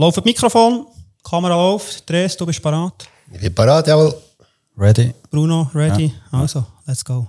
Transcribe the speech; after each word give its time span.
Läuft 0.00 0.16
das 0.16 0.24
Mikrofon, 0.24 0.86
Kamera 1.22 1.54
auf, 1.54 2.00
Dres, 2.06 2.34
du 2.34 2.46
bist 2.46 2.62
parat. 2.62 3.06
Ich 3.34 3.38
bin 3.38 3.54
parat, 3.54 3.86
jawohl. 3.86 4.14
Ready? 4.78 5.12
Bruno, 5.30 5.70
ready? 5.74 6.10
Also, 6.32 6.64
let's 6.86 7.04
go. 7.04 7.28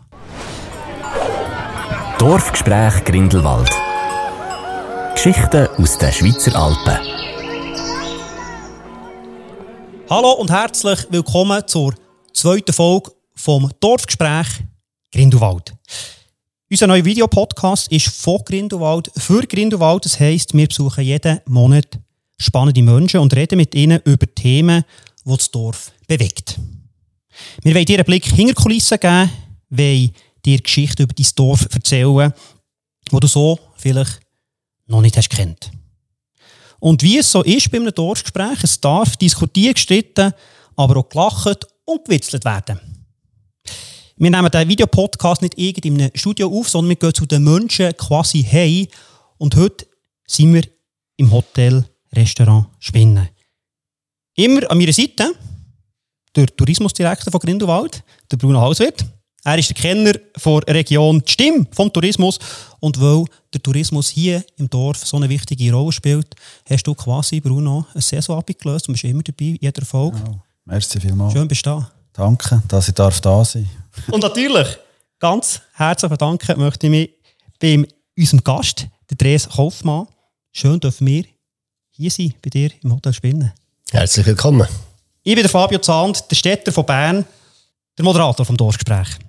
Dorfgespräch 2.18 3.04
Grindelwald. 3.04 3.70
Geschichten 5.14 5.68
aus 5.78 5.98
den 5.98 6.14
Schweizer 6.14 6.56
Alpen. 6.56 6.98
Hallo 10.10 10.32
und 10.40 10.50
herzlich 10.50 11.08
willkommen 11.10 11.68
zur 11.68 11.94
zweiten 12.34 12.72
Folge 12.72 13.12
vom 13.36 13.70
Dorfgespräch 13.82 14.48
Grindelwald. 15.12 15.74
Unser 16.70 16.88
neuer 16.88 17.04
Videopodcast 17.04 17.92
ist 17.92 18.08
von 18.08 18.40
Grindelwald 18.46 19.12
für 19.18 19.46
Grindelwald. 19.46 20.06
Das 20.06 20.18
heisst, 20.22 20.54
wir 20.54 20.70
besuchen 20.70 21.04
jeden 21.04 21.42
Monat 21.48 22.00
spannende 22.42 22.82
Menschen 22.82 23.20
und 23.20 23.36
reden 23.36 23.58
mit 23.58 23.76
ihnen 23.76 24.02
über 24.06 24.26
Themen, 24.34 24.84
die 25.26 25.30
das 25.30 25.52
Dorf 25.52 25.92
bewegt. 26.08 26.60
Wir 27.64 27.76
wollen 27.76 27.86
dir 27.86 27.98
einen 27.98 28.06
Blick 28.06 28.26
hinter 28.26 28.54
die 28.54 28.62
Kulissen 28.62 29.00
geben, 29.00 29.30
wollen 29.70 30.12
dir 30.46 30.60
Geschichten 30.60 31.04
über 31.04 31.14
dein 31.14 31.28
Dorf 31.36 31.68
erzählen, 31.72 32.34
die 33.12 33.20
du 33.20 33.28
so 33.28 33.60
vielleicht 33.78 34.20
noch 34.88 35.02
nicht 35.02 35.18
hast 35.18 35.30
kennt. 35.30 35.72
Und 36.80 37.04
wie 37.04 37.20
es 37.20 37.32
so 37.32 37.44
ist 37.44 37.70
bei 37.70 37.78
einem 37.78 37.94
Dorfgespräch, 37.94 38.64
es 38.64 38.82
darf 38.82 39.16
diskutiert, 39.16 39.76
gestritten, 39.76 40.34
aber 40.76 40.98
auch 40.98 41.10
gelacht 41.10 41.68
und 41.86 42.06
gewitzelt 42.06 42.44
werden. 42.44 42.80
Wir 44.18 44.32
nehmen 44.32 44.52
den 44.52 44.68
Videopodcast 44.68 45.42
nicht 45.42 45.58
irgendwie 45.58 45.88
in 45.88 46.02
einem 46.02 46.12
Studio 46.16 46.48
auf, 46.48 46.70
sondern 46.70 46.90
wir 46.90 46.96
gehen 46.96 47.14
zu 47.14 47.26
den 47.26 47.44
Menschen 47.44 47.96
quasi 47.98 48.44
hey. 48.44 48.90
Und 49.38 49.56
heute 49.56 49.88
sind 50.28 50.54
wir 50.54 50.64
im 51.18 51.32
Hotel 51.32 51.86
Restaurant 52.16 52.68
Spinnen. 52.80 53.30
Immer 54.36 54.70
an 54.70 54.78
meiner 54.78 54.94
Seite 54.94 55.34
der 56.36 56.48
Tourismusdirektor 56.48 57.32
von 57.32 57.40
Grindelwald, 57.40 58.04
der 58.32 58.38
Bruno 58.38 58.62
Hauswirt. 58.62 59.06
Er 59.44 59.58
ist 59.58 59.70
der 59.70 59.76
Kenner 59.76 60.14
der 60.14 60.76
Region 60.76 61.22
die 61.26 61.32
Stimme 61.32 61.66
vom 61.72 61.92
Tourismus. 61.92 62.38
Und 62.80 63.02
weil 63.02 63.26
der 63.54 63.62
Tourismus 63.62 64.10
hier 64.10 64.44
im 64.58 64.70
Dorf 64.70 65.06
so 65.06 65.18
eine 65.18 65.30
wichtige 65.30 65.74
Rolle 65.74 65.92
spielt, 65.92 66.36
hast 66.70 66.84
du 66.84 66.94
quasi, 66.94 67.40
Bruno, 67.40 67.86
eine 67.94 68.02
Saison 68.02 68.38
abgelöst 68.38 68.88
und 68.88 68.94
bist 68.94 69.04
immer 69.04 69.24
dabei, 69.24 69.46
in 69.46 69.58
jeder 69.60 69.84
Folge. 69.84 70.18
Oh, 70.30 70.36
merci 70.66 71.00
vielmals. 71.00 71.34
Schön 71.34 71.48
bist 71.48 71.66
du 71.66 71.72
da. 71.72 71.92
Danke, 72.14 72.62
dass 72.68 72.88
ich 72.88 72.94
darf 72.94 73.20
da 73.22 73.44
sein 73.44 73.70
Und 74.12 74.22
natürlich, 74.22 74.68
ganz 75.20 75.62
herzlich 75.74 76.12
bedanken 76.12 76.60
möchte 76.60 76.88
ich 76.88 76.92
mich 76.92 77.10
bei 77.60 77.84
unserem 78.18 78.44
Gast, 78.44 78.88
der 79.10 79.18
Dres 79.18 79.50
Kaufmann. 79.50 80.08
Schön 80.52 80.80
dürfen 80.80 81.08
wir 81.08 81.24
hier 81.92 82.10
sein, 82.10 82.34
bei 82.42 82.50
dir 82.50 82.72
im 82.84 82.94
Hotel 82.94 83.14
Spinnen. 83.14 83.52
Herzlich 83.92 84.26
willkommen. 84.26 84.68
Ich 85.24 85.36
bin 85.36 85.44
der 85.44 85.50
Fabio 85.50 85.80
Zahnd, 85.80 86.24
der 86.32 86.36
Städter 86.36 86.72
von 86.72 86.86
Bern, 86.86 87.26
der 87.98 88.06
Moderator 88.06 88.46
vom 88.46 88.56
Dorfgespräch. 88.56 89.20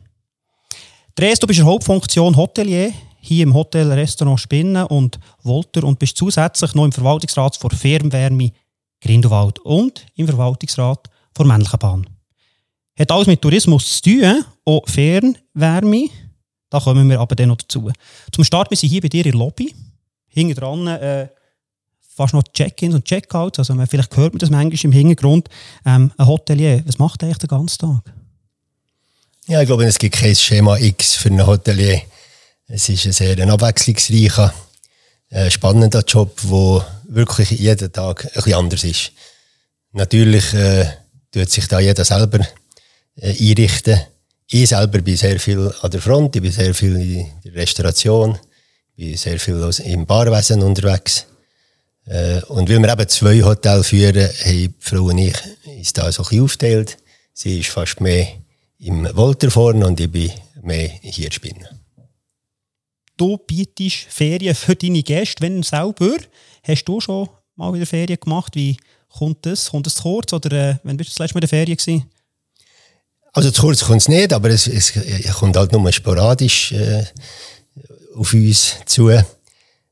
Dres, 1.15 1.39
du 1.39 1.47
bist 1.47 1.59
in 1.59 1.67
der 1.67 1.73
Hauptfunktion 1.73 2.37
Hotelier 2.37 2.93
hier 3.21 3.43
im 3.43 3.53
Hotel 3.53 3.91
Restaurant 3.93 4.41
Spinnen 4.41 4.87
und 4.87 5.19
Wolter 5.43 5.85
und 5.85 5.99
bist 5.99 6.17
zusätzlich 6.17 6.75
noch 6.75 6.85
im 6.85 6.93
Verwaltungsrat 6.93 7.57
für 7.57 7.71
Fernwärme 7.71 8.53
Grindelwald 9.01 9.59
und 9.61 10.07
im 10.15 10.29
Verwaltungsrat 10.29 11.11
der 11.37 11.47
Männlichen 11.47 11.79
Bahn. 11.79 12.09
Hat 12.99 13.11
alles 13.11 13.27
mit 13.27 13.43
Tourismus 13.43 14.01
zu 14.01 14.03
tun, 14.03 14.45
auch 14.65 14.89
Fernwärme. 14.89 16.09
Da 16.71 16.79
kommen 16.79 17.11
wir 17.11 17.21
aber 17.21 17.35
dann 17.35 17.49
noch 17.49 17.57
dazu. 17.57 17.91
Zum 18.31 18.45
Start, 18.45 18.71
wir 18.71 18.77
sind 18.77 18.91
hier 18.91 19.01
bei 19.01 19.09
dir 19.09 19.27
in 19.27 19.33
der 19.33 19.39
Lobby. 19.39 19.75
Hinten 20.29 20.55
dran 20.55 20.87
äh, 20.87 21.29
fast 22.15 22.35
noch 22.35 22.43
Check-ins 22.43 22.95
und 22.95 23.05
Check-outs. 23.05 23.59
Also 23.59 23.75
man, 23.75 23.87
vielleicht 23.87 24.17
hört 24.17 24.35
man 24.35 24.39
das 24.39 24.51
manchmal 24.51 24.85
im 24.85 24.93
Hintergrund. 24.93 25.49
Ähm, 25.85 26.13
ein 26.17 26.27
Hotelier, 26.27 26.83
was 26.87 26.99
macht 26.99 27.23
er 27.23 27.29
eigentlich 27.29 27.39
den 27.39 27.49
ganzen 27.49 27.79
Tag? 27.79 28.13
Ja, 29.47 29.61
ich 29.61 29.67
glaube, 29.67 29.85
es 29.85 29.99
gibt 29.99 30.17
kein 30.17 30.37
Schema 30.37 30.79
X 30.79 31.15
für 31.15 31.29
einen 31.29 31.47
Hotelier. 31.47 32.03
Es 32.69 32.89
ist 32.89 33.07
ein 33.07 33.13
sehr 33.13 33.53
abwechslungsreicher, 33.53 34.55
äh, 35.31 35.51
spannender 35.51 36.05
Job, 36.07 36.39
der 36.43 36.87
wirklich 37.09 37.51
jeden 37.51 37.93
Tag 37.93 38.25
ein 38.25 38.31
bisschen 38.35 38.55
anders 38.55 38.85
ist. 38.85 39.13
Natürlich 39.93 40.55
äh, 40.55 40.87
tut 41.33 41.51
sich 41.51 41.67
da 41.67 41.81
jeder 41.81 42.05
selber 42.05 42.41
äh, 43.17 43.51
einrichten. 43.51 44.01
Ich 44.49 44.69
selber 44.69 45.01
bin 45.01 45.17
sehr 45.17 45.41
viel 45.41 45.73
an 45.81 45.91
der 45.91 46.01
Front, 46.01 46.37
ich 46.37 46.43
bin 46.43 46.53
sehr 46.53 46.75
viel 46.75 46.97
in 46.97 47.27
der 47.45 47.55
Restauration, 47.55 48.39
ich 48.95 49.07
bin 49.07 49.17
sehr 49.17 49.41
viel 49.41 49.71
im 49.85 50.07
Barwesen 50.07 50.63
unterwegs. 50.63 51.27
Äh, 52.07 52.43
und 52.49 52.69
weil 52.69 52.81
wir 52.81 52.93
eben 52.93 53.09
zwei 53.09 53.43
Hotels 53.43 53.89
führen, 53.89 54.29
haben 54.29 54.51
die 54.51 54.75
Frau 54.79 55.05
und 55.05 55.19
ich 55.19 55.37
uns 55.65 55.93
da 55.93 56.11
so 56.11 56.23
ein 56.23 56.29
bisschen 56.29 56.45
aufgeteilt. 56.45 56.99
Sie 57.33 57.61
ist 57.61 57.71
fast 57.71 58.01
mehr 58.01 58.27
im 58.79 59.09
Wolter 59.17 59.51
vorne 59.51 59.87
und 59.87 60.01
ich 60.01 60.11
bin 60.11 60.31
mehr 60.63 60.89
hier 61.03 61.27
in 61.27 61.33
Spinnen. 61.33 61.69
Du 63.17 63.39
bietest 63.39 64.07
Ferien 64.09 64.55
für 64.55 64.75
deine 64.75 65.03
Gäste, 65.03 65.43
wenn 65.43 65.63
selber. 65.63 66.17
Hast 66.65 66.85
du 66.85 67.01
schon 67.01 67.29
mal 67.55 67.73
wieder 67.73 67.87
Ferien 67.87 68.19
gemacht? 68.19 68.57
Wie 68.57 68.77
kommt 69.09 69.47
das? 69.47 69.71
Kommt 69.71 69.87
das 69.87 69.95
zu 69.95 70.03
kurz? 70.03 70.33
Oder 70.33 70.71
äh, 70.71 70.77
wenn 70.83 70.97
bist 70.97 71.11
du 71.11 71.13
das 71.13 71.19
letzte 71.21 71.35
Mal 71.35 71.39
in 71.39 71.43
der 71.43 71.49
Ferien 71.49 71.77
gewesen? 71.77 72.11
Also 73.33 73.51
zu 73.51 73.63
kurz 73.63 73.85
kommt 73.85 74.03
es 74.03 74.09
nicht, 74.09 74.33
aber 74.33 74.51
es, 74.51 74.67
es, 74.67 74.95
es 74.97 75.33
kommt 75.35 75.57
halt 75.57 75.73
nur 75.73 75.93
sporadisch 75.93 76.73
äh, 76.73 77.05
auf 78.15 78.35
uns 78.35 78.77
zu. 78.87 79.09
Äh, 79.09 79.25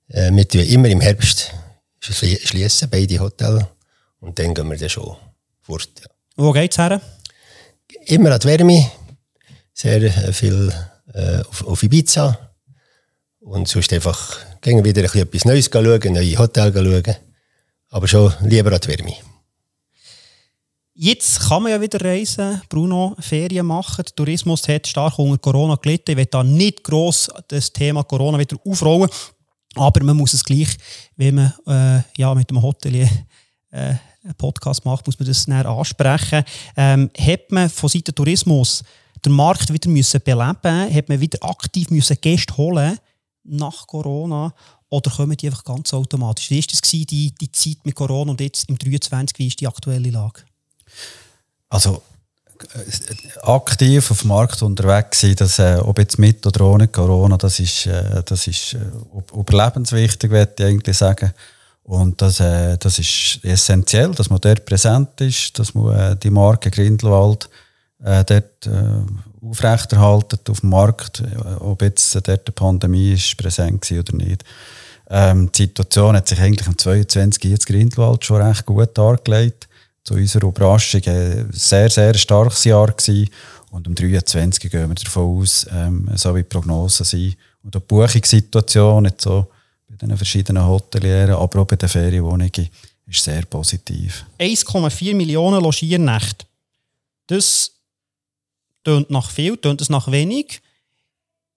wir 0.09 0.49
tun 0.49 0.61
immer 0.61 0.89
im 0.89 1.01
Herbst 1.01 1.53
schließen 2.01 2.91
beide 2.91 3.19
Hotels 3.19 3.65
und 4.21 4.39
dann 4.39 4.55
gehen 4.55 4.69
wir 4.69 4.77
dann 4.77 4.89
schon 4.89 5.17
fort. 5.61 5.91
Ja. 6.01 6.07
Wo 6.37 6.53
geht's 6.53 6.79
her? 6.79 7.01
Immer 8.07 8.33
an 8.33 8.41
die 8.41 8.49
Wärme, 8.49 8.91
sehr 9.73 10.03
äh, 10.03 10.33
viel 10.33 10.73
äh, 11.13 11.41
auf, 11.41 11.67
auf 11.67 11.83
Ibiza 11.83 12.53
und 13.41 13.69
sonst 13.69 13.93
einfach 13.93 14.39
gehen 14.61 14.85
wieder 14.85 15.03
ein 15.03 15.21
etwas 15.21 15.45
Neues 15.45 15.69
schauen, 15.73 16.13
neue 16.13 16.39
Hotels 16.39 16.75
schauen, 16.75 17.17
aber 17.91 18.09
schon 18.09 18.33
lieber 18.43 18.73
an 18.73 18.81
die 18.81 18.89
Wärme. 18.89 19.15
Jetzt 21.03 21.49
kann 21.49 21.63
man 21.63 21.73
ja 21.73 21.81
wieder 21.81 21.99
reisen, 22.05 22.61
Bruno, 22.69 23.17
Ferien 23.21 23.65
machen. 23.65 24.05
Der 24.05 24.15
Tourismus 24.15 24.69
hat 24.69 24.87
stark 24.87 25.19
unter 25.19 25.39
Corona 25.39 25.77
gelitten. 25.77 26.11
Ich 26.11 26.17
will 26.19 26.27
da 26.27 26.45
nicht 26.45 26.85
gross 26.85 27.31
das 27.49 27.73
Thema 27.73 28.03
Corona 28.03 28.39
wieder 28.39 28.59
aufrollen. 28.67 29.09
Aber 29.77 30.05
man 30.05 30.17
muss 30.17 30.33
es 30.33 30.45
gleich, 30.45 30.77
wenn 31.17 31.37
man 31.37 31.55
äh, 31.67 32.03
ja, 32.17 32.35
mit 32.35 32.51
dem 32.51 32.61
Hotelier 32.61 33.09
äh, 33.71 33.95
einen 34.23 34.35
Podcast 34.37 34.85
macht, 34.85 35.07
muss 35.07 35.19
man 35.19 35.29
das 35.29 35.47
näher 35.47 35.67
ansprechen. 35.67 36.45
Ähm, 36.77 37.11
hat 37.19 37.51
man 37.51 37.71
von 37.71 37.89
Seiten 37.89 38.15
Tourismus 38.15 38.83
den 39.25 39.33
Markt 39.33 39.73
wieder 39.73 39.89
müssen 39.89 40.21
beleben 40.23 40.95
Hat 40.95 41.09
man 41.09 41.21
wieder 41.21 41.43
aktiv 41.43 41.91
müssen 41.91 42.17
Gäste 42.21 42.57
holen 42.57 42.99
nach 43.45 43.87
Corona? 43.87 44.53
Oder 44.89 45.11
kommen 45.11 45.37
die 45.37 45.47
einfach 45.47 45.65
ganz 45.65 45.95
automatisch? 45.95 46.51
Wie 46.51 46.61
war 46.61 47.07
die, 47.07 47.33
die 47.33 47.53
Zeit 47.53 47.79
mit 47.85 47.95
Corona 47.95 48.33
und 48.33 48.41
jetzt 48.41 48.69
im 48.69 48.77
23, 48.77 49.39
wie 49.39 49.47
ist 49.47 49.61
die 49.61 49.69
aktuelle 49.69 50.11
Lage? 50.11 50.43
Also 51.69 52.03
aktiv 53.43 54.11
auf 54.11 54.21
dem 54.21 54.29
Markt 54.29 54.63
unterwegs 54.63 55.21
sein, 55.21 55.35
das, 55.37 55.59
äh, 55.59 55.79
ob 55.81 55.99
jetzt 55.99 56.19
mit 56.19 56.47
oder 56.47 56.65
ohne 56.65 56.89
Corona, 56.89 57.37
das 57.37 57.61
ist, 57.61 57.87
äh, 57.87 58.23
das 58.25 58.47
ist 58.47 58.75
äh, 58.75 58.79
überlebenswichtig, 59.35 60.31
würde 60.31 60.53
ich 60.59 60.65
eigentlich 60.65 60.97
sagen. 60.97 61.33
Und 61.85 62.21
das, 62.23 62.41
äh, 62.41 62.77
das 62.79 62.99
ist 62.99 63.41
essentiell, 63.43 64.13
dass 64.13 64.31
man 64.31 64.41
dort 64.41 64.65
präsent 64.65 65.21
ist, 65.21 65.59
dass 65.59 65.75
man 65.75 65.99
äh, 65.99 66.17
die 66.17 66.31
Marke 66.31 66.71
Grindelwald 66.71 67.49
äh, 68.05 68.25
dort 68.25 68.67
äh, 68.67 69.47
aufrechterhalten 69.47 70.39
auf 70.49 70.61
dem 70.61 70.71
Markt, 70.71 71.21
äh, 71.21 71.37
ob 71.59 71.83
jetzt 71.83 72.15
äh, 72.15 72.23
dort 72.23 72.47
die 72.47 72.53
Pandemie 72.53 73.15
ist 73.15 73.37
präsent 73.37 73.91
war 73.91 73.99
oder 73.99 74.17
nicht. 74.17 74.45
Ähm, 75.09 75.51
die 75.53 75.63
Situation 75.63 76.15
hat 76.15 76.29
sich 76.29 76.41
eigentlich 76.41 76.69
im 76.69 76.79
22 76.79 77.45
jetzt 77.45 77.67
Grindelwald 77.67 78.25
schon 78.25 78.41
recht 78.41 78.65
gut 78.67 78.97
dargelegt 78.97 79.69
zu 80.05 80.15
unserer 80.15 80.49
Überraschung 80.49 81.03
ein 81.07 81.49
sehr, 81.53 81.91
sehr 81.91 82.15
starkes 82.15 82.65
Jahr 82.65 82.91
gewesen. 82.93 83.29
Und 83.71 83.87
am 83.87 83.95
23. 83.95 84.71
gehen 84.71 84.89
wir 84.89 84.95
davon 84.95 85.41
aus, 85.41 85.67
ähm, 85.73 86.11
so 86.15 86.35
wie 86.35 86.41
die 86.41 86.49
Prognosen 86.49 87.05
sind. 87.05 87.37
Und 87.63 87.75
die 87.75 87.79
Buchungssituation 87.79 89.05
jetzt 89.05 89.23
so 89.23 89.47
bei 89.89 89.97
den 89.97 90.17
verschiedenen 90.17 90.67
Hotelieren, 90.67 91.35
aber 91.35 91.61
auch 91.61 91.67
bei 91.67 91.77
den 91.77 91.89
Ferienwohnungen, 91.89 92.69
ist 93.07 93.25
sehr 93.25 93.45
positiv. 93.47 94.25
1,4 94.39 95.15
Millionen 95.15 95.63
Logiernächte. 95.63 96.47
Das 97.27 97.73
tönt 98.85 99.11
nach 99.11 99.31
viel, 99.31 99.57
tönt 99.57 99.81
es 99.81 99.89
nach 99.89 100.11
wenig 100.11 100.61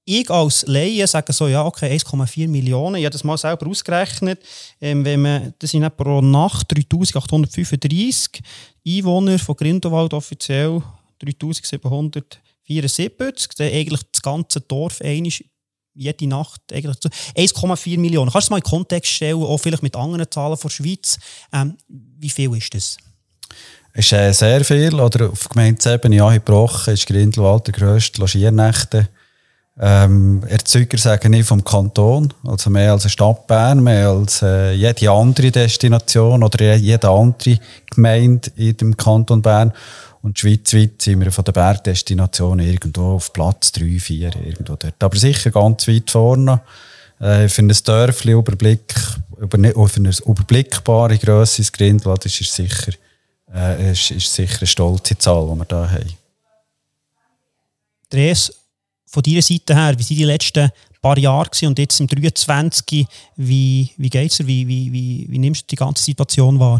ich 0.05 0.29
als 0.29 0.65
Laie 0.67 1.07
sage 1.07 1.31
so, 1.31 1.47
ja, 1.47 1.65
okay, 1.65 1.95
1,4 1.95 2.47
Millionen. 2.47 2.95
Ich 2.95 3.05
habe 3.05 3.13
das 3.13 3.23
mal 3.23 3.37
selber 3.37 3.67
ausgerechnet. 3.67 4.41
Ähm, 4.81 5.05
wenn 5.05 5.21
man, 5.21 5.53
das 5.59 5.71
sind 5.71 5.95
pro 5.95 6.21
Nacht 6.21 6.71
3835 6.71 8.41
Einwohner 8.85 9.39
von 9.39 9.55
Grindelwald 9.55 10.13
offiziell 10.13 10.81
3774. 11.19 13.51
Dann 13.57 13.67
eigentlich 13.67 14.01
das 14.11 14.21
ganze 14.21 14.61
Dorf 14.61 14.99
einig 15.01 15.45
jede 15.95 16.27
Nacht 16.27 16.61
eigentlich 16.71 16.97
1,4 17.35 17.99
Millionen. 17.99 18.31
Kannst 18.31 18.47
du 18.47 18.47
es 18.47 18.49
mal 18.49 18.57
in 18.57 18.63
Kontext 18.63 19.11
stellen, 19.11 19.41
auch 19.41 19.57
vielleicht 19.57 19.83
mit 19.83 19.95
anderen 19.95 20.29
Zahlen 20.29 20.57
von 20.57 20.69
der 20.69 20.75
Schweiz? 20.75 21.17
Ähm, 21.53 21.77
wie 21.87 22.29
viel 22.29 22.55
ist 22.57 22.73
das? 22.73 22.97
Ist 23.93 24.11
äh, 24.11 24.33
sehr 24.33 24.65
viel. 24.65 24.99
Oder 24.99 25.29
auf 25.29 25.47
Gemeindesebene 25.49 26.23
angebrochen 26.23 26.93
ist 26.93 27.05
Grindelwald 27.05 27.67
der 27.67 27.73
grösste 27.73 28.19
Logiernächte. 28.19 29.07
Ähm, 29.79 30.43
Erzeuger 30.47 30.99
sagen 30.99 31.33
ich 31.33 31.47
vom 31.47 31.63
Kanton, 31.63 32.31
also 32.45 32.69
mehr 32.69 32.91
als 32.91 33.03
eine 33.03 33.09
Stadt 33.09 33.47
Bern, 33.47 33.81
mehr 33.81 34.09
als 34.09 34.43
äh, 34.43 34.73
jede 34.73 35.09
andere 35.09 35.49
Destination 35.49 36.43
oder 36.43 36.75
jede 36.75 37.09
andere 37.09 37.57
Gemeinde 37.89 38.51
in 38.55 38.77
dem 38.77 38.95
Kanton 38.95 39.41
Bern. 39.41 39.73
Und 40.21 40.37
schweizweit 40.37 41.01
sind 41.01 41.21
wir 41.21 41.31
von 41.31 41.43
den 41.43 41.53
Bergdestinationen 41.53 42.65
irgendwo 42.65 43.15
auf 43.15 43.33
Platz 43.33 43.71
3, 43.73 43.99
4, 43.99 44.31
irgendwo 44.45 44.75
dort. 44.75 45.03
Aber 45.03 45.17
sicher 45.17 45.49
ganz 45.49 45.87
weit 45.87 46.09
vorne. 46.11 46.61
Äh, 47.19 47.49
für 47.49 47.63
ein 47.63 47.73
Dörfli 47.83 48.33
Überblick, 48.33 48.95
über, 49.37 49.57
für 49.87 49.97
eine 49.97 50.11
überblickbare 50.25 51.17
Grösse 51.17 51.61
ins 51.61 51.71
Grindelwald 51.71 52.25
ist, 52.25 52.39
ist 52.39 52.53
sicher, 52.53 52.93
äh, 53.53 53.91
ist, 53.91 54.11
ist 54.11 54.33
sicher 54.33 54.59
eine 54.59 54.67
stolze 54.67 55.17
Zahl, 55.17 55.49
die 55.51 55.59
wir 55.59 55.65
hier 55.67 55.91
haben. 55.91 56.13
Dres, 58.09 58.53
von 59.13 59.21
deiner 59.21 59.43
Seite 59.43 59.75
her, 59.75 59.93
wie 59.95 60.03
sind 60.03 60.17
die 60.17 60.23
letzten 60.23 60.71
paar 60.99 61.17
Jahre 61.19 61.49
gewesen 61.49 61.67
und 61.67 61.77
jetzt 61.77 61.99
im 61.99 62.07
23, 62.07 63.05
wie, 63.35 63.89
wie 63.95 64.09
geht 64.09 64.31
es 64.31 64.37
dir? 64.37 64.47
Wie, 64.47 64.67
wie, 64.67 64.91
wie, 64.91 65.27
wie 65.29 65.37
nimmst 65.37 65.63
du 65.63 65.67
die 65.67 65.75
ganze 65.75 66.03
Situation 66.03 66.59
wahr? 66.59 66.79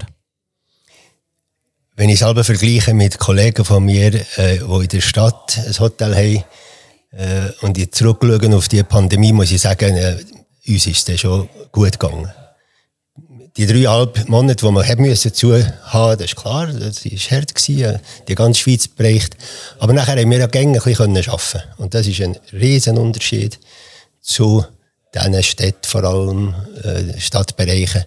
Wenn 1.96 2.10
ich 2.10 2.20
selber 2.20 2.44
vergleiche 2.44 2.96
mit 2.96 3.20
Kollegen 3.20 3.64
von 3.64 3.86
mir, 3.86 4.16
äh, 4.38 4.58
die 4.58 4.84
in 4.84 4.88
der 4.88 5.02
Stadt 5.02 5.60
ein 5.64 5.80
Hotel 5.80 6.16
haben, 6.16 6.44
äh, 7.12 7.52
und 7.62 7.78
ich 7.78 7.92
zurückschaue 7.92 8.56
auf 8.56 8.68
die 8.68 8.82
Pandemie, 8.82 9.32
muss 9.32 9.52
ich 9.52 9.62
sagen, 9.62 9.96
äh, 9.96 10.18
uns 10.68 10.88
ist 10.88 11.08
es 11.10 11.20
schon 11.20 11.48
gut 11.72 12.00
gegangen. 12.00 12.32
Die 13.56 13.68
dreieinhalb 13.68 14.28
Monate, 14.30 14.66
die 14.66 14.72
wir 14.72 14.88
haben 14.88 15.04
müssen 15.04 15.32
zu 15.32 15.54
haben, 15.56 16.18
das 16.18 16.26
ist 16.26 16.36
klar, 16.36 16.68
das 16.68 17.06
war 17.06 17.38
hart, 17.38 17.54
gewesen, 17.54 18.00
die 18.28 18.36
ganze 18.36 18.60
Schweiz 18.62 18.88
bereicht. 18.88 19.38
Aber 19.78 19.94
nachher 19.94 20.20
haben 20.20 20.32
wir 20.32 20.40
ja 20.40 20.48
gerne 20.48 20.80
ein 20.80 20.84
bisschen 20.84 21.30
arbeiten 21.30 21.62
Und 21.78 21.94
das 21.94 22.08
ist 22.08 22.20
ein 22.22 22.36
riesen 22.52 22.98
Unterschied 22.98 23.60
zu 24.22 24.66
diesen 25.14 25.44
Städten, 25.44 25.88
vor 25.88 26.04
allem 26.04 26.56
äh, 26.84 27.20
Stadtbereichen. 27.20 28.06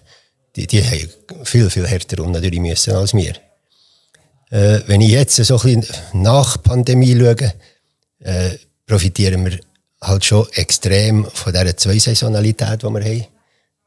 Die, 0.57 0.67
die 0.67 0.83
haben 0.83 1.45
viel, 1.45 1.69
viel 1.69 1.87
härter 1.87 2.23
unten 2.23 2.41
durch 2.41 2.59
müssen 2.59 2.95
als 2.95 3.13
wir. 3.13 3.35
Äh, 4.49 4.81
wenn 4.87 5.01
ich 5.01 5.11
jetzt 5.11 5.35
so 5.35 5.57
ein 5.59 5.81
bisschen 5.81 5.95
nach 6.13 6.61
Pandemie 6.61 7.17
schaue, 7.17 7.53
äh, 8.19 8.57
profitieren 8.85 9.45
wir 9.45 9.59
halt 10.01 10.25
schon 10.25 10.47
extrem 10.53 11.25
von 11.25 11.53
dieser 11.53 11.77
Zweisaisonalität, 11.77 12.83
die 12.83 12.87
wir 12.87 13.03
haben. 13.03 13.36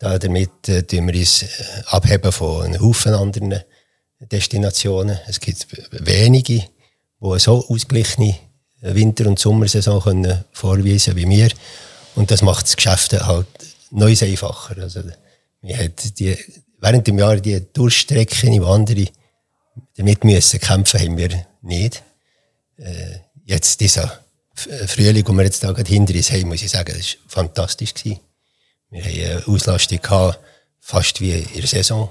Da, 0.01 0.19
damit 0.19 0.67
äh, 0.69 0.83
tun 0.83 1.07
wir 1.09 1.15
uns 1.15 1.43
äh, 1.43 1.47
abheben 1.87 2.33
von 2.33 2.65
einem 2.65 2.81
Haufen 2.81 3.13
anderen 3.13 3.61
Destinationen. 4.19 5.19
Es 5.29 5.41
gibt 5.41 5.67
wenige, 5.91 6.65
die 7.21 7.39
so 7.39 7.67
ausgeglichene 7.69 8.35
Winter- 8.81 9.27
und 9.27 9.39
Sommersaison 9.39 10.01
können 10.01 10.43
vorweisen 10.53 11.17
wie 11.17 11.29
wir. 11.29 11.51
Und 12.15 12.31
das 12.31 12.41
macht 12.41 12.65
das 12.65 12.77
Geschäft 12.77 13.13
halt 13.13 13.47
neu 13.91 14.17
einfacher. 14.19 14.83
Also, 14.83 15.03
wir 15.61 15.77
hat 15.77 16.19
die, 16.19 16.35
während 16.79 17.07
dem 17.07 17.19
Jahr 17.19 17.37
die 17.37 17.61
Durchstrecken, 17.71 18.53
die 18.53 18.61
andere 18.61 19.05
damit 19.99 20.25
müssen 20.25 20.61
kämpfen, 20.61 20.99
haben 20.99 21.19
wir 21.19 21.47
nicht. 21.61 22.03
Äh, 22.79 23.19
jetzt 23.45 23.79
dieser 23.81 24.19
Frühling, 24.55 25.29
wo 25.29 25.33
wir 25.33 25.45
jetzt 25.45 25.63
da 25.63 25.73
gerade 25.73 25.91
hinter 25.91 26.15
uns 26.15 26.31
haben, 26.33 26.49
muss 26.49 26.63
ich 26.63 26.71
sagen, 26.71 26.95
das 26.97 27.19
war 27.25 27.45
fantastisch. 27.45 27.93
Gewesen. 27.93 28.21
Wir 28.91 29.05
haben 29.05 29.37
eine 29.37 29.47
Auslastung 29.47 30.01
gehabt, 30.01 30.41
fast 30.81 31.21
wie 31.21 31.33
in 31.33 31.61
der 31.61 31.67
Saison. 31.67 32.11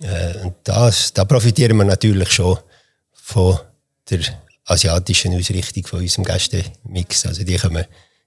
Äh, 0.00 0.38
und 0.44 0.54
das, 0.64 1.12
da 1.12 1.24
profitieren 1.24 1.76
wir 1.76 1.84
natürlich 1.84 2.30
schon 2.30 2.58
von 3.12 3.58
der 4.08 4.20
asiatischen 4.64 5.34
Ausrichtung 5.34 5.86
von 5.86 6.00
unserem 6.00 6.24
Gästemix. 6.24 7.26
Also 7.26 7.44
die 7.44 7.56
kommen, 7.56 7.84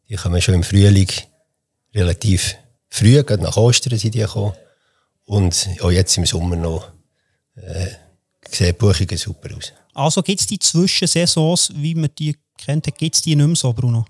die 0.09 0.15
kommen 0.15 0.41
schon 0.41 0.55
im 0.55 0.63
Frühling 0.63 1.09
relativ 1.93 2.55
früh, 2.89 3.23
gerade 3.23 3.43
nach 3.43 3.57
Ostern 3.57 3.97
sind 3.97 4.15
die 4.15 4.19
gekommen. 4.19 4.53
Und 5.25 5.67
auch 5.81 5.91
jetzt 5.91 6.17
im 6.17 6.25
Sommer 6.25 6.55
noch 6.55 6.91
äh, 7.55 7.87
sehen 8.49 8.67
die 8.67 8.73
Buchungen 8.73 9.17
super 9.17 9.55
aus. 9.55 9.73
Also 9.93 10.21
gibt 10.21 10.41
es 10.41 10.47
die 10.47 10.59
Zwischensaisons, 10.59 11.71
wie 11.73 11.95
man 11.95 12.09
die 12.17 12.35
kennt, 12.57 12.85
gibt 12.97 13.15
es 13.15 13.21
die 13.21 13.35
nicht 13.35 13.45
mehr 13.45 13.55
so, 13.55 13.73
Bruno? 13.73 14.05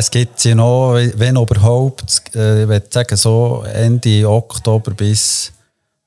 Es 0.00 0.10
gibt 0.10 0.40
sie 0.40 0.54
noch, 0.54 0.94
wenn 0.94 1.36
überhaupt, 1.36 2.34
äh, 2.34 2.62
ich 2.62 2.68
würde 2.68 2.86
sagen, 2.88 3.16
so 3.18 3.66
Ende 3.70 4.26
Oktober 4.26 4.92
bis 4.92 5.52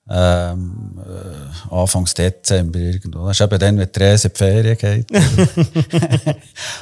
ähm, 0.09 0.99
äh, 1.05 1.75
Anfangs 1.75 2.15
Dezember 2.15 2.79
irgendwo. 2.79 3.27
Das 3.27 3.39
ist 3.39 3.45
eben 3.45 3.59
dann, 3.59 3.77
wenn 3.77 3.91
Therese 3.91 4.29
in 4.29 4.33
die 4.33 4.37
Ferien 4.39 4.77
geht. 4.79 5.05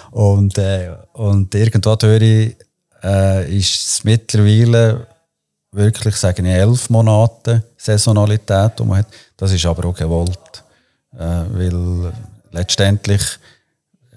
und, 0.11 0.57
äh, 0.57 0.91
und 1.11 1.53
irgendwo 1.53 1.97
durch 1.97 2.55
äh, 3.03 3.57
ist 3.57 3.73
es 3.73 4.03
mittlerweile 4.05 5.05
wirklich, 5.73 6.15
sagen 6.15 6.45
ich, 6.45 6.53
elf 6.53 6.89
Monate 6.89 7.61
Saisonalität, 7.75 8.79
die 8.79 8.83
man 8.85 8.99
hat. 8.99 9.07
Das 9.35 9.51
ist 9.51 9.65
aber 9.65 9.89
auch 9.89 9.95
gewollt. 9.95 10.63
Äh, 11.13 11.43
weil 11.51 12.13
letztendlich 12.51 13.21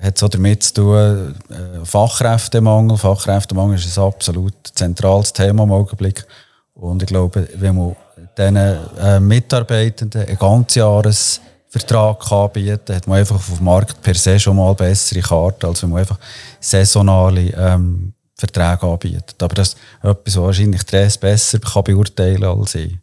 hat 0.05 0.17
es 0.17 0.23
auch 0.23 0.29
damit 0.29 0.63
zu 0.63 0.75
tun, 0.75 1.35
äh, 1.51 1.85
Fachkräftemangel. 1.85 2.99
Fachkräftemangel 2.99 3.79
ist 3.79 3.99
ein 3.99 4.05
absolut 4.05 4.55
zentrales 4.75 5.33
Thema 5.33 5.63
im 5.63 5.73
Augenblick. 5.73 6.27
Und 6.75 7.03
ich 7.03 7.09
glaube, 7.09 7.49
wenn 7.55 7.77
man 7.77 7.97
diesen 8.37 8.57
äh, 8.57 9.21
Mitarbeitenden 9.21 10.27
einen 10.27 10.39
ganzen 10.39 10.81
Jahresvertrag 10.81 12.31
anbieten 12.31 12.95
hat 12.95 13.07
man 13.07 13.19
einfach 13.19 13.37
auf 13.37 13.57
dem 13.57 13.65
Markt 13.65 14.03
per 14.03 14.15
se 14.15 14.39
schon 14.39 14.57
mal 14.57 14.75
bessere 14.75 15.21
Karten, 15.21 15.67
als 15.67 15.83
wenn 15.83 15.91
man 15.91 16.01
einfach 16.01 16.19
saisonale 16.61 17.53
ähm, 17.57 18.13
Verträge 18.35 18.83
anbietet. 18.83 19.43
Aber 19.43 19.55
das 19.55 19.69
ist 19.69 19.77
etwas, 20.03 20.37
was 20.37 20.37
wahrscheinlich 20.37 20.83
Stress 20.83 21.17
besser 21.17 21.61
kann 21.61 21.85
beurteilen 21.85 22.45
als 22.45 22.75
ich. 22.75 22.99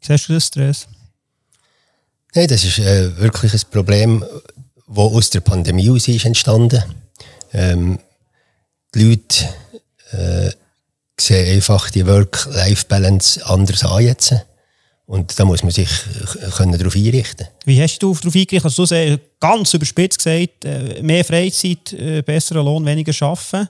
Siehst 0.00 0.28
du 0.28 0.32
das, 0.32 0.46
Stress? 0.46 0.88
Nein, 2.34 2.48
das 2.48 2.64
ist 2.64 2.78
äh, 2.78 3.16
wirklich 3.18 3.52
ein 3.52 3.60
Problem, 3.70 4.24
das 4.94 5.04
aus 5.04 5.30
der 5.30 5.40
Pandemie 5.40 5.90
aus 5.90 6.08
ist 6.08 6.24
entstanden. 6.24 6.82
Ähm, 7.52 7.98
die 8.94 9.04
Leute 9.04 9.48
äh, 10.12 10.50
sehen 11.18 11.56
einfach 11.56 11.90
die 11.90 12.06
Work-Life-Balance 12.06 13.44
anders 13.46 13.84
an 13.84 14.02
jetzt. 14.02 14.34
Und 15.06 15.38
da 15.38 15.44
muss 15.44 15.62
man 15.62 15.72
sich 15.72 15.88
äh, 15.88 16.50
können 16.50 16.78
darauf 16.78 16.94
einrichten 16.94 17.46
Wie 17.64 17.82
hast 17.82 17.98
du 17.98 18.14
darauf 18.14 18.34
eingerichtet? 18.34 18.64
Also, 18.64 18.86
du 18.86 19.20
ganz 19.40 19.74
überspitzt 19.74 20.18
gesagt, 20.18 20.64
äh, 20.64 21.02
mehr 21.02 21.24
Freizeit, 21.24 21.92
äh, 21.92 22.22
besseren 22.22 22.64
Lohn, 22.64 22.84
weniger 22.84 23.12
arbeiten. 23.26 23.68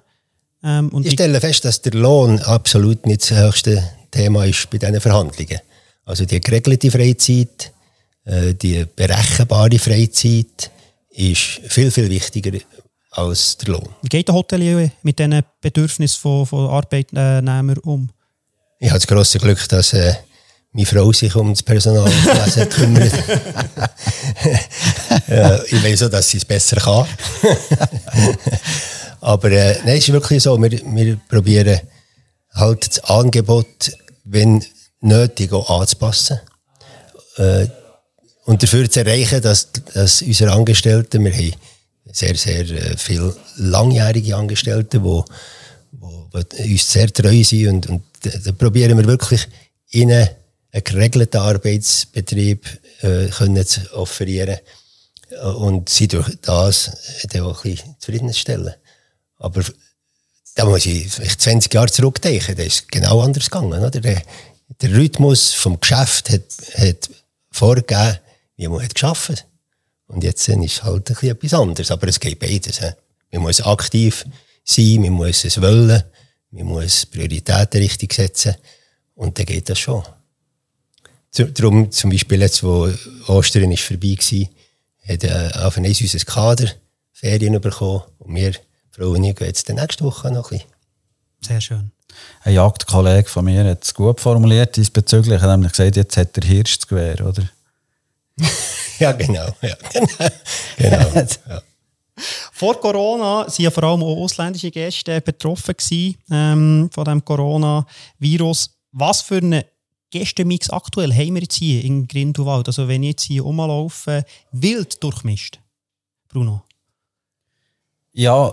Ähm, 0.64 0.90
ich 1.04 1.12
stelle 1.12 1.40
fest, 1.40 1.64
dass 1.64 1.82
der 1.82 1.94
Lohn 1.94 2.38
absolut 2.40 3.06
nicht 3.06 3.22
das 3.22 3.38
höchste 3.38 3.82
Thema 4.10 4.44
ist 4.44 4.68
bei 4.70 4.78
diesen 4.78 5.00
Verhandlungen. 5.00 5.58
Also 6.04 6.24
die 6.24 6.40
geregelte 6.40 6.90
Freizeit, 6.90 7.72
die 8.24 8.84
berechenbare 8.94 9.78
Freizeit 9.78 10.70
ist 11.12 11.60
viel, 11.68 11.90
viel 11.90 12.10
wichtiger 12.10 12.58
als 13.10 13.56
der 13.58 13.74
Lohn. 13.74 13.88
Wie 14.02 14.08
geht 14.08 14.28
der 14.28 14.34
Hotelier 14.34 14.90
mit 15.02 15.18
diesen 15.18 15.42
Bedürfnissen 15.60 16.20
von, 16.20 16.46
von 16.46 16.70
Arbeitnehmern 16.70 17.78
um? 17.78 18.10
Ich 18.78 18.88
habe 18.88 18.98
das 18.98 19.06
grosse 19.06 19.38
Glück, 19.38 19.68
dass 19.68 19.92
äh, 19.92 20.14
meine 20.72 20.86
Frau 20.86 21.12
sich 21.12 21.34
um 21.36 21.50
das 21.50 21.62
Personal 21.62 22.10
kümmert. 22.70 23.12
äh, 25.28 25.64
ich 25.66 25.84
weiß 25.84 26.04
auch, 26.04 26.10
dass 26.10 26.30
sie 26.30 26.38
es 26.38 26.44
besser 26.44 26.76
kann. 26.76 27.06
Aber 29.20 29.50
äh, 29.50 29.78
nein, 29.84 29.98
es 29.98 30.08
ist 30.08 30.12
wirklich 30.12 30.42
so, 30.42 30.60
wir, 30.60 30.70
wir 30.70 31.20
probieren 31.28 31.80
halt 32.54 32.88
das 32.88 33.04
Angebot, 33.04 33.92
wenn 34.24 34.64
nötig, 35.00 35.52
auch 35.52 35.80
anzupassen. 35.80 36.40
Äh, 37.36 37.66
und 38.44 38.62
dafür 38.62 38.90
zu 38.90 39.00
erreichen, 39.00 39.40
dass, 39.40 39.68
dass 39.94 40.22
unsere 40.22 40.52
Angestellten, 40.52 41.24
wir 41.24 41.32
haben 41.32 41.52
sehr, 42.10 42.34
sehr 42.34 42.68
äh, 42.70 42.96
viele 42.96 43.36
langjährige 43.56 44.36
Angestellte, 44.36 45.00
die, 45.00 45.22
die 46.32 46.72
uns 46.72 46.92
sehr 46.92 47.12
treu 47.12 47.42
sind 47.44 47.68
und, 47.68 47.88
und 47.88 48.02
da 48.22 48.52
probieren 48.52 48.98
wir 48.98 49.06
wirklich 49.06 49.46
ihnen 49.90 50.28
einen 50.72 50.84
geregelten 50.84 51.40
Arbeitsbetrieb 51.40 52.66
äh, 53.02 53.26
können 53.28 53.66
zu 53.66 53.80
offerieren 53.94 54.58
und 55.58 55.88
sie 55.88 56.08
durch 56.08 56.28
das 56.42 56.90
dann 57.30 57.42
auch 57.42 57.64
ein 57.64 57.70
bisschen 57.70 57.96
zufriedenstellen. 57.98 58.74
Aber 59.38 59.62
da 60.54 60.64
muss 60.64 60.86
ich 60.86 61.10
vielleicht 61.10 61.40
20 61.40 61.72
Jahre 61.72 61.90
zurückdenken, 61.90 62.56
das 62.56 62.66
ist 62.66 62.92
genau 62.92 63.20
anders 63.20 63.50
gegangen. 63.50 63.82
Oder? 63.82 64.00
Der, 64.00 64.22
der 64.80 64.92
Rhythmus 64.92 65.52
vom 65.52 65.80
Geschäft 65.80 66.30
hat, 66.30 66.42
hat 66.76 67.10
vorgegeben, 67.50 68.18
wie 68.62 68.68
man 68.68 68.82
hat 68.82 69.46
Und 70.06 70.24
jetzt 70.24 70.48
ist 70.48 70.82
halt 70.84 71.10
ein 71.10 71.14
bisschen 71.14 71.30
etwas 71.30 71.54
anderes. 71.54 71.90
Aber 71.90 72.08
es 72.08 72.20
geht 72.20 72.38
beides. 72.38 72.80
Man 73.32 73.42
muss 73.42 73.60
aktiv 73.60 74.24
sein, 74.64 75.00
man 75.00 75.12
muss 75.12 75.44
es 75.44 75.60
wollen, 75.60 76.02
man 76.50 76.66
muss 76.66 77.06
Prioritäten 77.06 77.80
richtig 77.80 78.12
setzen 78.12 78.54
und 79.14 79.38
dann 79.38 79.46
geht 79.46 79.68
das 79.68 79.78
schon. 79.78 80.02
Darum 81.34 81.90
zum 81.90 82.10
Beispiel 82.10 82.40
jetzt, 82.42 82.62
wo 82.62 82.88
Ostern 83.26 83.72
ist 83.72 83.82
vorbei 83.82 84.16
war, 84.18 84.48
hat 85.08 85.24
äh, 85.24 85.58
Avenais 85.58 86.00
unser 86.00 86.18
Kader 86.18 86.70
Ferien 87.10 87.58
bekommen 87.60 88.02
und 88.18 88.34
wir 88.34 88.52
Frauen 88.90 89.22
gehen 89.22 89.46
jetzt 89.46 89.68
die 89.68 89.72
nächste 89.72 90.04
Woche 90.04 90.30
noch 90.30 90.52
ein 90.52 90.58
bisschen. 90.58 90.72
Sehr 91.40 91.60
schön. 91.60 91.90
Ein 92.44 92.54
Jagdkollege 92.54 93.28
von 93.28 93.46
mir 93.46 93.64
hat 93.64 93.82
es 93.82 93.94
gut 93.94 94.20
formuliert 94.20 94.76
diesbezüglich. 94.76 95.32
Er 95.32 95.40
hat 95.40 95.50
nämlich 95.50 95.72
gesagt, 95.72 95.96
jetzt 95.96 96.16
hat 96.18 96.36
der 96.36 96.44
Hirsch 96.44 96.78
das 96.78 96.86
Gewehr, 96.86 97.26
oder? 97.26 97.48
ja, 98.98 99.12
genau. 99.12 99.48
Ja, 99.62 99.76
genau. 100.76 101.10
genau 101.12 101.26
ja. 101.48 101.62
Vor 102.52 102.80
Corona 102.80 103.46
waren 103.46 103.52
ja 103.56 103.70
vor 103.70 103.84
allem 103.84 104.02
auch 104.02 104.16
ausländische 104.16 104.70
Gäste 104.70 105.20
betroffen 105.20 105.74
gewesen, 105.76 106.16
ähm, 106.30 106.90
von 106.92 107.04
dem 107.04 107.24
Coronavirus. 107.24 108.70
Was 108.92 109.22
für 109.22 109.38
einen 109.38 109.64
Gästemix 110.10 110.68
aktuell 110.70 111.12
haben 111.12 111.34
wir 111.34 111.42
jetzt 111.42 111.56
hier 111.56 111.82
in 111.82 112.06
Grindelwald? 112.06 112.68
Also 112.68 112.86
wenn 112.86 113.02
ich 113.02 113.10
jetzt 113.10 113.22
hier 113.24 113.42
rumlaufe, 113.42 114.24
wild 114.52 115.02
durchmischt. 115.02 115.58
Bruno? 116.28 116.62
Ja, 118.12 118.52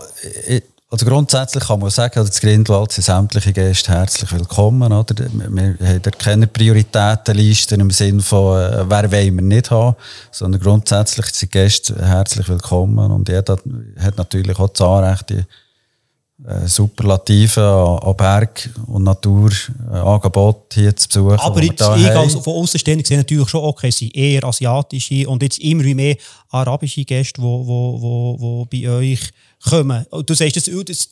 also 0.90 1.06
grundsätzlich 1.06 1.64
kann 1.64 1.78
man 1.78 1.90
sagen, 1.90 2.18
als 2.18 2.40
Grindelwald 2.40 2.90
sind 2.90 3.04
sämtliche 3.04 3.52
Gäste 3.52 3.92
herzlich 3.92 4.32
willkommen. 4.32 4.92
Oder? 4.92 5.14
Wir 5.16 5.76
haben 5.88 6.02
keine 6.18 6.48
Prioritätenliste 6.48 7.76
im 7.76 7.90
Sinne 7.90 8.22
von, 8.22 8.60
äh, 8.60 8.90
wer 8.90 9.12
wollen 9.12 9.36
wir 9.36 9.42
nicht 9.42 9.70
haben, 9.70 9.94
sondern 10.32 10.60
grundsätzlich 10.60 11.26
sind 11.26 11.52
Gäste 11.52 11.94
herzlich 12.04 12.48
willkommen 12.48 13.10
und 13.12 13.28
jeder 13.28 13.56
hat 13.98 14.16
natürlich 14.16 14.58
auch 14.58 14.68
das 14.68 14.80
Anrecht, 14.80 15.30
die 15.30 15.44
äh, 16.44 16.66
Superlative 16.66 18.00
an, 18.02 18.16
Berg- 18.16 18.70
und 18.86 19.04
Naturangebote 19.04 20.80
hier 20.80 20.96
zu 20.96 21.06
besuchen. 21.06 21.38
Aber 21.38 21.62
jetzt, 21.62 21.82
ich 21.82 22.10
als 22.10 22.34
von 22.34 22.54
Außenstehenden 22.54 23.04
sehe 23.04 23.18
natürlich 23.18 23.48
schon, 23.48 23.62
okay, 23.62 23.88
es 23.88 23.98
sind 23.98 24.16
eher 24.16 24.42
asiatische 24.42 25.28
und 25.28 25.40
jetzt 25.42 25.60
immer 25.60 25.84
mehr 25.84 26.16
arabische 26.48 27.04
Gäste, 27.04 27.40
die 27.40 27.46
wo, 27.46 27.64
wo, 27.64 28.02
wo, 28.02 28.36
wo 28.40 28.64
bei 28.64 28.88
euch 28.88 29.20
kommen. 29.68 30.06
Du 30.26 30.34
sagst, 30.34 30.56
das, 30.56 30.70
das, 30.86 31.08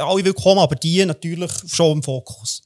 alle 0.00 0.24
willkommen, 0.24 0.60
aber 0.60 0.76
die 0.76 1.04
natürlich 1.04 1.50
schon 1.68 1.98
im 1.98 2.02
Fokus. 2.02 2.62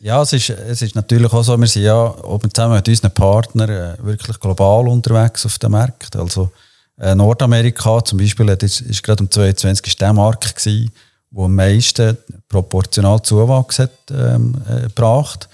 Ja, 0.00 0.20
es 0.20 0.32
ist, 0.34 0.50
es 0.50 0.82
ist 0.82 0.94
natürlich 0.94 1.32
auch 1.32 1.42
so, 1.42 1.56
wir 1.56 1.66
sind 1.66 1.84
ja 1.84 2.14
zusammen 2.52 2.74
mit 2.74 2.88
unseren 2.88 3.10
Partnern 3.12 3.70
äh, 3.70 3.96
wirklich 4.04 4.38
global 4.38 4.88
unterwegs 4.88 5.46
auf 5.46 5.58
dem 5.58 5.72
Markt. 5.72 6.14
Also 6.16 6.50
äh, 6.98 7.14
Nordamerika 7.14 8.04
zum 8.04 8.18
Beispiel, 8.18 8.48
ist 8.50 9.02
gerade 9.02 9.22
um 9.22 9.30
22 9.30 9.96
der 9.96 10.12
Markt 10.12 10.56
gewesen, 10.56 10.92
wo 11.30 11.46
am 11.46 11.54
meisten 11.54 12.18
proportional 12.48 13.22
Zuwachs 13.22 13.78
hat 13.78 13.90
ähm, 14.10 14.54
äh, 14.68 14.82
gebracht. 14.82 15.48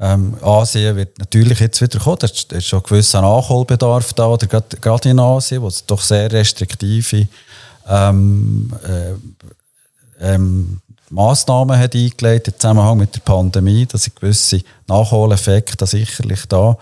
Ähm, 0.00 0.36
Asien 0.40 0.96
wird 0.96 1.18
natürlich 1.18 1.60
jetzt 1.60 1.80
wieder 1.82 1.98
kommen, 1.98 2.18
da 2.20 2.26
ist 2.26 2.66
schon 2.66 2.78
ein 2.78 2.84
gewisser 2.84 3.20
Nachholbedarf 3.20 4.14
da, 4.14 4.34
gerade 4.36 5.08
in 5.10 5.18
Asien, 5.18 5.60
wo 5.60 5.68
es 5.68 5.84
doch 5.84 6.00
sehr 6.00 6.30
restriktive 6.32 7.26
ähm, 7.90 8.72
äh, 8.86 10.34
ähm, 10.34 10.80
Massnahmen 11.10 11.78
hat 11.78 11.94
eingelegt 11.94 12.48
im 12.48 12.54
Zusammenhang 12.58 12.98
mit 12.98 13.14
der 13.14 13.20
Pandemie. 13.20 13.84
Da 13.86 13.98
sind 13.98 14.16
gewisse 14.16 14.62
Nachholeffekte 14.86 15.86
sicherlich 15.86 16.46
da. 16.46 16.76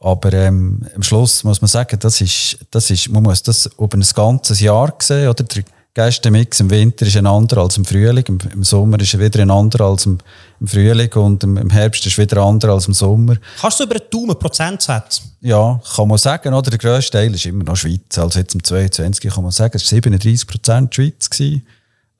Aber 0.00 0.32
ähm, 0.32 0.84
am 0.96 1.02
Schluss 1.02 1.44
muss 1.44 1.60
man 1.60 1.68
sagen, 1.68 1.96
das 2.00 2.20
ist, 2.20 2.58
das 2.72 2.90
ist, 2.90 3.08
man 3.08 3.22
muss 3.22 3.42
das 3.42 3.70
über 3.78 3.96
ein 3.96 4.04
ganzes 4.14 4.58
Jahr 4.58 4.92
sehen. 4.98 5.28
Oder? 5.28 5.44
Der 5.44 5.62
Gästemix 5.94 6.58
im 6.60 6.70
Winter 6.70 7.04
ist 7.04 7.18
ein 7.18 7.26
anderer 7.26 7.62
als 7.62 7.76
im 7.76 7.84
Frühling. 7.84 8.24
Im, 8.26 8.38
im 8.54 8.64
Sommer 8.64 8.98
ist 8.98 9.12
er 9.12 9.20
wieder 9.20 9.42
ein 9.42 9.50
anderer 9.50 9.86
als 9.86 10.06
im, 10.06 10.18
im 10.58 10.66
Frühling. 10.66 11.12
Und 11.12 11.44
im, 11.44 11.58
im, 11.58 11.68
Herbst 11.68 12.06
ist 12.06 12.18
er 12.18 12.24
wieder 12.24 12.38
ein 12.38 12.48
anderer 12.48 12.72
als 12.72 12.86
im 12.86 12.94
Sommer. 12.94 13.36
Kannst 13.60 13.78
du 13.78 13.84
über 13.84 13.96
einen 13.96 14.10
Daumen 14.10 14.38
Prozentsatz? 14.38 15.20
Ja, 15.42 15.78
kann 15.94 16.08
man 16.08 16.16
sagen. 16.16 16.54
Oder? 16.54 16.70
Der 16.70 16.78
grösste 16.78 17.18
Teil 17.18 17.34
ist 17.34 17.44
immer 17.44 17.64
noch 17.64 17.76
Schweiz. 17.76 18.16
Also 18.16 18.38
jetzt 18.38 18.54
im 18.54 18.64
22 18.64 19.30
kann 19.30 19.42
man 19.42 19.52
sagen, 19.52 19.76
es 19.76 19.84
war 19.84 19.88
37 19.88 20.46
Prozent 20.46 20.94
Schweiz. 20.94 21.28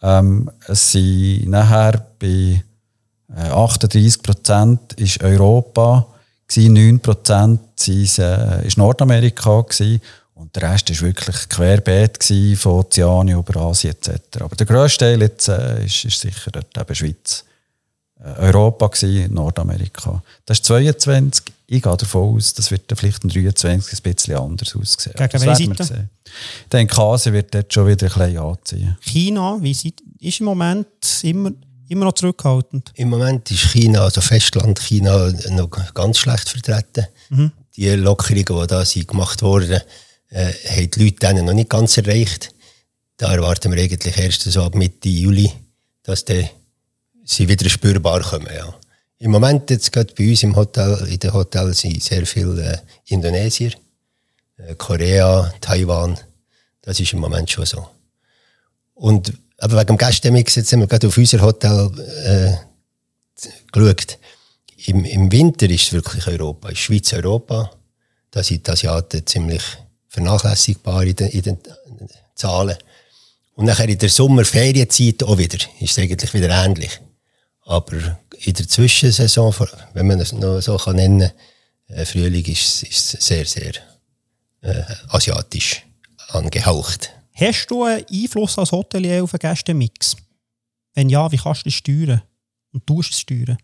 Ähm, 0.02 0.50
es 0.66 0.92
sind 0.92 1.48
nachher 1.48 2.06
bei 2.18 2.62
äh, 3.34 3.48
38 3.48 4.22
Prozent 4.22 4.92
ist 4.94 5.22
Europa, 5.22 6.06
gewesen, 6.46 6.72
9 6.74 7.00
Prozent 7.00 7.60
äh, 7.88 8.66
ist 8.66 8.76
Nordamerika 8.76 9.62
gewesen, 9.62 10.00
und 10.42 10.54
der 10.56 10.72
Rest 10.72 10.90
war 10.90 11.06
wirklich 11.06 11.48
querbeet 11.48 12.18
gewesen, 12.18 12.56
von 12.56 12.72
Ozeanien 12.72 13.38
über 13.38 13.60
Asien 13.60 13.94
etc. 13.94 14.40
Aber 14.40 14.56
der 14.56 14.66
grösste 14.66 15.04
Teil 15.04 15.22
jetzt, 15.22 15.48
äh, 15.48 15.84
ist, 15.84 16.04
ist 16.04 16.20
sicher 16.20 16.50
dort 16.50 16.76
eben 16.76 16.94
Schweiz. 16.94 17.44
Äh, 18.18 18.46
Europa 18.46 18.88
gewesen, 18.88 19.32
Nordamerika. 19.32 20.20
Das 20.44 20.58
ist 20.58 20.64
22. 20.66 21.44
Ich 21.68 21.80
gehe 21.80 21.96
davon 21.96 22.36
aus, 22.36 22.54
das 22.54 22.70
wird 22.72 22.92
vielleicht 22.94 23.22
in 23.22 23.30
23 23.30 23.98
ein 23.98 24.14
bisschen 24.14 24.36
anders 24.36 24.74
aussehen. 24.74 25.14
Gegen 25.16 25.40
welche 25.40 25.84
Seite? 25.84 26.08
Ich 26.24 26.68
denke, 26.70 27.00
Asien 27.00 27.34
wird 27.34 27.54
dort 27.54 27.72
schon 27.72 27.86
wieder 27.86 28.06
ein 28.06 28.18
bisschen 28.18 28.38
anziehen. 28.38 28.98
China, 29.00 29.58
wie 29.60 29.74
sieht, 29.74 30.02
ist 30.18 30.40
im 30.40 30.46
Moment 30.46 30.86
immer, 31.22 31.52
immer 31.88 32.06
noch 32.06 32.14
zurückhaltend? 32.14 32.92
Im 32.96 33.10
Moment 33.10 33.48
ist 33.50 33.70
China, 33.70 34.02
also 34.02 34.20
Festland 34.20 34.80
China, 34.80 35.32
noch 35.50 35.70
ganz 35.94 36.18
schlecht 36.18 36.48
vertreten. 36.48 37.06
Mhm. 37.30 37.52
Die 37.76 37.88
Lockerungen, 37.90 38.44
die 38.44 38.66
da 38.66 38.84
sind 38.84 39.06
gemacht 39.06 39.40
wurden, 39.40 39.80
äh, 40.32 40.52
haben 40.68 40.90
die 40.90 41.04
Leute 41.04 41.16
denen 41.16 41.46
noch 41.46 41.52
nicht 41.52 41.70
ganz 41.70 41.96
erreicht. 41.96 42.50
Da 43.16 43.32
erwarten 43.32 43.72
wir 43.72 43.82
eigentlich 43.82 44.16
erst 44.16 44.42
so 44.42 44.62
ab 44.62 44.74
Mitte 44.74 45.08
Juli, 45.08 45.50
dass 46.02 46.24
die, 46.24 46.48
sie 47.24 47.48
wieder 47.48 47.68
spürbar 47.68 48.20
kommen. 48.22 48.48
Ja. 48.54 48.74
Im 49.18 49.30
Moment 49.30 49.70
jetzt 49.70 49.92
gerade 49.92 50.12
bei 50.14 50.30
uns 50.30 50.42
im 50.42 50.56
Hotel, 50.56 51.06
in 51.08 51.18
den 51.18 51.32
Hotels 51.32 51.78
sind 51.78 52.02
sehr 52.02 52.26
viele 52.26 52.72
äh, 52.72 52.78
Indonesier, 53.06 53.72
äh, 54.56 54.74
Korea, 54.74 55.52
Taiwan. 55.60 56.18
Das 56.80 56.98
ist 56.98 57.12
im 57.12 57.20
Moment 57.20 57.48
schon 57.50 57.66
so. 57.66 57.86
Und 58.94 59.32
aber 59.58 59.76
wegen 59.76 59.96
dem 59.96 59.98
Gästemix, 59.98 60.56
jetzt 60.56 60.72
haben 60.72 60.80
wir 60.80 60.88
gerade 60.88 61.06
auf 61.06 61.16
unser 61.16 61.40
Hotel 61.40 61.90
äh, 62.24 63.48
geschaut. 63.70 64.18
Im, 64.86 65.04
Im 65.04 65.30
Winter 65.30 65.70
ist 65.70 65.84
es 65.84 65.92
wirklich 65.92 66.26
Europa, 66.26 66.70
ist 66.70 66.78
Schweiz 66.78 67.12
Europa. 67.12 67.70
Da 68.32 68.42
sind 68.42 68.66
die 68.66 68.70
Asiaten 68.72 69.24
ziemlich 69.24 69.62
vernachlässigbar 70.12 71.04
in 71.04 71.16
den, 71.16 71.28
in 71.28 71.42
den 71.42 71.58
Zahlen. 72.34 72.76
Und 73.54 73.64
nachher 73.64 73.88
in 73.88 73.98
der 73.98 74.10
Sommerferienzeit 74.10 75.22
auch 75.22 75.38
wieder, 75.38 75.58
ist 75.80 75.92
es 75.92 75.98
eigentlich 75.98 76.32
wieder 76.34 76.50
ähnlich. 76.50 77.00
Aber 77.64 77.96
in 78.44 78.54
der 78.54 78.68
Zwischensaison, 78.68 79.54
wenn 79.94 80.06
man 80.06 80.20
es 80.20 80.32
noch 80.32 80.60
so 80.60 80.76
kann 80.76 80.96
nennen 80.96 81.30
kann, 81.88 81.96
äh, 81.96 82.04
Frühling 82.04 82.44
ist, 82.44 82.82
ist 82.82 83.22
sehr, 83.22 83.46
sehr 83.46 83.72
äh, 84.60 84.82
asiatisch 85.08 85.82
angehaucht. 86.28 87.10
Hast 87.34 87.66
du 87.68 87.84
einen 87.84 88.04
Einfluss 88.10 88.58
als 88.58 88.72
Hotelier 88.72 89.24
auf 89.24 89.30
den 89.30 89.38
Gästemix? 89.38 90.14
Wenn 90.94 91.08
ja, 91.08 91.30
wie 91.32 91.38
kannst 91.38 91.64
du 91.64 91.70
das 91.70 91.74
steuern? 91.74 92.22
Und 92.72 92.86
tust 92.86 93.10
du 93.10 93.14
es 93.14 93.20
steuern? 93.20 93.58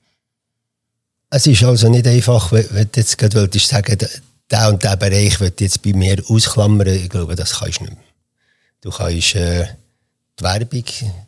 Es 1.31 1.47
ist 1.47 1.63
also 1.63 1.91
nicht 1.91 2.07
einfach, 2.07 2.53
wenn 2.53 2.91
du 2.91 3.01
jetzt 3.01 3.19
gerade 3.19 3.51
sagen 3.59 3.99
der 4.51 4.69
und 4.69 4.83
der 4.83 4.97
Bereich 4.97 5.41
wird 5.41 5.61
jetzt 5.61 5.83
bei 5.83 5.93
mir 5.93 6.23
ausklammern, 6.29 6.89
ich 6.89 7.09
glaube, 7.09 7.35
das 7.35 7.59
kannst 7.59 7.81
du 7.81 7.85
nicht 7.85 7.95
mehr. 7.95 8.05
Du 8.81 8.91
kannst 8.91 9.35
äh, 9.35 9.67
die 10.39 10.45
Werbung, 10.45 10.85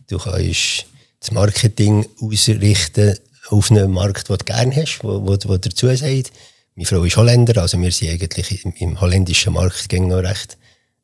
du 0.09 0.19
kannst 0.19 0.87
das 1.21 1.31
Marketing 1.33 2.07
ausrichten 2.21 3.17
auf 3.49 3.71
einen 3.71 3.91
Markt, 3.91 4.29
den 4.29 4.39
du 4.39 4.45
gerne 4.45 4.77
hast, 4.77 5.01
wo, 5.03 5.23
wo, 5.23 5.37
wo 5.45 5.57
dazu 5.57 5.89
sagt. 5.89 6.33
Meine 6.77 6.87
Frau 6.87 7.03
ist 7.05 7.17
Holländer, 7.17 7.61
also 7.61 7.81
wir 7.81 7.91
sind 7.93 8.11
eigentlich 8.11 8.65
im, 8.65 8.73
im 8.79 9.01
holländischen 9.01 9.53
Markt 9.53 9.93
noch 9.93 10.17
recht 10.19 10.57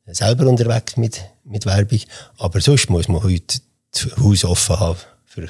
selber 0.07 0.47
unterwegs 0.47 0.97
mit, 0.97 1.21
mit 1.45 1.67
Werbung. 1.67 2.01
Aber 2.39 2.61
sonst 2.61 2.89
muss 2.89 3.09
man 3.09 3.23
heute 3.23 3.59
das 3.91 4.17
Haus 4.17 4.45
offen 4.45 4.79
haben 4.79 4.99
für, 5.25 5.49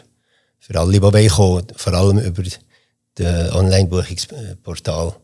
für 0.58 0.80
alle, 0.80 0.92
die 0.92 1.28
kommen, 1.28 1.66
vor 1.76 1.92
allem 1.92 2.18
über 2.18 2.42
das 2.42 3.54
Online-Buchungsportal 3.54 5.14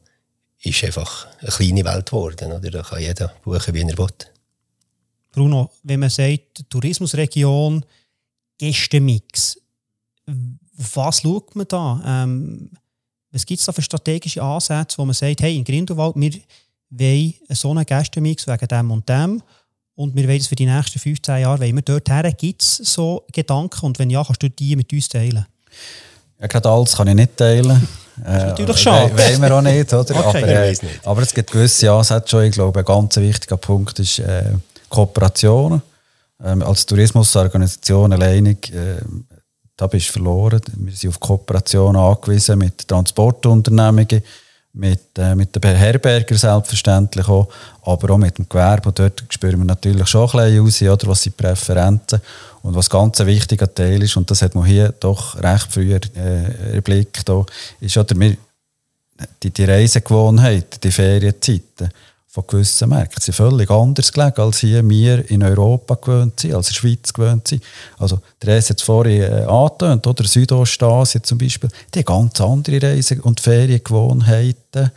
ist 0.62 0.85
einfach 0.85 1.26
eine 1.40 1.50
kleine 1.50 1.85
Welt 1.85 2.07
geworden. 2.07 2.52
Oder? 2.52 2.71
Da 2.71 2.83
kann 2.83 3.00
jeder 3.00 3.33
buchen, 3.45 3.75
wie 3.75 3.83
er 3.83 3.99
will. 3.99 4.07
Bruno, 5.33 5.71
wenn 5.83 6.00
man 6.00 6.11
sagt, 6.11 6.69
Tourismusregion, 6.69 7.85
Gästemix, 8.59 9.59
auf 10.78 10.97
was 10.97 11.21
schaut 11.21 11.57
man 11.57 11.66
da? 11.69 12.02
Ähm, 12.04 12.71
was 13.31 13.47
gibt 13.47 13.61
es 13.61 13.66
da 13.66 13.73
für 13.73 13.83
strategische 13.83 14.42
Ansätze, 14.42 14.99
wo 14.99 15.04
man 15.04 15.14
sagt, 15.14 15.40
hey, 15.40 15.57
in 15.57 15.64
Grindelwald, 15.64 16.14
wir 16.16 16.33
wollen 16.90 17.35
so 17.50 17.71
einen 17.71 17.87
Gästemix 17.87 18.47
wegen 18.47 18.69
dem 18.69 18.90
und 18.90 19.09
dem 19.09 19.42
und 19.95 20.14
wir 20.14 20.28
wollen 20.28 20.38
es 20.38 20.47
für 20.47 20.54
die 20.54 20.66
nächsten 20.66 20.99
15 20.99 21.40
Jahre, 21.40 21.61
wollen 21.61 21.76
wir 21.76 21.83
dort 21.83 22.11
her, 22.11 22.31
gibt 22.33 22.62
es 22.62 22.76
so 22.76 23.25
Gedanken 23.33 23.87
und 23.87 23.99
wenn 23.99 24.11
ja, 24.11 24.23
kannst 24.23 24.42
du 24.42 24.50
die 24.50 24.76
mit 24.76 24.92
uns 24.92 25.09
teilen? 25.09 25.47
Ja, 26.38 26.47
gerade 26.47 26.69
alles 26.69 26.95
kann 26.95 27.09
ich 27.09 27.14
nicht 27.14 27.37
teilen. 27.37 27.88
Das 28.16 28.37
ist 28.37 28.49
natürlich 28.49 28.76
äh, 28.76 28.78
schade. 28.78 29.19
Wollen 29.19 29.42
wir 29.42 29.54
auch 29.54 29.62
nicht, 29.62 29.92
oder? 29.92 30.26
Okay. 30.26 30.42
Aber, 30.42 30.49
äh, 30.49 30.76
aber, 31.04 31.23
es 31.23 31.33
gibt 31.35 31.50
gewisse 31.50 31.90
Ansätze 31.90 32.28
schon. 32.28 32.45
Ich 32.45 32.52
glaube, 32.52 32.78
ein 32.81 32.85
ganz 32.85 33.16
wichtiger 33.16 33.57
Punkt 33.57 33.99
ist 33.99 34.19
äh, 34.19 34.52
Kooperation. 34.88 35.83
Ähm, 36.45 36.62
als 36.62 36.85
Tourismusorganisation 36.87 38.12
alleinig, 38.12 38.73
äh, 38.75 38.97
da 39.76 39.87
bist 39.87 40.09
du 40.09 40.12
verloren. 40.12 40.61
Wir 40.76 40.92
sind 40.92 41.11
auf 41.11 41.21
Kooperation 41.21 41.97
angewiesen 41.97 42.59
mit 42.59 42.87
Transportunternehmungen, 42.87 44.23
mit, 44.75 45.19
äh, 45.19 45.35
mit 45.35 45.54
den 45.54 45.76
Herberger 45.76 46.37
selbstverständlich 46.37 47.28
auch, 47.28 47.49
aber 47.83 48.14
auch 48.14 48.19
mit 48.19 48.38
dem 48.38 48.49
Gewerbe. 48.49 48.88
Und 48.88 48.99
dort 48.99 49.25
spüren 49.28 49.59
wir 49.59 49.64
natürlich 49.64 50.09
schon 50.09 50.28
ein 50.38 50.64
bisschen 50.64 50.88
raus, 50.88 50.99
oder, 50.99 51.11
was 51.11 51.23
sind 51.23 51.38
die 51.38 51.42
Präferenzen. 51.42 52.21
Und 52.62 52.75
was 52.75 52.88
ganz 52.88 53.21
ein 53.21 53.26
wichtiger 53.26 53.73
Teil 53.73 54.02
ist, 54.02 54.16
und 54.16 54.31
das 54.31 54.42
hat 54.42 54.54
man 54.54 54.64
hier 54.64 54.95
doch 55.00 55.37
recht 55.42 55.73
früh 55.73 55.95
äh, 55.95 56.75
erblickt, 56.75 57.28
ist 57.81 57.97
oder 57.97 58.19
wir, 58.19 58.37
die, 59.42 59.50
die 59.50 59.64
Reisegewohnheiten, 59.64 60.81
die 60.83 60.90
Ferienzeiten 60.90 61.90
von 62.28 62.45
gewissen 62.47 62.88
Märkten 62.88 63.21
sind 63.21 63.35
völlig 63.35 63.71
anders 63.71 64.11
gelegen, 64.11 64.40
als 64.40 64.61
hier 64.61 64.88
wir 64.88 65.31
in 65.31 65.42
Europa 65.42 65.97
gewöhnt 65.97 66.40
sind, 66.40 66.54
als 66.54 66.69
in 66.69 66.73
der 66.73 66.78
Schweiz 66.78 67.12
gewöhnt 67.12 67.47
sind. 67.47 67.62
Also, 67.99 68.21
der 68.40 68.54
Reise 68.54 68.71
jetzt 68.71 68.85
vorhin 68.85 69.23
äh, 69.23 69.45
angetönt, 69.45 70.07
oder 70.07 70.25
Südostasien 70.25 71.23
zum 71.25 71.37
Beispiel, 71.37 71.69
die 71.92 71.99
haben 71.99 72.07
ganz 72.07 72.40
andere 72.40 72.81
Reise- 72.81 73.21
und 73.21 73.40
Feriengewohnheiten 73.40 74.90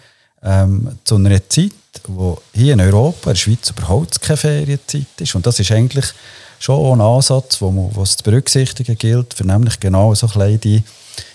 ähm, 0.43 0.97
zu 1.03 1.15
einer 1.15 1.49
Zeit, 1.49 1.71
wo 2.07 2.41
hier 2.53 2.73
in 2.73 2.79
Europa, 2.79 3.31
in 3.31 3.33
der 3.33 3.35
Schweiz 3.35 3.69
überhaupt 3.69 4.21
keine 4.21 4.37
Ferienzeit 4.37 5.07
ist. 5.19 5.35
Und 5.35 5.45
das 5.45 5.59
ist 5.59 5.71
eigentlich 5.71 6.05
schon 6.59 6.99
ein 6.99 7.05
Ansatz, 7.05 7.61
wo 7.61 7.71
man, 7.71 7.95
was 7.95 8.17
zu 8.17 8.23
berücksichtigen 8.23 8.97
gilt, 8.97 9.33
für 9.33 9.45
nämlich 9.45 9.79
genau 9.79 10.13
so 10.13 10.27
kleine, 10.27 10.57
die, 10.57 10.83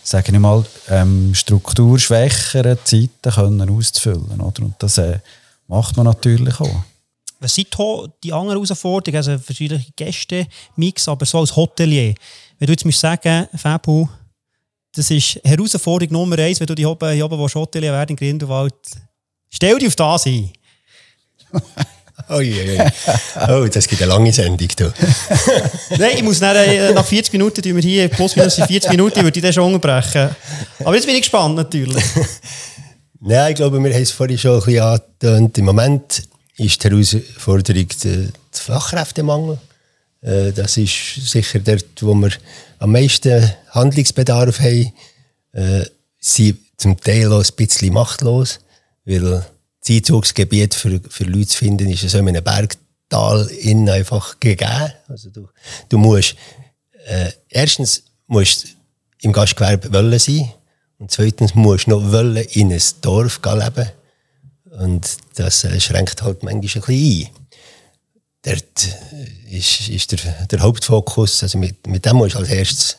sagen 0.03 0.33
wir 0.33 0.41
mal, 0.41 0.65
ähm, 0.89 1.35
strukturschwächeren 1.35 2.79
Zeiten 2.85 3.31
können 3.31 3.71
auszufüllen. 3.71 4.41
Oder? 4.41 4.63
Und 4.63 4.75
das 4.79 4.99
äh, 4.99 5.19
macht 5.69 5.97
man 5.97 6.07
natürlich 6.07 6.59
auch. 6.61 6.83
Was 7.41 7.55
sind 7.55 7.69
die 8.23 8.33
anderen 8.33 8.63
Herausforderungen? 8.63 9.17
Also 9.17 9.39
verschiedene 9.39 9.85
Gäste, 9.97 10.47
Mix, 10.77 11.09
aber 11.09 11.25
so 11.25 11.39
als 11.41 11.57
Hotelier. 11.57 12.15
Wenn 12.59 12.67
du 12.67 12.73
jetzt 12.73 12.85
musst 12.85 13.01
sagen, 13.01 13.49
Fabu, 13.57 14.07
das 14.93 15.11
ist 15.11 15.41
Herausforderung 15.43 16.13
Nummer 16.13 16.39
eins, 16.39 16.61
wenn 16.61 16.67
du 16.67 16.75
die 16.75 16.85
oben, 16.85 17.23
oben 17.23 17.55
Hotelier 17.55 17.93
werden 17.93 18.11
in 18.11 18.17
Grindelwald, 18.17 18.75
stell 19.49 19.79
dich 19.79 19.89
auf 19.89 19.97
das 19.97 20.27
ein. 20.27 20.53
Ui, 22.31 22.53
ui, 22.53 22.79
ui. 22.79 22.91
Oh, 23.49 23.67
das 23.67 23.89
gibt 23.89 24.03
eine 24.03 24.13
lange 24.13 24.33
Sendung. 24.33 24.69
Du. 24.77 24.93
Nein, 25.99 26.13
ich 26.17 26.23
muss 26.23 26.41
nach, 26.41 26.55
äh, 26.55 26.93
nach 26.93 27.05
40 27.05 27.33
Minuten, 27.33 27.61
die 27.61 27.75
wir 27.75 27.83
hier 27.83 28.09
plus 28.09 28.37
minus 28.37 28.55
40 28.55 28.89
Minuten, 28.91 29.23
würde 29.23 29.37
ich 29.37 29.43
den 29.43 29.53
schon 29.53 29.75
unterbrechen. 29.75 30.31
Aber 30.79 30.95
jetzt 30.95 31.07
bin 31.07 31.17
ich 31.17 31.23
gespannt 31.23 31.57
natürlich. 31.57 32.05
Nein, 33.21 33.51
ich 33.51 33.57
glaube, 33.57 33.83
wir 33.83 33.93
haben 33.93 34.03
es 34.03 34.13
vorhin 34.13 34.39
schon 34.39 34.61
ein 34.61 34.65
bisschen 34.65 34.83
angetönt. 34.83 35.59
Im 35.59 35.65
Moment 35.65 36.23
ist 36.57 36.85
die 36.85 36.89
Herausforderung 36.89 37.87
der 38.05 38.29
Fachkräftemangel. 38.53 39.59
Äh, 40.23 40.53
das 40.53 40.77
ist 40.77 41.31
sicher 41.31 41.59
dort, 41.59 42.01
wo 42.01 42.15
wir 42.15 42.31
am 42.79 42.93
meisten 42.93 43.51
Handlungsbedarf 43.71 44.61
haben. 44.61 44.93
Äh, 45.53 45.85
sie 46.21 46.57
zum 46.77 47.01
Teil 47.01 47.33
auch 47.33 47.43
ein 47.43 47.57
bisschen 47.57 47.93
machtlos, 47.93 48.61
weil 49.05 49.45
das 49.81 49.91
Einzugsgebiet 49.91 50.75
für, 50.75 51.01
für 51.09 51.25
Leute 51.25 51.49
zu 51.49 51.59
finden, 51.59 51.91
ist 51.91 52.09
so 52.09 52.19
in 52.19 52.29
einem 52.29 52.45
Bergtal 52.45 53.47
innen 53.47 53.89
einfach 53.89 54.39
gegeben. 54.39 54.93
Also 55.09 55.31
du, 55.31 55.49
du 55.89 55.99
musst, 55.99 56.37
äh, 57.07 57.31
erstens 57.49 58.05
musst 58.27 58.69
im 59.23 59.33
Gastgewerbe 59.33 59.93
wollen 59.93 60.19
sein 60.19 60.51
und 60.99 61.11
zweitens 61.11 61.55
musst 61.55 61.87
du 61.87 61.91
noch 61.91 62.13
wollen 62.13 62.37
in 62.37 62.73
ein 62.73 62.83
Dorf 63.01 63.41
leben. 63.45 63.91
Und 64.79 65.17
das 65.35 65.65
äh, 65.65 65.81
schränkt 65.81 66.23
halt 66.23 66.43
manchmal 66.43 66.55
ein 66.55 66.61
bisschen 66.61 66.85
ein. 66.85 67.29
Dort 68.43 68.89
äh, 69.13 69.57
ist, 69.59 69.89
ist 69.89 70.13
der, 70.13 70.47
der 70.47 70.61
Hauptfokus, 70.61 71.43
also 71.43 71.59
mit, 71.59 71.87
mit 71.87 72.05
dem 72.05 72.17
musst 72.17 72.35
du 72.35 72.39
als 72.39 72.51
erstes 72.51 72.97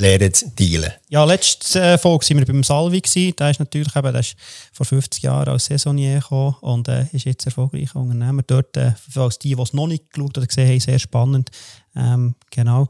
lernen 0.00 0.34
zu 0.34 0.50
dealen. 0.50 0.92
Ja, 1.08 1.24
letzte 1.24 1.80
äh, 1.80 1.98
Folge 1.98 2.28
waren 2.28 2.38
wir 2.38 2.46
beim 2.46 2.64
Salvi. 2.64 3.00
Gewesen. 3.00 3.36
Der 3.36 3.50
ist 3.50 3.60
natürlich 3.60 3.94
eben, 3.94 4.12
der 4.12 4.20
ist 4.20 4.34
vor 4.72 4.86
50 4.86 5.22
Jahren 5.22 5.48
als 5.48 5.66
Saisonier 5.66 6.20
gekommen 6.20 6.56
und 6.60 6.88
äh, 6.88 7.06
ist 7.12 7.26
jetzt 7.26 7.46
erfolgreicher 7.46 7.96
Unternehmer. 7.96 8.42
Dort, 8.46 8.76
äh, 8.76 8.92
als 9.14 9.38
die, 9.38 9.54
die 9.54 9.62
es 9.62 9.72
noch 9.72 9.86
nicht 9.86 10.10
geschaut 10.12 10.36
oder 10.36 10.46
gesehen 10.46 10.68
haben, 10.68 10.80
sehr 10.80 10.98
spannend. 10.98 11.50
Ähm, 11.94 12.34
genau. 12.50 12.88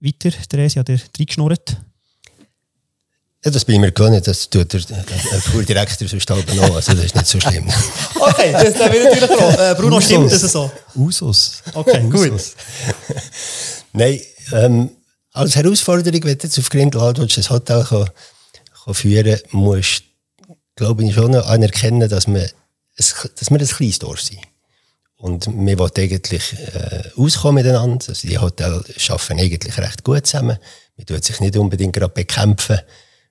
Weiter, 0.00 0.30
Therese, 0.30 0.80
hat 0.80 0.88
er 0.88 1.00
reingeschnurrt? 1.18 1.78
Ja, 3.44 3.50
das 3.50 3.64
bin 3.66 3.74
ich 3.74 3.80
mir 3.82 3.92
gewöhnt, 3.92 4.26
das 4.26 4.48
tut 4.48 4.72
der, 4.72 4.80
Fuhrdirektor 4.80 6.08
sonst 6.08 6.30
halb 6.30 6.54
noch, 6.54 6.76
also 6.76 6.94
das 6.94 7.04
ist 7.04 7.14
nicht 7.14 7.26
so 7.26 7.38
schlimm. 7.38 7.68
okay, 8.14 8.52
das, 8.52 8.90
will 8.90 9.04
natürlich 9.04 9.30
auch. 9.30 9.58
Äh, 9.58 9.74
Bruno, 9.74 9.96
Usus. 9.98 10.04
stimmt 10.06 10.32
das 10.32 10.40
so? 10.40 10.70
Usus. 10.94 11.62
Okay, 11.74 12.08
gut. 12.08 12.32
Nein, 13.92 14.18
ähm, 14.52 14.90
als 15.34 15.56
Herausforderung, 15.56 16.22
wenn 16.24 16.38
du 16.38 16.46
jetzt 16.46 16.58
auf 16.58 16.70
Grindelwald 16.70 17.18
ein 17.18 17.28
Hotel 17.28 17.84
kann, 17.84 18.10
kann 18.84 18.94
führen 18.94 19.38
musst 19.50 20.04
glaube 20.76 21.04
ich, 21.04 21.14
schon 21.14 21.34
anerkennen, 21.34 22.08
dass 22.08 22.26
wir, 22.26 22.48
dass 22.96 23.50
wir 23.50 23.60
ein 23.60 23.66
kleines 23.66 23.98
Dorf 23.98 24.20
sind. 24.20 24.40
Und 25.16 25.46
wir 25.46 25.78
wollen 25.78 25.92
eigentlich 25.96 26.52
äh, 26.52 27.10
auskommen 27.16 27.64
miteinander. 27.64 28.04
Also 28.08 28.28
die 28.28 28.38
Hotels 28.38 29.10
arbeiten 29.10 29.40
eigentlich 29.40 29.78
recht 29.78 30.04
gut 30.04 30.26
zusammen. 30.26 30.58
Man 30.96 31.06
tut 31.06 31.24
sich 31.24 31.40
nicht 31.40 31.56
unbedingt 31.56 31.94
gerade 31.94 32.12
bekämpfen. 32.12 32.78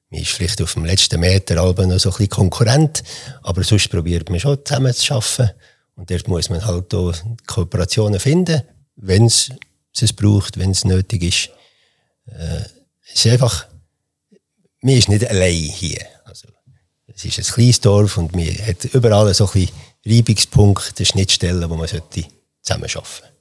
Man 0.10 0.22
ist 0.22 0.32
vielleicht 0.32 0.62
auf 0.62 0.74
dem 0.74 0.86
letzten 0.86 1.20
Meter 1.20 1.56
noch 1.56 1.76
so 1.76 1.86
ein 1.86 1.98
bisschen 1.98 2.30
Konkurrent, 2.30 3.04
aber 3.44 3.64
sonst 3.64 3.90
probiert 3.90 4.30
man 4.30 4.40
schon 4.40 4.58
zusammen 4.66 4.94
zu 4.94 5.14
arbeiten. 5.14 5.52
Und 5.96 6.10
dort 6.10 6.28
muss 6.28 6.50
man 6.50 6.66
halt 6.66 6.94
auch 6.96 7.14
Kooperationen 7.46 8.20
finden, 8.20 8.64
wenn 8.96 9.26
es 9.26 9.52
es 10.00 10.14
braucht, 10.14 10.58
wenn 10.58 10.72
es 10.72 10.86
nötig 10.86 11.24
ist. 11.24 11.50
Äh, 12.28 12.64
es 13.06 13.26
ist 13.26 13.32
einfach, 13.32 13.66
man 14.82 14.96
ist 14.96 15.10
nicht 15.10 15.28
allein 15.28 15.54
hier. 15.54 16.02
Also, 16.26 16.48
es 17.08 17.26
ist 17.26 17.40
ein 17.40 17.54
kleines 17.54 17.82
Dorf 17.82 18.18
und 18.18 18.36
man 18.36 18.46
hat 18.46 18.86
überall 18.86 19.34
so 19.34 19.50
ein 19.54 19.70
Reibungspunkte, 20.06 21.06
Schnittstellen, 21.06 21.70
wo 21.70 21.76
man 21.76 21.88
sollte 21.88 22.26
zusammen 22.62 22.84
arbeiten 22.84 23.06
sollte. 23.06 23.34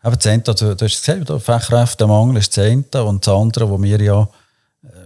Aber 0.00 0.16
das 0.16 0.26
eine, 0.26 0.42
du, 0.42 0.54
du 0.54 0.84
hast 0.84 1.04
gesehen, 1.04 1.24
der 1.24 1.40
Fachkräftemangel 1.40 2.36
ist 2.38 2.56
das 2.56 2.64
eine 2.64 3.04
und 3.04 3.26
das 3.26 3.34
andere, 3.34 3.68
wo 3.68 3.82
wir 3.82 4.00
ja, 4.00 4.28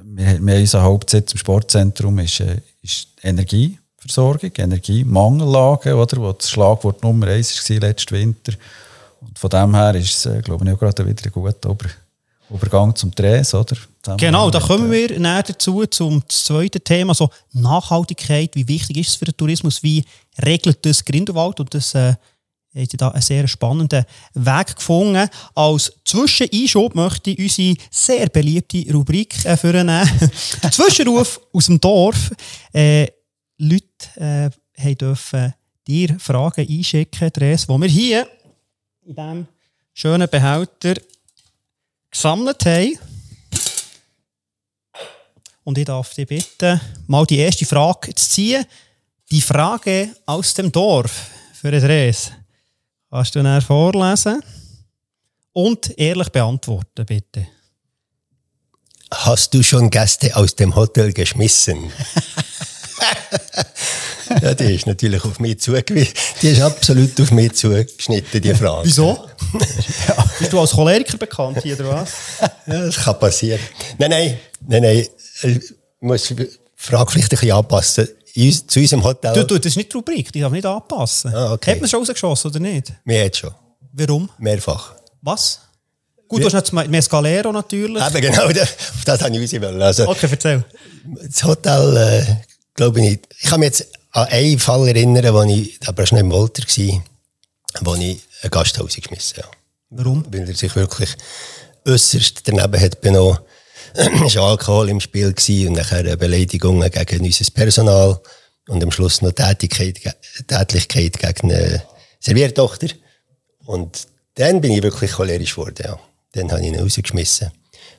wir, 0.04 0.26
wir 0.40 0.54
haben 0.54 0.60
unser 0.60 0.82
Hauptsitz 0.82 1.32
im 1.32 1.38
Sportzentrum, 1.38 2.18
ist, 2.18 2.40
äh, 2.40 2.60
ist 2.82 3.08
Energieversorgung, 3.22 4.52
Energiemangellage, 4.56 5.96
oder, 5.96 6.16
wo 6.18 6.32
das 6.32 6.50
Schlagwort 6.50 7.02
Nummer 7.02 7.28
eins 7.28 7.68
war 7.70 7.76
letzten 7.78 8.14
Winter. 8.14 8.52
Und 9.20 9.38
von 9.38 9.50
dem 9.50 9.74
her 9.74 9.94
ist 9.94 10.26
es, 10.26 10.44
glaube 10.44 10.64
ich, 10.64 10.72
auch 10.72 10.78
gerade 10.78 11.06
wieder 11.06 11.24
ein 11.24 11.32
guter 11.32 11.70
Über 11.70 11.88
Übergang 12.52 12.94
zum 12.94 13.10
Drehs, 13.10 13.54
oder? 13.54 13.76
Genau, 14.16 14.50
da 14.50 14.60
kommen 14.60 14.90
wir 14.90 15.18
näher 15.18 15.42
dazu, 15.42 15.86
zum 15.86 16.22
zweiten 16.28 16.82
Thema, 16.82 17.14
so 17.14 17.30
Nachhaltigkeit. 17.52 18.54
Wie 18.54 18.66
wichtig 18.66 18.98
ist 18.98 19.08
es 19.10 19.14
für 19.14 19.24
den 19.26 19.36
Tourismus? 19.36 19.82
Wie 19.82 20.04
regelt 20.44 20.84
das 20.84 21.04
Grindelwald? 21.04 21.60
Und 21.60 21.72
das 21.72 21.94
äh, 21.94 22.14
hat 22.74 22.88
da 23.00 23.08
einen 23.08 23.22
sehr 23.22 23.46
spannenden 23.46 24.04
Weg 24.34 24.76
gefunden. 24.76 25.28
Als 25.54 25.92
Zwischeneinschub 26.04 26.94
möchte 26.94 27.30
ich 27.30 27.38
unsere 27.38 27.76
sehr 27.90 28.28
beliebte 28.28 28.84
Rubrik 28.92 29.44
äh, 29.44 29.56
vornehmen. 29.56 30.08
Zwischenruf 30.70 31.40
aus 31.52 31.66
dem 31.66 31.80
Dorf. 31.80 32.30
Äh, 32.72 33.06
Leute 33.58 34.50
äh, 34.76 34.94
dürfen 34.94 35.54
dir 35.86 36.16
Fragen 36.18 36.66
einschicken, 36.68 37.30
Dres, 37.32 37.66
die 37.66 37.80
wir 37.80 37.88
hier 37.88 38.28
in 39.04 39.14
diesem 39.14 39.46
schönen 39.92 40.28
Behälter 40.28 40.94
gesammelt 42.12 42.64
haben. 42.64 42.98
Und 45.64 45.78
ich 45.78 45.84
darf 45.84 46.14
dich 46.14 46.28
bitten, 46.28 46.80
mal 47.06 47.26
die 47.26 47.38
erste 47.38 47.66
Frage 47.66 48.14
zu 48.14 48.28
ziehen. 48.28 48.64
Die 49.30 49.40
Frage 49.40 50.14
aus 50.26 50.54
dem 50.54 50.70
Dorf 50.70 51.30
für 51.54 51.70
Dres. 51.70 52.32
Kannst 53.10 53.34
du 53.34 53.42
dann 53.42 53.62
vorlesen? 53.62 54.42
Und 55.52 55.98
ehrlich 55.98 56.28
beantworten, 56.30 57.06
bitte. 57.06 57.46
Hast 59.12 59.52
du 59.52 59.62
schon 59.62 59.90
Gäste 59.90 60.34
aus 60.34 60.56
dem 60.56 60.74
Hotel 60.74 61.12
geschmissen? 61.12 61.92
ja, 64.40 64.54
die 64.54 64.74
ist 64.74 64.86
natürlich 64.86 65.24
auf 65.24 65.40
mich 65.40 65.60
zugewiesen. 65.60 66.12
Die 66.40 66.48
ist 66.48 66.60
absolut 66.60 67.20
auf 67.20 67.30
mich 67.30 67.52
zugeschnitten, 67.54 68.40
die 68.40 68.54
Frage. 68.54 68.86
Wieso? 68.86 69.28
ja. 70.08 70.24
Bist 70.38 70.52
du 70.52 70.60
als 70.60 70.70
Choleriker 70.70 71.18
bekannt 71.18 71.58
hier, 71.62 71.78
oder 71.78 71.90
was? 71.90 72.12
Ja, 72.66 72.86
das 72.86 72.96
kann 72.96 73.18
passieren. 73.18 73.60
Nein, 73.98 74.10
nein, 74.10 74.38
nein, 74.66 74.82
nein. 74.82 75.06
Ich 75.42 75.74
muss 76.00 76.24
die 76.28 76.48
Frage 76.76 77.10
vielleicht 77.10 77.32
ein 77.32 77.38
bisschen 77.38 77.52
anpassen. 77.52 78.08
Zu 78.66 78.80
unserem 78.80 79.04
Hotel. 79.04 79.34
Du, 79.34 79.44
du, 79.44 79.58
das 79.58 79.66
ist 79.66 79.76
nicht 79.76 79.92
die 79.92 79.96
Rubrik, 79.96 80.32
die 80.32 80.40
darf 80.40 80.52
nicht 80.52 80.64
anpassen. 80.64 81.34
Ah, 81.34 81.52
okay. 81.52 81.72
Hat 81.72 81.80
man 81.80 81.88
schon 81.88 82.00
rausgeschossen, 82.00 82.50
oder 82.50 82.60
nicht? 82.60 82.92
Wir 83.04 83.24
haben 83.24 83.34
schon. 83.34 83.54
Warum? 83.92 84.30
Mehrfach. 84.38 84.94
Was? 85.20 85.60
Gut, 86.32 86.40
du 86.40 86.46
hast 86.46 86.54
jetzt 86.54 86.72
Mescalero 86.72 87.52
natürlich. 87.52 88.02
Eben 88.02 88.20
genau, 88.22 88.46
auf 88.46 88.52
das 89.04 89.20
habe 89.22 89.36
ich 89.36 89.62
raus 89.62 89.82
also, 89.82 90.08
Okay, 90.08 90.28
erzähl. 90.30 90.64
Das 91.28 91.44
Hotel, 91.44 91.96
äh, 91.96 92.36
glaube 92.74 93.00
ich 93.00 93.10
nicht. 93.10 93.28
Ich 93.38 93.50
mich 93.50 93.66
jetzt 93.66 93.86
an 94.12 94.28
einen 94.28 94.58
Fall 94.58 94.88
erinnern, 94.88 95.34
wo 95.34 95.42
ich, 95.42 95.78
aber 95.86 96.06
schon 96.06 96.18
im 96.18 96.30
Wolter 96.30 96.62
war, 96.62 97.04
wo 97.80 97.94
ich 97.94 98.20
ein 98.42 98.50
Gasthaus 98.50 98.94
geschmissen 98.94 99.42
habe. 99.42 99.56
Warum? 99.90 100.24
Weil 100.30 100.48
er 100.48 100.54
sich 100.54 100.74
wirklich 100.76 101.10
äußerst 101.86 102.46
daneben 102.46 102.80
hat 102.80 103.00
benommen. 103.00 103.38
es 103.94 104.36
war 104.36 104.50
Alkohol 104.50 104.88
im 104.88 105.00
Spiel 105.00 105.32
gewesen 105.32 105.68
und 105.68 105.74
nachher 105.74 106.16
Beleidigungen 106.16 106.90
gegen 106.90 107.24
unser 107.24 107.50
Personal 107.50 108.20
und 108.68 108.82
am 108.82 108.90
Schluss 108.90 109.22
noch 109.22 109.32
Tätigkeit, 109.32 110.00
Tätlichkeit 110.46 111.18
gegen 111.18 111.52
eine 111.52 111.82
Serviertochter. 112.20 112.88
Und 113.66 114.06
dann 114.34 114.60
bin 114.60 114.72
ich 114.72 114.82
wirklich 114.82 115.12
cholerisch 115.12 115.54
geworden, 115.54 115.84
ja. 115.84 115.98
Dann 116.32 116.50
habe 116.50 116.62
ich 116.62 116.68
ihn 116.68 116.80
rausgeschmissen 116.80 117.50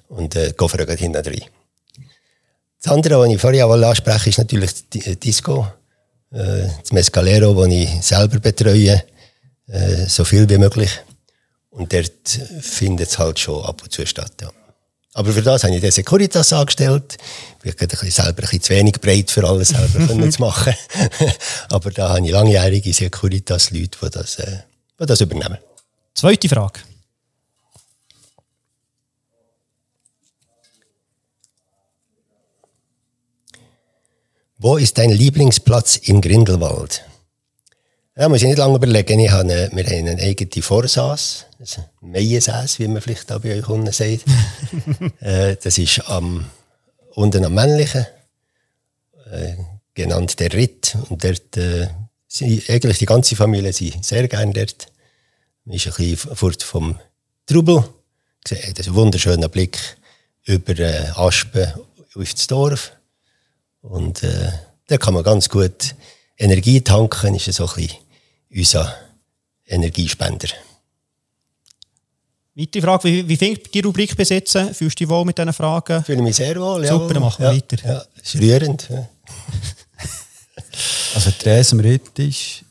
und 0.08 0.36
äh, 0.36 0.54
Koffer 0.54 0.84
hinten 0.95 1.23
rein. 1.23 1.43
Das 2.82 2.91
andere, 2.91 3.19
was 3.19 3.30
ich 3.30 3.39
vorher 3.39 3.67
auch 3.67 3.73
anspreche, 3.73 4.30
ist 4.30 4.39
natürlich 4.39 4.89
die 4.89 5.15
Disco. 5.17 5.67
Äh, 6.34 6.67
das 6.82 6.91
Mescalero, 6.91 7.54
das 7.54 7.74
ich 7.74 7.89
selber 8.02 8.39
betreue, 8.39 9.04
äh, 9.67 10.06
so 10.08 10.26
viel 10.26 10.50
wie 10.50 10.58
möglich. 10.58 10.89
Und 11.69 11.93
dort 11.93 12.28
findet 12.62 13.10
es 13.10 13.19
halt 13.19 13.39
schon 13.39 13.63
ab 13.63 13.82
und 13.82 13.91
zu 13.91 14.06
statt, 14.06 14.34
ja. 14.41 14.52
Aber 15.15 15.32
für 15.32 15.43
das 15.43 15.63
habe 15.63 15.76
ich 15.76 15.82
den 15.82 15.91
Securitas 15.91 16.52
angestellt. 16.54 17.17
Ich 17.63 17.76
bin 17.76 17.88
selber 17.88 18.30
ein 18.30 18.36
bisschen 18.36 18.62
zu 18.62 18.74
wenig 18.74 19.00
breit 19.00 19.30
für 19.30 19.48
alles 19.48 19.69
selber 19.69 20.30
zu 20.32 20.41
machen. 20.41 20.74
Aber 21.69 21.91
da 21.91 22.10
habe 22.10 22.26
ich 22.26 22.32
langjährige 22.32 22.91
Securitas-Leute, 22.91 23.98
die 24.02 24.10
das, 24.10 24.39
äh, 24.39 24.58
die 25.00 25.06
das 25.06 25.22
übernehmen. 25.22 25.60
Zweite 26.15 26.50
Frage. 26.50 26.80
Wo 34.63 34.78
ist 34.78 34.97
dein 34.97 35.10
Lieblingsplatz 35.10 35.97
im 35.97 36.21
Grindelwald? 36.21 37.04
Ja, 38.15 38.30
muss 38.30 38.43
ich 38.43 38.47
nicht 38.47 38.60
lange 38.60 38.78
überlegen. 38.78 39.19
Ich 39.19 39.30
habe 39.30 39.41
eine, 39.41 39.69
wir 39.73 39.86
haben 39.86 40.08
eine 40.08 40.21
eigene 40.21 40.63
Vorsaß, 40.63 41.47
ein 41.60 41.86
Meiensaß, 41.99 42.80
wie 42.80 42.88
man 42.88 43.02
vielleicht 43.02 43.30
auch 43.34 43.41
bei 43.41 43.58
euch 43.58 43.67
unten 43.67 43.91
sagt. 43.91 44.23
äh, 45.19 45.58
das 45.62 45.78
ist 45.78 46.08
am, 46.10 46.45
unten 47.10 47.43
am 47.43 47.54
Männlichen, 47.54 48.06
äh, 49.30 49.56
genannt 49.93 50.39
der 50.39 50.54
Ritt. 50.54 50.95
Und 51.10 51.26
dort, 51.26 51.58
äh, 51.58 51.89
sind, 52.30 52.69
eigentlich 52.69 52.99
die 52.99 53.06
ganze 53.06 53.36
Familie 53.36 53.73
sind 53.73 54.06
sehr 54.06 54.30
gerne 54.30 54.54
dort. 54.54 54.88
Man 55.65 55.76
ist 55.76 55.88
ein 55.88 55.93
bisschen 55.93 56.38
fort 56.38 56.63
vom 56.63 56.97
Trubel. 57.47 57.84
Das 58.45 58.58
ist 58.58 58.88
ein 58.88 58.95
wunderschöner 58.95 59.49
Blick 59.49 59.78
über 60.45 60.80
äh, 60.80 61.10
Aspen 61.15 61.73
auf 62.15 62.34
das 62.34 62.47
Dorf. 62.47 62.93
Und 63.84 64.24
äh, 64.24 64.52
da 64.88 64.98
kann 64.98 65.13
man 65.13 65.24
ganz 65.24 65.50
gut 65.50 65.96
Energie 66.38 66.82
tanken, 66.82 67.36
ist 67.36 67.52
so 67.54 67.67
ein 67.67 67.76
bisschen 67.76 67.98
unser 68.50 68.96
Energiespender. 69.67 70.48
Weitere 72.56 72.82
Frage, 72.82 73.04
wie, 73.06 73.28
wie 73.28 73.38
findest 73.38 73.67
du 73.67 73.72
die 73.72 73.80
Rubrik 73.82 74.15
besitzen? 74.15 74.74
Fühlst 74.74 75.00
du 75.00 75.04
dich 75.04 75.10
wohl 75.10 75.26
mit 75.26 75.38
diesen 75.38 75.52
Fragen? 75.54 76.00
Ich 76.00 76.06
fühle 76.06 76.22
mich 76.22 76.36
sehr 76.36 76.56
wohl, 76.62 76.86
ja. 76.86 76.93
Super, 76.93 77.13
dann 77.13 77.24
machen 77.24 77.43
wir 77.43 77.52
ja, 77.52 77.56
weiter. 77.56 77.78
Ja, 77.84 78.04
ist 78.22 78.36
rührend. 78.36 78.89
Ja. 78.89 79.10
also 81.15 81.32
Dres 81.41 81.72
im 81.72 81.80
Ritt 81.80 82.19
ist, 82.19 82.63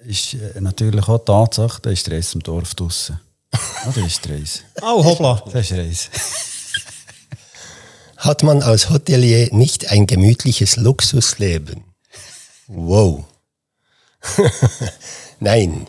ist 0.00 0.34
äh, 0.34 0.60
natürlich 0.60 1.08
auch 1.08 1.18
die 1.18 1.24
Tatsache, 1.26 1.80
da 1.80 1.90
ist 1.90 2.06
Dres 2.06 2.34
im 2.34 2.42
Dorf 2.42 2.74
draussen. 2.74 3.20
Ah, 3.82 3.92
da 3.94 4.04
ist 4.04 4.26
Dres. 4.26 4.62
Oh, 4.82 5.02
hoppla. 5.02 5.42
Das 5.52 5.70
ist 5.70 5.78
Reis. 5.78 6.10
Hat 8.20 8.42
man 8.42 8.62
als 8.62 8.90
Hotelier 8.90 9.48
nicht 9.50 9.90
ein 9.90 10.06
gemütliches 10.06 10.76
Luxusleben? 10.76 11.84
Wow. 12.66 13.24
nein. 15.40 15.86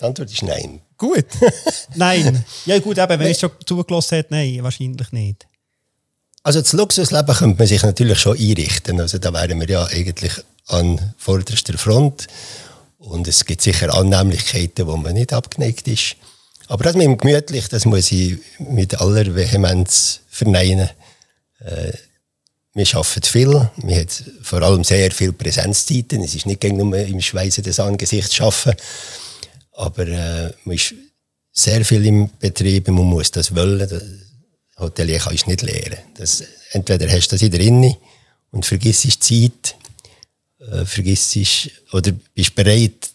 Die 0.00 0.04
Antwort 0.04 0.32
ist 0.32 0.42
nein. 0.42 0.80
Gut. 0.98 1.26
nein. 1.94 2.44
Ja, 2.66 2.80
gut, 2.80 2.98
eben, 2.98 3.20
wenn 3.20 3.30
es 3.30 3.38
schon 3.38 3.52
zugelassen 3.64 4.18
hat, 4.18 4.32
nein, 4.32 4.58
wahrscheinlich 4.64 5.12
nicht. 5.12 5.46
Also 6.42 6.60
das 6.60 6.72
Luxusleben 6.72 7.36
könnte 7.36 7.58
man 7.58 7.68
sich 7.68 7.84
natürlich 7.84 8.18
schon 8.18 8.36
einrichten. 8.36 9.00
Also 9.00 9.18
da 9.18 9.32
wären 9.32 9.60
wir 9.60 9.68
ja 9.68 9.84
eigentlich 9.84 10.32
an 10.66 11.14
vorderster 11.18 11.78
Front. 11.78 12.26
Und 12.98 13.28
es 13.28 13.44
gibt 13.44 13.62
sicher 13.62 13.94
Annehmlichkeiten, 13.94 14.88
wo 14.88 14.96
man 14.96 15.14
nicht 15.14 15.32
abgeneigt 15.32 15.86
ist. 15.86 16.16
Aber 16.66 16.82
das 16.82 16.96
mit 16.96 17.04
dem 17.04 17.16
Gemütlich, 17.16 17.68
das 17.68 17.84
muss 17.84 18.10
ich 18.10 18.38
mit 18.58 19.00
aller 19.00 19.36
Vehemenz 19.36 20.20
verneinen. 20.28 20.90
Äh, 21.60 21.92
wir 22.72 22.86
arbeiten 22.94 23.22
viel, 23.22 23.48
wir 23.48 23.96
haben 23.96 24.08
vor 24.42 24.62
allem 24.62 24.84
sehr 24.84 25.10
viel 25.10 25.32
Präsenzzeiten. 25.32 26.22
Es 26.22 26.34
ist 26.34 26.46
nicht 26.46 26.62
nur 26.62 26.96
im 26.96 27.20
Schweißen 27.20 27.64
des 27.64 27.80
Angesichts 27.80 28.40
arbeiten, 28.40 28.80
aber 29.72 30.06
äh, 30.06 30.52
man 30.64 30.76
ist 30.76 30.94
sehr 31.52 31.84
viel 31.84 32.06
im 32.06 32.30
Betrieb, 32.38 32.88
man 32.88 33.06
muss 33.06 33.30
das 33.32 33.54
wollen. 33.54 33.78
Das 33.80 34.02
Hotelier 34.78 35.18
kannst 35.18 35.46
du 35.46 35.50
nicht 35.50 35.62
lehren. 35.62 35.98
Das, 36.14 36.44
entweder 36.70 37.10
hast 37.10 37.28
du 37.28 37.34
das 37.34 37.42
in 37.42 37.50
der 37.50 37.60
Inne 37.60 37.96
und 38.52 38.64
vergisst 38.64 39.04
die 39.04 39.18
Zeit, 39.18 39.76
äh, 40.60 40.84
vergisst 40.84 41.36
oder 41.92 42.12
bist 42.34 42.54
bereit, 42.54 43.10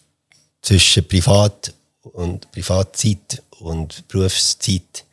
zwischen 0.60 1.08
Privat 1.08 1.72
und 2.02 2.50
Privatzeit 2.52 3.42
und 3.60 4.06
Berufszeit 4.08 5.04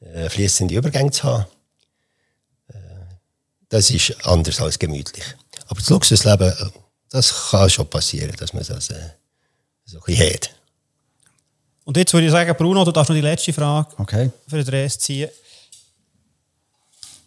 äh, 0.00 0.28
fließende 0.28 0.74
Übergänge 0.74 1.10
zu 1.10 1.22
haben 1.24 1.46
das 3.68 3.90
ist 3.90 4.14
anders 4.26 4.60
als 4.60 4.78
gemütlich. 4.78 5.24
Aber 5.66 5.80
das 5.80 5.90
Luxusleben, 5.90 6.52
das 7.10 7.50
kann 7.50 7.70
schon 7.70 7.88
passieren, 7.88 8.34
dass 8.36 8.52
man 8.52 8.64
das 8.66 8.90
äh, 8.90 8.94
so 9.84 9.98
ein 9.98 10.02
bisschen 10.06 10.32
hat. 10.32 10.50
Und 11.84 11.96
jetzt 11.96 12.12
würde 12.12 12.26
ich 12.26 12.32
sagen, 12.32 12.54
Bruno, 12.56 12.84
du 12.84 12.92
darfst 12.92 13.08
noch 13.08 13.16
die 13.16 13.22
letzte 13.22 13.52
Frage 13.52 13.88
okay. 13.98 14.30
für 14.46 14.62
den 14.62 14.68
Rest 14.68 15.00
ziehen. 15.00 15.30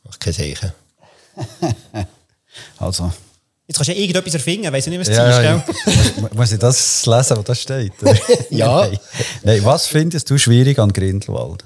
Mach 0.03 0.19
kein 0.19 0.33
Zeichen. 0.33 0.71
also. 2.77 3.11
Jetzt 3.67 3.77
kannst 3.77 3.89
du 3.89 3.93
ja 3.93 3.99
irgendetwas 3.99 4.33
erfinden, 4.33 4.71
weiss 4.71 4.85
ich 4.85 4.91
nicht, 4.91 4.99
was 4.99 5.15
ja, 5.15 5.41
ja, 5.41 5.41
ja. 5.41 5.65
Muss 6.33 6.51
ich 6.51 6.59
das 6.59 7.05
lesen, 7.05 7.37
was 7.37 7.43
da 7.45 7.55
steht? 7.55 7.93
ja. 8.49 8.81
Nein. 8.81 8.99
Nein. 9.43 9.65
Was 9.65 9.87
findest 9.87 10.29
du 10.29 10.37
schwierig 10.37 10.77
an 10.77 10.91
Grindelwald? 10.91 11.63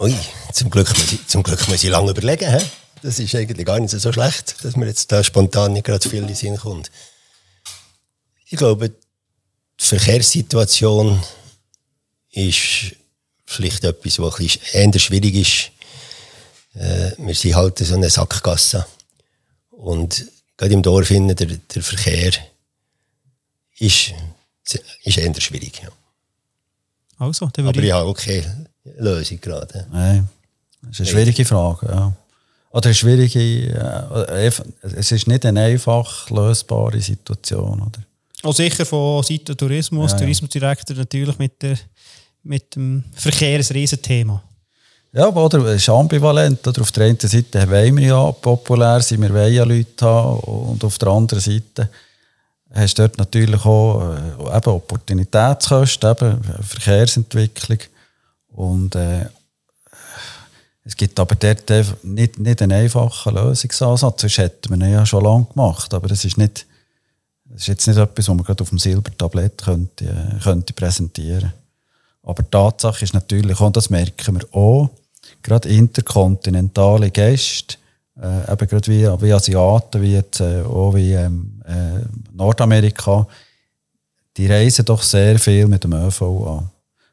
Ui, 0.00 0.16
zum 0.54 0.70
Glück 0.70 0.88
muss 0.96 1.12
ich, 1.12 1.26
zum 1.26 1.42
Glück 1.42 1.68
muss 1.68 1.84
ich 1.84 1.90
lange 1.90 2.12
überlegen. 2.12 2.50
He? 2.50 2.64
Das 3.02 3.18
ist 3.18 3.34
eigentlich 3.34 3.66
gar 3.66 3.78
nicht 3.78 3.90
so 3.90 4.12
schlecht, 4.12 4.64
dass 4.64 4.74
mir 4.74 4.86
jetzt 4.86 5.12
da 5.12 5.22
spontan 5.22 5.74
nicht 5.74 5.84
gerade 5.84 6.08
viel 6.08 6.26
in 6.26 6.34
Sinn 6.34 6.56
kommt. 6.56 6.90
Ich 8.46 8.56
glaube, 8.56 8.88
die 8.88 9.84
Verkehrssituation 9.84 11.22
ist 12.30 12.96
vielleicht 13.44 13.84
etwas, 13.84 14.18
was 14.18 14.34
ein 14.40 14.46
bisschen 14.46 14.62
eher 14.72 14.98
schwierig 14.98 15.34
ist. 15.34 16.80
Äh, 16.80 17.12
wir 17.18 17.34
sind 17.34 17.56
halt 17.56 17.78
so 17.78 17.94
eine 17.94 18.08
Sackgasse. 18.08 18.86
Und 19.68 20.24
gerade 20.56 20.72
im 20.72 20.82
Dorf 20.82 21.08
der, 21.08 21.34
der 21.34 21.82
Verkehr 21.82 22.32
ist, 23.78 24.14
ist 25.02 25.18
eher 25.18 25.40
schwierig. 25.40 25.82
Ja. 25.82 25.90
Also, 27.18 27.50
Aber 27.54 27.82
ich 27.82 27.92
habe 27.92 28.08
okay 28.08 28.46
Lösung 28.98 29.40
gerade. 29.40 29.86
Nein, 29.92 30.28
das 30.82 30.92
ist 30.92 31.00
eine 31.00 31.08
schwierige 31.08 31.44
Frage. 31.44 31.86
Ja. 31.86 32.12
Oder 32.72 32.86
eine 32.86 32.94
schwierige, 32.94 33.40
äh, 33.40 34.50
es 34.82 35.12
ist 35.12 35.26
nicht 35.26 35.44
eine 35.44 35.60
einfach 35.60 36.30
lösbare 36.30 37.00
Situation. 37.00 37.80
Oder? 37.80 38.00
Auch 38.42 38.54
sicher 38.54 38.86
von 38.86 39.22
Seiten 39.22 39.56
Tourismus, 39.56 40.12
ja, 40.12 40.18
Tourismusdirektor 40.18 40.96
natürlich 40.96 41.38
mit, 41.38 41.60
der, 41.62 41.76
mit 42.42 42.74
dem 42.76 43.04
Verkehr 43.14 43.58
ein 43.58 43.64
Riesenthema. 43.64 44.42
Ja, 45.12 45.26
aber 45.26 45.52
es 45.64 45.82
ist 45.82 45.88
ambivalent. 45.88 46.66
Oder? 46.66 46.82
Auf 46.82 46.92
der 46.92 47.06
einen 47.06 47.18
Seite 47.18 47.68
wollen 47.68 47.96
wir 47.96 48.06
ja 48.06 48.32
populär 48.32 49.00
sein, 49.00 49.20
wir 49.20 49.34
wollen 49.34 49.52
ja 49.52 49.64
Leute 49.64 50.06
haben. 50.06 50.38
Und 50.40 50.84
auf 50.84 50.98
der 50.98 51.08
anderen 51.08 51.40
Seite 51.40 51.88
hast 52.72 52.98
du 52.98 53.02
dort 53.02 53.18
natürlich 53.18 53.64
auch 53.64 54.14
äh, 54.14 54.56
eben 54.56 54.70
Opportunitätskosten, 54.70 56.10
eben 56.10 56.40
Verkehrsentwicklung. 56.62 57.78
Und 58.52 58.94
äh, 58.94 59.26
es 60.84 60.96
gibt 60.96 61.20
aber 61.20 61.34
dort 61.34 61.70
nicht, 62.02 62.38
nicht 62.38 62.62
einen 62.62 62.72
einfachen 62.72 63.34
Lösungsansatz. 63.34 64.22
Das 64.22 64.38
hätten 64.38 64.70
wir 64.70 64.86
ihn 64.86 64.92
ja 64.92 65.06
schon 65.06 65.24
lange 65.24 65.46
gemacht. 65.46 65.92
Aber 65.94 66.08
das 66.08 66.24
ist, 66.24 66.38
nicht, 66.38 66.66
das 67.44 67.62
ist 67.62 67.66
jetzt 67.68 67.86
nicht 67.86 67.98
etwas, 67.98 68.28
was 68.28 68.34
man 68.34 68.44
gerade 68.44 68.62
auf 68.62 68.70
dem 68.70 68.78
Silbertablett 68.78 69.62
könnte, 69.62 70.06
äh, 70.06 70.42
könnte 70.42 70.72
präsentieren 70.72 71.52
Aber 72.22 72.42
die 72.42 72.50
Tatsache 72.50 73.04
ist 73.04 73.14
natürlich, 73.14 73.60
und 73.60 73.76
das 73.76 73.90
merken 73.90 74.40
wir 74.40 74.54
auch, 74.54 74.90
gerade 75.42 75.68
interkontinentale 75.68 77.10
Gäste, 77.10 77.76
äh, 78.20 78.52
eben 78.52 78.66
gerade 78.66 78.86
wie, 78.88 79.22
wie 79.22 79.32
Asiaten, 79.32 80.02
wie 80.02 80.14
jetzt, 80.14 80.40
äh, 80.40 80.62
auch 80.62 80.94
wie 80.94 81.12
ähm, 81.12 81.62
äh, 81.66 82.00
Nordamerika, 82.32 83.26
die 84.36 84.46
reisen 84.46 84.84
doch 84.84 85.02
sehr 85.02 85.38
viel 85.38 85.66
mit 85.66 85.84
dem 85.84 85.92
ÖV 85.92 86.22
an. 86.22 86.70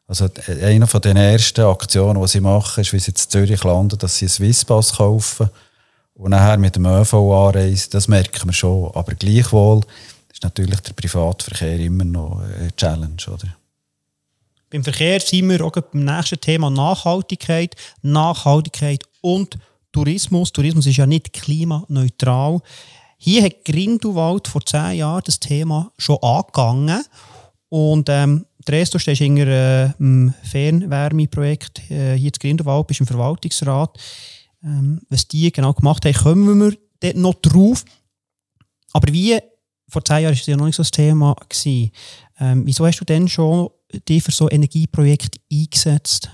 Also 0.08 0.30
eine 0.62 0.88
von 0.88 1.02
den 1.02 1.18
ersten 1.18 1.66
Aktionen, 1.66 2.22
die 2.22 2.28
sie 2.28 2.40
machen, 2.40 2.80
ist, 2.82 2.94
wie 2.94 3.00
sie 3.00 3.12
in 3.12 3.16
Zürich 3.18 3.64
landen, 3.64 4.00
dass 4.00 4.18
sie 4.18 4.26
einen 4.26 4.30
Swisspass 4.30 4.96
kaufen 4.96 5.50
und 6.14 6.32
nachher 6.32 6.58
mit 6.58 6.78
dem 6.78 6.86
ÖV 6.86 7.14
anreisen. 7.14 7.90
Das 7.92 8.08
merken 8.08 8.48
wir 8.48 8.54
schon. 8.54 8.90
Aber 8.94 9.14
gleichwohl 9.16 9.82
ist 10.32 10.44
natürlich 10.44 10.80
der 10.80 10.94
Privatverkehr 10.94 11.80
immer 11.80 12.06
noch 12.06 12.42
eine 12.42 12.74
Challenge, 12.76 13.18
oder? 13.28 13.56
Beim 14.70 14.84
Verkehr 14.84 15.20
sind 15.20 15.50
wir 15.50 15.64
auch 15.64 15.72
beim 15.72 16.06
nächsten 16.06 16.40
Thema 16.40 16.70
Nachhaltigkeit. 16.70 17.76
Nachhaltigkeit 18.02 19.04
und 19.22 19.58
Tourismus. 19.92 20.52
Tourismus 20.52 20.86
ist 20.86 20.98
ja 20.98 21.06
nicht 21.06 21.34
klimaneutral. 21.34 22.62
Hier 23.18 23.44
hat 23.44 23.66
Grindelwald 23.66 24.48
vor 24.48 24.66
zehn 24.66 24.98
Jahren 24.98 25.24
das 25.26 25.40
Thema 25.40 25.92
schon 25.98 26.22
angegangen. 26.22 27.04
Und 27.70 28.10
ähm, 28.10 28.46
Dres, 28.68 28.90
du 28.90 29.00
stehst 29.00 29.22
in 29.22 29.40
einem 29.40 30.30
äh, 30.30 30.48
Fernwärmeprojekt 30.48 31.80
äh, 31.90 32.16
hier 32.16 32.28
in 32.28 32.40
Grindelwald, 32.40 32.88
bist 32.88 33.00
im 33.00 33.08
Verwaltungsrat. 33.08 33.98
Ähm, 34.64 35.02
was 35.10 35.28
die 35.28 35.52
genau 35.52 35.74
gemacht 35.74 36.06
haben, 36.06 36.14
kommen 36.14 36.60
wir 36.60 36.78
dort 37.00 37.16
noch 37.16 37.36
drauf. 37.36 37.86
Aber 38.94 39.12
wie, 39.14 39.40
vor 39.88 40.04
zehn 40.04 40.24
Jahren 40.24 40.34
war 40.34 40.42
es 40.42 40.46
ja 40.46 40.58
noch 40.58 40.66
nicht 40.66 40.76
so 40.76 40.84
das 40.84 40.92
Thema. 40.92 41.36
Ähm, 42.40 42.66
wieso 42.66 42.86
hast 42.86 43.00
du 43.00 43.06
denn 43.06 43.28
schon 43.28 43.70
dich 44.08 44.24
für 44.24 44.32
so 44.32 44.50
Energieprojekte 44.50 45.40
eingesetzt? 45.52 46.30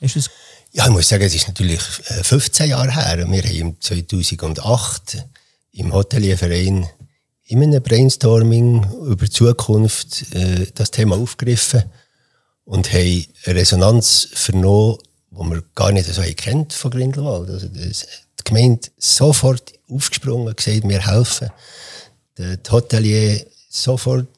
Ja, 0.00 0.86
ich 0.86 0.90
muss 0.90 1.08
sagen, 1.08 1.24
es 1.24 1.34
ist 1.34 1.48
natürlich 1.48 1.80
15 1.80 2.66
äh, 2.66 2.68
Jahre 2.70 2.92
her. 2.92 3.28
Wir 3.28 3.64
haben 3.64 3.80
2008 3.80 5.26
im 5.72 5.92
Hotelierverein 5.92 6.86
in 7.48 7.62
einem 7.62 7.82
Brainstorming 7.82 8.86
über 9.06 9.24
die 9.24 9.30
Zukunft 9.30 10.34
äh, 10.34 10.66
das 10.74 10.90
Thema 10.90 11.16
aufgegriffen 11.16 11.84
und 12.64 12.92
haben 12.92 13.24
eine 13.44 13.56
Resonanz 13.56 14.28
vernommen, 14.34 14.98
die 15.30 15.44
man 15.44 15.62
gar 15.74 15.90
nicht 15.90 16.12
so 16.12 16.22
kennt 16.36 16.74
von 16.74 16.90
Grindelwald. 16.90 17.48
Also 17.48 17.68
das, 17.68 18.06
die 18.38 18.44
Gemeinde 18.44 18.88
sofort 18.98 19.72
aufgesprungen 19.90 20.54
gesagt, 20.54 20.86
wir 20.86 21.06
helfen. 21.06 21.48
Der 22.36 22.58
Hotelier 22.70 23.46
sofort 23.70 24.28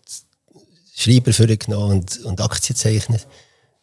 Schreiber 0.94 1.32
vorgenommen 1.32 1.98
und, 1.98 2.24
und 2.24 2.40
Aktien 2.40 2.76
zeichnet. 2.76 3.26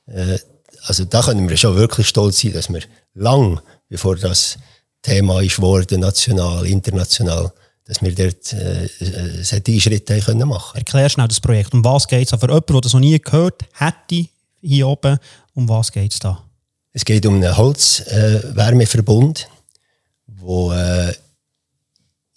Äh, 0.06 0.40
also 0.84 1.04
da 1.04 1.22
können 1.22 1.50
wir 1.50 1.58
schon 1.58 1.76
wirklich 1.76 2.08
stolz 2.08 2.40
sein, 2.40 2.54
dass 2.54 2.70
wir 2.70 2.84
lang, 3.14 3.60
bevor 3.90 4.16
das 4.16 4.58
Thema 5.02 5.42
ist 5.42 5.60
worden, 5.62 6.00
national, 6.00 6.66
international, 6.66 7.52
dass 7.88 8.02
wir 8.02 8.14
dort 8.14 8.54
äh, 8.54 8.86
äh 8.86 9.44
solche 9.44 9.80
Schritte 9.80 10.20
können 10.20 10.48
machen 10.48 10.74
können. 10.74 10.86
Erklär 10.86 11.10
schnell 11.10 11.28
das 11.28 11.40
Projekt. 11.40 11.74
Um 11.74 11.84
was 11.84 12.08
geht 12.08 12.32
es? 12.32 12.40
Für 12.40 12.48
jemanden, 12.48 12.74
der 12.74 12.82
das 12.82 12.94
noch 12.94 13.00
nie 13.00 13.20
gehört 13.20 13.64
hätte, 13.74 14.28
hier 14.62 14.88
oben, 14.88 15.18
um 15.54 15.70
was 15.70 15.92
geht 15.92 16.14
es 16.14 16.20
da? 16.20 16.44
Es 16.94 17.06
geht 17.06 17.26
um 17.26 17.36
einen 17.36 17.56
Holzwärmeverbund, 17.56 19.42
äh, 19.42 19.46
wo 20.28 20.72
äh, 20.72 21.14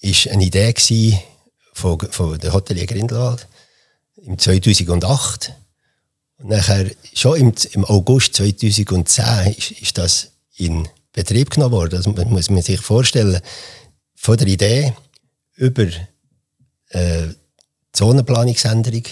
ist 0.01 0.29
eine 0.29 0.45
Idee 0.45 0.75
war 0.75 1.23
von, 1.73 1.99
von 2.11 2.39
der 2.39 2.53
Hotelier 2.53 2.87
Grindelwald 2.87 3.47
im 4.23 4.39
2008. 4.39 5.53
Und 6.39 6.49
nachher, 6.51 6.91
schon 7.15 7.39
im, 7.39 7.55
im 7.73 7.85
August 7.85 8.35
2010 8.35 9.55
ist, 9.55 9.71
ist 9.73 9.99
das 9.99 10.31
in 10.57 10.89
Betrieb 11.13 11.51
genommen 11.51 11.73
worden. 11.73 12.03
Das 12.03 12.07
muss 12.07 12.51
man 12.51 12.63
sich 12.63 12.81
vorstellen. 12.81 13.41
Von 14.15 14.37
der 14.37 14.47
Idee 14.47 14.93
über 15.61 15.87
äh, 16.89 17.29
Zonenplanungsänderung, 17.93 19.05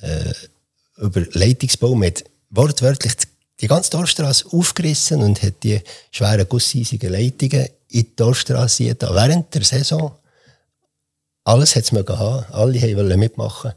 äh, 0.00 0.32
über 0.96 1.20
Leitungsbau 1.32 1.94
mit 1.94 2.24
wortwörtlich 2.50 3.12
die 3.60 3.66
ganze 3.66 3.90
Dorfstraße 3.90 4.46
aufgerissen 4.50 5.22
und 5.22 5.42
hat 5.42 5.62
die 5.62 5.80
schweren 6.10 6.48
gusseisigen 6.48 7.12
Leitungen 7.12 7.66
in 7.88 8.04
die 8.04 8.16
Dorfstraße 8.16 8.84
während 8.84 9.54
der 9.54 9.64
Saison. 9.64 10.16
Alles 11.44 11.76
hat 11.76 11.84
es 11.84 11.92
haben, 11.92 12.52
alle 12.52 12.96
wollten 12.96 13.18
mitmachen. 13.18 13.72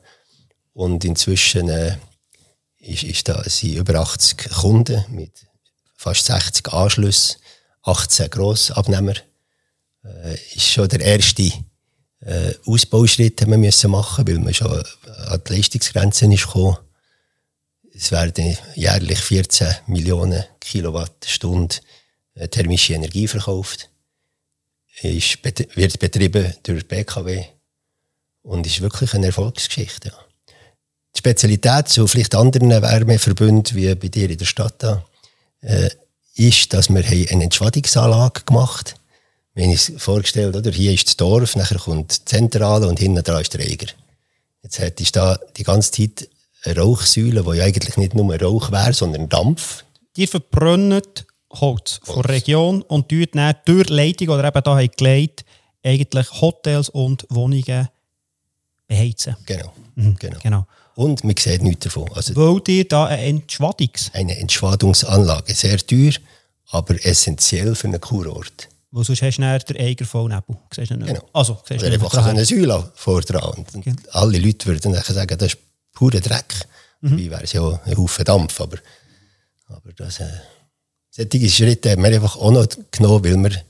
Und 0.74 1.04
inzwischen 1.04 1.68
äh, 1.68 1.98
ist, 2.80 3.04
ist 3.04 3.28
da, 3.28 3.44
sind 3.44 3.76
über 3.76 3.96
80 4.00 4.50
Kunden 4.50 5.04
mit 5.10 5.32
fast 5.98 6.26
60 6.26 6.72
Anschlüssen, 6.72 7.36
18 7.84 8.30
Grossabnehmer. 8.30 9.16
Äh, 10.04 10.36
ist 10.56 10.68
schon 10.70 10.88
der 10.88 11.02
erste 11.02 11.52
äh, 12.22 12.54
Ausbauschritt, 12.66 13.40
den 13.42 13.62
wir 13.62 13.90
machen 13.90 14.28
weil 14.28 14.40
man 14.40 14.54
schon 14.54 14.72
an 14.72 15.42
die 15.48 15.56
Leistungsgrenzen 15.56 16.32
ist 16.32 16.46
gekommen. 16.46 16.78
Es 17.94 18.12
werden 18.12 18.58
jährlich 18.76 19.20
14 19.20 19.68
Millionen 19.88 20.44
Kilowattstunden 20.60 21.80
äh, 22.36 22.48
thermische 22.48 22.94
Energie 22.94 23.28
verkauft. 23.28 23.90
Ist, 25.02 25.40
wird 25.76 26.00
betrieben 26.00 26.54
durch 26.64 26.88
BKW 26.88 27.44
und 28.44 28.68
ist 28.68 28.82
wirklich 28.82 29.14
eine 29.14 29.28
Erfolgsgeschichte. 29.28 30.14
Die 31.16 31.18
Spezialität 31.18 31.90
zu 31.90 32.08
vielleicht 32.08 32.36
anderen 32.36 32.70
Wärmeverbünden 32.70 33.76
wie 33.76 33.94
bei 33.96 34.08
dir 34.10 34.30
in 34.30 34.38
der 34.38 34.46
Stadt 34.46 34.76
da, 34.78 35.04
äh, 35.62 35.90
ist, 36.36 36.74
dass 36.74 36.90
wir 36.90 37.04
eine 37.06 37.44
Entschwadungsanlage 37.44 38.44
gemacht 38.46 38.94
haben. 38.94 39.01
Wir 39.54 39.66
haben 39.66 39.72
uns 39.72 39.92
vorgestellt, 39.98 40.56
oder? 40.56 40.72
hier 40.72 40.94
ist 40.94 41.08
das 41.08 41.18
Dorf, 41.18 41.56
nachher 41.56 41.78
kommt 41.78 42.22
die 42.22 42.26
Zentrale 42.26 42.88
und 42.88 43.00
hinten 43.00 43.22
dran 43.24 43.42
ist 43.42 43.54
der 43.54 43.70
Eger. 43.70 43.88
Jetzt 44.64 44.80
hättest 44.80 45.16
du 45.16 45.20
da 45.20 45.40
die 45.58 45.64
ganze 45.64 45.92
Zeit 45.92 46.30
eine 46.64 46.78
Rauchsäule, 46.78 47.44
die 47.44 47.58
ja 47.58 47.66
eigentlich 47.66 47.98
nicht 47.98 48.14
nur 48.14 48.34
Rauch 48.42 48.72
wäre, 48.72 48.94
sondern 48.94 49.28
Dampf. 49.28 49.84
Die 50.16 50.28
verbrennen 50.28 51.02
Holz 51.52 52.00
von 52.04 52.22
der 52.22 52.32
Region 52.32 52.82
und 52.84 53.12
dort 53.12 53.36
dann 53.36 53.56
durch 53.66 53.90
Leitung 53.90 54.30
oder 54.30 54.48
eben 54.48 54.64
da 54.64 54.86
gelegt, 54.86 55.44
eigentlich 55.84 56.32
Hotels 56.40 56.90
und 56.90 57.26
Wohnungen 57.30 57.90
beheizen. 58.88 59.36
Genau. 59.46 59.74
Mhm. 59.96 60.16
genau. 60.18 60.40
genau. 60.42 60.68
Und 60.96 61.24
man 61.24 61.36
sieht 61.38 61.64
nichts 61.64 61.86
davon. 61.86 62.10
Also, 62.14 62.36
Weil 62.36 62.62
ihr 62.68 62.88
da 62.88 63.06
eine 63.06 63.24
Entschwadungs... 63.24 64.12
Eine 64.14 64.38
Entschwadungsanlage. 64.38 65.54
Sehr 65.54 65.78
teuer, 65.78 66.14
aber 66.70 67.04
essentiell 67.06 67.76
für 67.76 67.88
einen 67.88 68.00
Kurort. 68.00 68.70
Weil 68.92 69.06
sonst 69.06 69.22
hast 69.22 69.38
du 69.38 69.42
dann 69.42 69.60
den 69.60 69.78
Eigervollnebel. 69.78 70.58
Genau. 70.76 71.30
Also, 71.32 71.58
siehst 71.68 71.84
Oder 71.84 71.94
einfach 71.94 72.12
so 72.12 72.20
eine 72.20 72.44
Säule 72.44 72.92
vor 72.96 73.22
dran. 73.22 73.66
Und 73.74 73.84
genau. 73.84 74.02
alle 74.12 74.38
Leute 74.38 74.68
würden 74.68 74.94
dann 74.94 75.02
sagen, 75.02 75.38
das 75.38 75.54
ist 75.54 75.58
purer 75.94 76.20
Dreck. 76.20 76.68
Mhm. 77.00 77.18
Wie 77.18 77.32
wäre 77.32 77.44
es 77.44 77.54
ja 77.54 77.80
ein 77.86 77.98
Haufen 77.98 78.26
Dampf. 78.26 78.60
Aber, 78.60 78.78
aber 79.70 79.94
das, 79.94 80.20
äh, 80.20 80.28
solche 81.10 81.50
Schritte 81.50 81.92
haben 81.92 82.04
wir 82.04 82.10
einfach 82.12 82.36
auch 82.36 82.52
noch 82.52 82.68
genommen, 82.92 83.24
weil 83.24 83.38
wir 83.38 83.62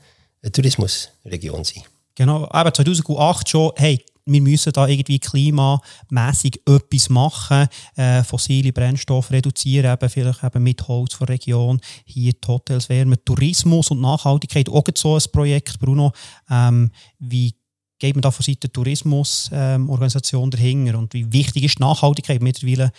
eine 0.42 0.52
Tourismusregion 0.52 1.64
sind. 1.64 1.86
Genau, 2.16 2.48
aber 2.50 2.74
2008 2.74 3.50
schon, 3.50 3.72
hey, 3.76 4.04
wir 4.32 4.42
müssen 4.42 4.74
da 4.74 4.88
irgendwie 4.88 5.20
klimamässig 5.20 6.62
etwas 6.68 7.10
machen, 7.10 7.68
äh, 7.96 8.24
fossile 8.24 8.74
Brennstoffe 8.74 9.32
reduzieren, 9.32 9.94
eben 9.94 10.10
vielleicht 10.10 10.44
eben 10.44 10.64
mit 10.64 10.88
Holz 10.88 11.14
von 11.14 11.28
der 11.28 11.36
Region, 11.36 11.80
hier 12.06 12.34
die 12.34 12.48
Hotels 12.48 12.90
wärmen, 12.90 13.18
Tourismus 13.26 13.92
und 13.92 14.02
Nachhaltigkeit, 14.02 14.70
auch 14.70 14.84
so 14.96 15.16
ein 15.16 15.24
Projekt, 15.32 15.80
Bruno, 15.80 16.12
ähm, 16.50 16.92
wie 17.20 17.54
geht 18.00 18.16
man 18.16 18.22
da 18.22 18.32
von 18.32 18.44
Seiten 18.44 18.62
der 18.62 18.74
Tourismusorganisation 18.74 20.46
ähm, 20.46 20.52
dahinter? 20.52 20.98
Und 20.98 21.14
wie 21.14 21.32
wichtig 21.32 21.64
ist 21.64 21.80
Nachhaltigkeit 21.80 22.42
mittlerweile 22.42 22.92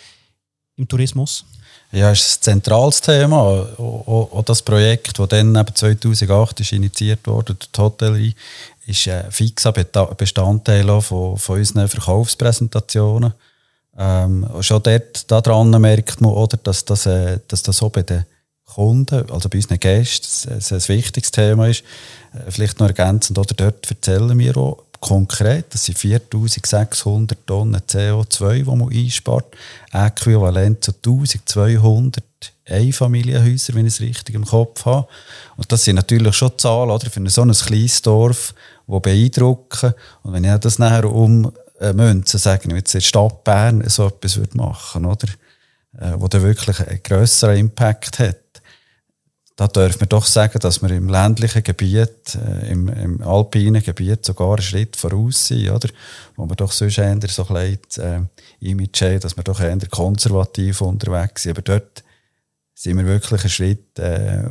im 0.77 0.87
Tourismus? 0.87 1.45
Ja, 1.93 2.11
ist 2.11 2.39
ein 2.39 2.41
zentrales 2.41 3.01
Thema. 3.01 3.37
Auch, 3.77 4.29
auch 4.33 4.43
das 4.43 4.63
Projekt, 4.63 5.19
das 5.19 5.29
dann 5.29 5.53
2008 5.53 6.59
ist 6.61 6.71
initiiert 6.71 7.27
wurde, 7.27 7.53
die 7.53 7.79
Hotellerie, 7.79 8.35
ist 8.87 9.07
ein 9.07 9.31
fixer 9.31 9.71
Bestandteil 9.71 11.01
von, 11.01 11.37
von 11.37 11.59
unseren 11.59 11.87
Verkaufspräsentationen. 11.87 13.33
Ähm, 13.95 14.47
schon 14.61 14.81
dort 14.81 15.29
daran 15.29 15.69
merkt 15.69 16.19
man, 16.19 16.31
oder, 16.31 16.57
dass, 16.57 16.83
das, 16.83 17.05
äh, 17.05 17.37
dass 17.47 17.61
das 17.61 17.83
auch 17.83 17.91
bei 17.91 18.01
den 18.01 18.25
Kunden, 18.65 19.29
also 19.29 19.47
bei 19.47 19.59
unseren 19.59 19.79
Gästen, 19.79 20.51
ein, 20.51 20.63
ein 20.67 20.87
wichtiges 20.87 21.29
Thema 21.29 21.67
ist. 21.67 21.83
Äh, 22.33 22.49
vielleicht 22.49 22.79
noch 22.79 22.87
ergänzend, 22.87 23.37
oder 23.37 23.53
dort 23.53 23.91
erzählen 23.91 24.37
wir 24.39 24.57
auch 24.57 24.83
konkret, 25.03 25.65
das 25.73 25.83
sind 25.83 25.97
4600 25.97 27.45
Tonnen 27.45 27.81
CO2, 27.81 28.63
die 28.63 28.63
man 28.63 28.89
einspart, 28.89 29.45
äquivalent 29.91 30.81
zu 30.83 30.91
1200 30.91 32.23
Einfamilienhäuser, 32.65 33.75
wenn 33.75 33.85
ich 33.85 33.95
es 33.95 33.99
richtig 33.99 34.33
im 34.35 34.45
Kopf 34.45 34.85
habe. 34.85 35.07
Und 35.57 35.69
das 35.69 35.83
sind 35.83 35.97
natürlich 35.97 36.33
schon 36.35 36.57
Zahlen 36.57 36.89
oder, 36.89 37.09
für 37.09 37.29
so 37.29 37.41
ein 37.41 37.51
kleines 37.51 38.01
Dorf, 38.01 38.55
die 38.87 38.99
beeindrucken. 39.01 39.93
Und 40.23 40.33
wenn 40.33 40.45
ich 40.45 40.55
das 40.55 40.79
nachher 40.79 41.11
um 41.11 41.51
äh, 41.81 41.91
Münzen 41.91 42.39
sagen, 42.39 42.69
wenn 42.69 42.77
jetzt 42.77 42.93
in 42.95 42.99
der 42.99 43.05
Stadt 43.05 43.43
Bern 43.43 43.83
so 43.87 44.07
etwas 44.07 44.39
machen 44.53 45.03
würde, 45.03 45.27
oder? 45.27 45.33
Äh, 45.99 46.15
wo 46.17 46.29
der 46.29 46.41
wirklich 46.41 46.79
einen 46.79 47.03
grösseren 47.03 47.57
Impact 47.57 48.19
hat, 48.19 48.37
da 49.55 49.67
dürfen 49.67 50.01
wir 50.01 50.07
doch 50.07 50.25
sagen, 50.25 50.59
dass 50.59 50.81
wir 50.81 50.89
im 50.89 51.09
ländlichen 51.09 51.63
Gebiet, 51.63 52.35
äh, 52.35 52.71
im, 52.71 52.87
im, 52.89 53.21
alpinen 53.21 53.83
Gebiet 53.83 54.25
sogar 54.25 54.55
einen 54.55 54.61
Schritt 54.63 54.95
voraus 54.95 55.47
sind, 55.47 55.69
oder? 55.69 55.89
Wo 56.35 56.47
wir 56.49 56.55
doch 56.55 56.71
sonst 56.71 56.97
eher 56.97 57.19
so 57.27 57.47
ein 57.49 57.77
äh, 57.97 58.21
Image 58.59 59.01
haben, 59.01 59.19
dass 59.19 59.37
wir 59.37 59.43
doch 59.43 59.59
eher 59.59 59.77
konservativ 59.91 60.81
unterwegs 60.81 61.43
sind. 61.43 61.51
Aber 61.51 61.61
dort 61.61 62.03
sind 62.73 62.97
wir 62.97 63.05
wirklich 63.05 63.41
einen 63.41 63.49
Schritt 63.49 63.99
äh, 63.99 64.43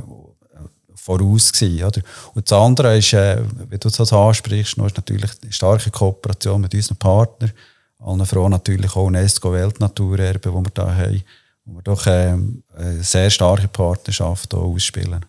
voraus 0.95 1.53
gewesen, 1.53 1.85
oder? 1.85 2.01
Und 2.35 2.49
das 2.49 2.59
andere 2.59 2.99
ist, 2.99 3.13
äh, 3.13 3.43
wie 3.71 3.79
du 3.79 3.89
das 3.89 4.13
ansprichst, 4.13 4.79
noch 4.79 4.87
ist 4.87 4.97
natürlich 4.97 5.31
eine 5.43 5.53
starke 5.53 5.91
Kooperation 5.91 6.61
mit 6.61 6.75
unseren 6.75 6.97
Partnern, 6.99 7.53
allen 7.99 8.27
froh 8.27 8.49
natürlich 8.49 8.95
auch 8.95 9.07
UNESCO 9.07 9.53
Weltnaturerbe, 9.53 10.53
wo 10.53 10.61
wir 10.61 10.71
da 10.73 10.95
haben, 10.95 11.23
wo 11.65 11.75
wir 11.75 11.83
doch 11.83 12.07
ähm, 12.07 12.63
eine 12.75 13.03
sehr 13.03 13.31
starke 13.31 13.69
Partnerschaft 13.69 14.55
ausspielen 14.55 15.25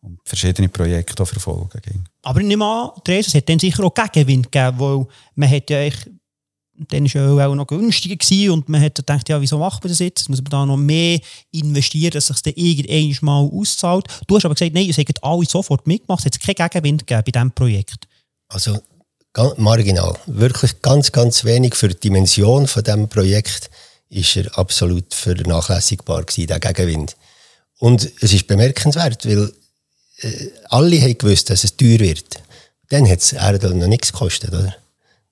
und 0.00 0.20
verschiedene 0.24 0.68
Projekte 0.68 1.22
auch 1.22 1.26
verfolgen. 1.26 2.04
Aber 2.22 2.40
ich 2.40 2.46
nehme 2.46 2.64
an, 2.64 2.90
Therese, 3.04 3.28
es 3.28 3.34
hat 3.34 3.48
dann 3.48 3.58
sicher 3.58 3.82
auch 3.84 3.94
Gegenwind 3.94 4.50
gegeben, 4.52 4.78
weil 4.78 5.06
man 5.34 5.50
hat 5.50 5.70
ja 5.70 5.78
eigentlich 5.78 6.10
dann 6.88 7.06
war 7.06 7.40
er 7.40 7.48
auch 7.48 7.54
noch 7.54 7.66
günstiger 7.66 8.16
gewesen 8.16 8.50
und 8.50 8.68
man 8.68 8.82
hat 8.82 8.96
gedacht, 8.96 9.28
ja, 9.28 9.40
wieso 9.40 9.58
macht 9.58 9.82
man 9.82 9.90
das 9.90 9.98
jetzt? 9.98 10.28
Muss 10.28 10.42
man 10.42 10.50
da 10.50 10.66
noch 10.66 10.76
mehr 10.76 11.20
investieren, 11.50 12.10
dass 12.10 12.26
sich 12.26 12.42
das 12.42 12.52
irgendwann 12.54 13.24
mal 13.24 13.50
auszahlt? 13.50 14.06
Du 14.26 14.36
hast 14.36 14.44
aber 14.44 14.54
gesagt, 14.54 14.74
nein, 14.74 14.88
es 14.90 14.98
haben 14.98 15.06
alle 15.22 15.46
sofort 15.46 15.86
mitgemacht, 15.86 16.20
es 16.20 16.26
hat 16.26 16.40
keinen 16.40 16.68
Gegenwind 16.68 17.06
gegeben 17.06 17.22
bei 17.24 17.32
diesem 17.32 17.50
Projekt. 17.52 18.06
Also 18.48 18.78
marginal. 19.56 20.16
Wirklich 20.26 20.80
ganz, 20.82 21.12
ganz 21.12 21.44
wenig 21.44 21.74
für 21.74 21.88
die 21.88 22.00
Dimension 22.00 22.66
von 22.66 22.82
diesem 22.82 23.08
Projekt 23.08 23.70
ist 24.08 24.36
er 24.36 24.58
absolut 24.58 25.12
vernachlässigbar 25.14 26.24
gewesen, 26.24 26.46
der 26.46 26.60
Gegenwind. 26.60 27.16
Und 27.78 28.10
es 28.20 28.32
ist 28.32 28.46
bemerkenswert, 28.46 29.26
weil 29.26 29.52
äh, 30.18 30.48
alle 30.70 31.00
haben 31.00 31.18
gewusst, 31.18 31.50
dass 31.50 31.64
es 31.64 31.76
teuer 31.76 31.98
wird. 31.98 32.42
Dann 32.88 33.08
hat 33.08 33.20
es 33.20 33.32
Erdöl 33.32 33.74
noch 33.74 33.86
nichts 33.86 34.12
gekostet, 34.12 34.50
oder? 34.50 34.74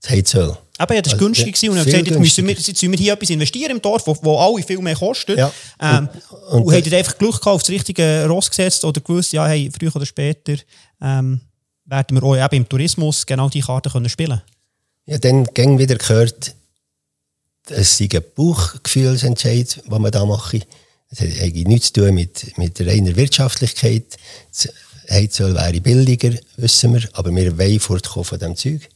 Das 0.01 0.11
Heizöl. 0.11 0.57
Aber 0.77 0.95
ja, 0.95 1.03
das 1.03 1.13
war 1.13 1.21
also, 1.21 1.27
günstig 1.27 1.63
ja, 1.63 1.71
und 1.71 1.77
er 1.77 1.81
hat 1.81 1.87
gesagt, 1.87 2.07
jetzt 2.09 2.19
müssen, 2.19 2.47
wir, 2.47 2.55
jetzt 2.55 2.69
müssen 2.69 2.91
wir 2.91 2.99
hier 2.99 3.13
etwas 3.13 3.31
investieren 3.31 3.71
im 3.71 3.81
Dorf, 3.81 4.07
wo, 4.07 4.17
wo 4.23 4.39
alle 4.39 4.63
viel 4.63 4.81
mehr 4.81 4.97
kosten. 4.97 5.39
Ja. 5.39 5.53
Ähm, 5.81 6.09
und, 6.51 6.63
und, 6.63 6.63
und 6.65 6.75
hat 6.75 6.93
einfach 6.93 7.17
Glück 7.17 7.41
gehabt, 7.41 7.47
auf 7.47 7.63
das 7.63 7.71
richtige 7.71 8.27
Ross 8.27 8.51
gesetzt 8.51 8.85
oder 8.85 9.01
gewusst, 9.01 9.33
ja, 9.33 9.47
hey, 9.47 9.71
früher 9.71 9.95
oder 9.95 10.05
später 10.05 10.57
ähm, 11.01 11.41
werden 11.85 12.17
wir 12.17 12.25
auch 12.25 12.37
eben 12.37 12.57
im 12.57 12.69
Tourismus 12.69 13.25
genau 13.25 13.49
diese 13.49 13.67
Karten 13.67 13.93
können 13.93 14.09
spielen 14.09 14.43
Ja, 15.07 15.19
dann 15.19 15.45
ging 15.45 15.79
wieder 15.79 15.97
gehört, 15.97 16.55
es 17.71 17.99
sei 17.99 18.09
ein 18.13 18.23
Bauchgefühlsentscheid, 18.35 19.83
was 19.87 19.99
man 19.99 20.13
da 20.13 20.25
mache. 20.25 20.61
Es 21.11 21.21
hat 21.21 21.29
eigentlich 21.41 21.67
nichts 21.67 21.93
zu 21.93 22.03
tun 22.05 22.15
mit, 22.15 22.57
mit 22.59 22.81
reiner 22.81 23.17
Wirtschaftlichkeit. 23.17 24.17
Das 24.51 24.73
Heizöl 25.11 25.55
wäre 25.55 25.81
billiger, 25.81 26.33
wissen 26.57 26.95
wir, 26.95 27.09
aber 27.13 27.35
wir 27.35 27.59
wollen 27.59 27.81
fortkommen 27.81 28.25
von 28.25 28.39
diesem 28.39 28.57
Zeug 28.57 28.89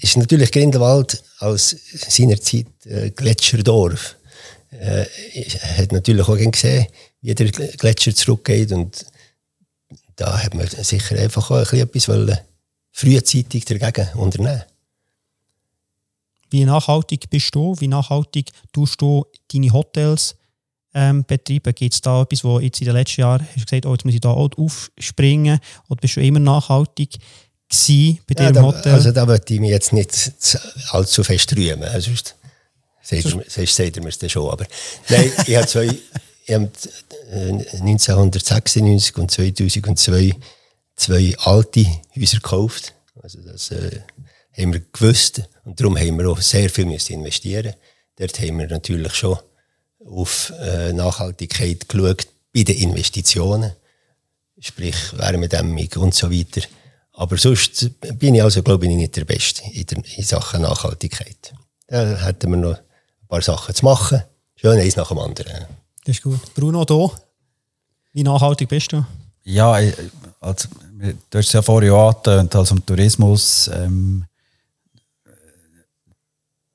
ist 0.00 0.16
natürlich 0.16 0.50
Grindelwald 0.52 1.22
als 1.38 1.76
seinerzeit 1.92 2.66
äh, 2.84 3.10
Gletscherdorf. 3.10 4.16
Äh, 4.70 5.04
hat 5.76 5.92
natürlich 5.92 6.26
auch 6.26 6.36
gesehen, 6.36 6.86
wie 7.22 7.34
der 7.34 7.50
Gletscher 7.50 8.14
zurückgeht 8.14 8.72
und 8.72 9.04
da 10.16 10.42
hat 10.42 10.54
man 10.54 10.66
sicher 10.68 11.18
einfach 11.18 11.50
auch 11.50 11.72
ein 11.72 11.88
bisschen 11.88 12.28
etwas 12.28 12.38
frühzeitig 12.92 13.64
dagegen 13.64 14.08
unternehmen. 14.14 14.62
Wie 16.50 16.64
nachhaltig 16.64 17.30
bist 17.30 17.54
du? 17.54 17.74
Wie 17.78 17.88
nachhaltig 17.88 18.50
tust 18.72 19.00
du 19.00 19.24
deine 19.52 19.72
Hotels 19.72 20.36
ähm, 20.94 21.24
betreiben? 21.24 21.74
Gibt 21.74 21.94
es 21.94 22.00
da 22.00 22.22
etwas, 22.22 22.44
wo 22.44 22.60
jetzt 22.60 22.80
in 22.80 22.86
den 22.86 22.94
letzten 22.94 23.20
Jahren 23.22 23.46
hast 23.46 23.56
du 23.56 23.64
gesagt, 23.64 23.86
oh, 23.86 23.92
jetzt 23.92 24.04
muss 24.04 24.14
ich 24.14 24.20
da 24.20 24.30
auch 24.30 24.50
aufspringen? 24.56 25.60
Oder 25.88 26.00
bist 26.00 26.16
du 26.16 26.20
immer 26.20 26.40
nachhaltig? 26.40 27.18
bei 28.26 28.34
dir 28.34 28.44
ja, 28.44 28.48
im 28.50 28.62
Hotel? 28.62 28.92
Also 28.92 29.12
da 29.12 29.28
wollte 29.28 29.54
ich 29.54 29.60
mich 29.60 29.70
jetzt 29.70 29.92
nicht 29.92 30.58
allzu 30.90 31.22
fest 31.22 31.54
rühmen. 31.56 31.84
Also, 31.84 32.10
sonst 33.02 33.76
sagt 33.76 33.96
er 33.96 34.02
mir 34.02 34.10
das 34.10 34.32
schon. 34.32 34.50
Aber 34.50 34.66
nein, 35.08 35.32
ich 35.46 35.54
habe 35.54 35.66
zwei, 35.68 35.86
ich 36.46 36.54
habe 36.54 36.68
1996 37.30 39.16
und 39.18 39.30
2002 39.30 40.34
zwei 40.96 41.34
alte 41.38 41.86
Häuser 42.16 42.38
gekauft. 42.38 42.94
Also 43.22 43.40
das 43.40 43.70
äh, 43.70 44.00
haben 44.60 44.72
wir 44.72 44.80
gewusst 44.92 45.42
und 45.64 45.80
darum 45.80 45.96
haben 45.96 46.18
wir 46.18 46.28
auch 46.30 46.40
sehr 46.40 46.70
viel 46.70 46.86
müssen 46.86 47.14
investieren. 47.14 47.74
Dort 48.16 48.38
haben 48.40 48.58
wir 48.58 48.66
natürlich 48.66 49.14
schon 49.14 49.38
auf 50.04 50.52
äh, 50.60 50.92
Nachhaltigkeit 50.92 51.88
geschaut 51.88 52.26
bei 52.54 52.62
den 52.62 52.76
Investitionen, 52.76 53.72
sprich 54.58 55.16
Wärmedämmung 55.16 55.88
und 55.96 56.14
so 56.14 56.30
weiter. 56.30 56.62
Aber 57.12 57.36
sonst 57.36 57.90
bin 58.18 58.34
ich 58.34 58.42
also, 58.42 58.62
glaube 58.62 58.86
ich, 58.86 58.94
nicht 58.94 59.16
der 59.16 59.24
Beste 59.24 59.62
in, 59.72 59.86
der, 59.86 60.02
in 60.16 60.24
Sachen 60.24 60.62
Nachhaltigkeit. 60.62 61.52
Da 61.86 62.16
hätten 62.16 62.50
wir 62.50 62.56
noch 62.56 62.76
ein 62.76 63.28
paar 63.28 63.42
Sachen 63.42 63.74
zu 63.74 63.84
machen. 63.84 64.22
Schön 64.56 64.78
eins 64.78 64.96
nach 64.96 65.08
dem 65.08 65.18
anderen. 65.18 65.66
Das 66.04 66.16
ist 66.16 66.22
gut. 66.22 66.54
Bruno, 66.54 66.84
da, 66.84 67.10
wie 68.12 68.22
nachhaltig 68.22 68.68
bist 68.68 68.92
du? 68.92 69.04
Ja, 69.42 69.78
also, 70.40 70.68
du 71.30 71.38
hast 71.38 71.46
es 71.46 71.52
ja 71.52 71.62
vorhin 71.62 71.92
angetönt, 71.92 72.54
also 72.54 72.74
im 72.74 72.84
Tourismus, 72.84 73.70
ähm, 73.72 74.24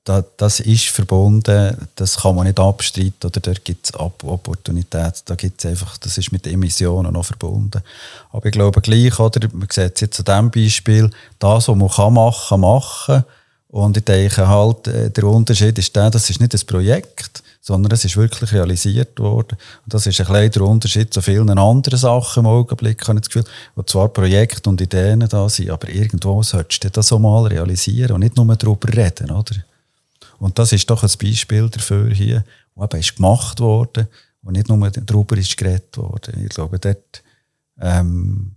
da, 0.06 0.24
das 0.36 0.60
ist 0.60 0.86
verbunden, 0.86 1.76
das 1.96 2.18
kann 2.18 2.36
man 2.36 2.46
nicht 2.46 2.60
abstreiten 2.60 3.26
oder 3.26 3.40
dort 3.40 3.64
gibt 3.64 3.86
es 3.86 3.94
Opportunitäten, 3.98 5.22
da 5.24 5.34
gibt 5.34 5.66
einfach, 5.66 5.98
das 5.98 6.16
ist 6.16 6.30
mit 6.30 6.46
Emissionen 6.46 7.12
noch 7.12 7.24
verbunden. 7.24 7.82
Aber 8.30 8.46
ich 8.46 8.52
glaube 8.52 8.80
gleich, 8.80 9.18
oder, 9.18 9.48
man 9.52 9.66
sieht 9.68 9.96
es 9.96 10.00
jetzt 10.00 10.20
an 10.20 10.24
diesem 10.24 10.64
Beispiel, 10.64 11.10
das, 11.40 11.66
was 11.66 11.76
man 11.76 11.88
kann 11.88 12.14
machen, 12.14 12.60
machen 12.60 13.24
und 13.68 13.96
ich 13.96 14.04
denke 14.04 14.46
halt, 14.46 14.86
äh, 14.86 15.10
der 15.10 15.24
Unterschied 15.24 15.76
ist 15.76 15.94
der, 15.96 16.08
das 16.08 16.30
ist 16.30 16.40
nicht 16.40 16.54
ein 16.54 16.66
Projekt, 16.66 17.42
sondern 17.60 17.90
es 17.90 18.04
ist 18.04 18.16
wirklich 18.16 18.52
realisiert 18.52 19.18
worden. 19.18 19.58
Und 19.84 19.92
das 19.92 20.06
ist 20.06 20.20
ein 20.20 20.26
kleiner 20.26 20.60
Unterschied 20.68 21.12
zu 21.12 21.20
vielen 21.20 21.50
anderen 21.50 21.98
Sachen 21.98 22.44
im 22.44 22.46
Augenblick, 22.46 23.08
habe 23.08 23.18
ich 23.18 23.22
das 23.22 23.28
Gefühl, 23.28 23.50
wo 23.74 23.82
zwar 23.82 24.08
Projekte 24.08 24.70
und 24.70 24.80
Ideen 24.80 25.26
da 25.28 25.48
sind, 25.48 25.70
aber 25.70 25.88
irgendwo 25.88 26.44
solltest 26.44 26.84
du 26.84 26.90
das 26.90 27.12
auch 27.12 27.18
mal 27.18 27.48
realisieren 27.48 28.12
und 28.12 28.20
nicht 28.20 28.36
nur 28.36 28.54
darüber 28.54 28.96
reden, 28.96 29.32
oder? 29.32 29.56
Und 30.38 30.58
das 30.58 30.72
ist 30.72 30.88
doch 30.90 31.02
ein 31.02 31.10
Beispiel 31.20 31.68
dafür 31.68 32.10
hier, 32.10 32.44
wo 32.74 32.84
eben 32.84 33.00
ist 33.00 33.16
gemacht 33.16 33.60
worden 33.60 34.08
und 34.42 34.52
nicht 34.52 34.68
nur 34.68 34.90
darüber 34.90 35.36
ist 35.36 35.56
geredet 35.56 35.96
worden. 35.96 36.44
Ich 36.44 36.50
glaube, 36.50 36.78
dort 36.78 37.22
ähm, 37.80 38.54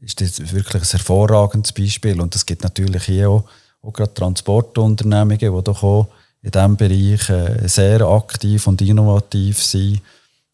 ist 0.00 0.20
das 0.20 0.52
wirklich 0.52 0.82
ein 0.82 0.88
hervorragendes 0.88 1.72
Beispiel. 1.72 2.20
Und 2.20 2.34
es 2.34 2.44
gibt 2.44 2.62
natürlich 2.62 3.04
hier 3.04 3.30
auch, 3.30 3.44
auch 3.82 3.92
gerade 3.92 4.14
Transportunternehmungen, 4.14 5.38
die 5.38 5.62
doch 5.62 5.82
auch 5.82 6.08
in 6.42 6.50
diesem 6.50 6.76
Bereich 6.76 7.30
äh, 7.30 7.68
sehr 7.68 8.02
aktiv 8.02 8.66
und 8.66 8.82
innovativ 8.82 9.62
sind, 9.62 10.02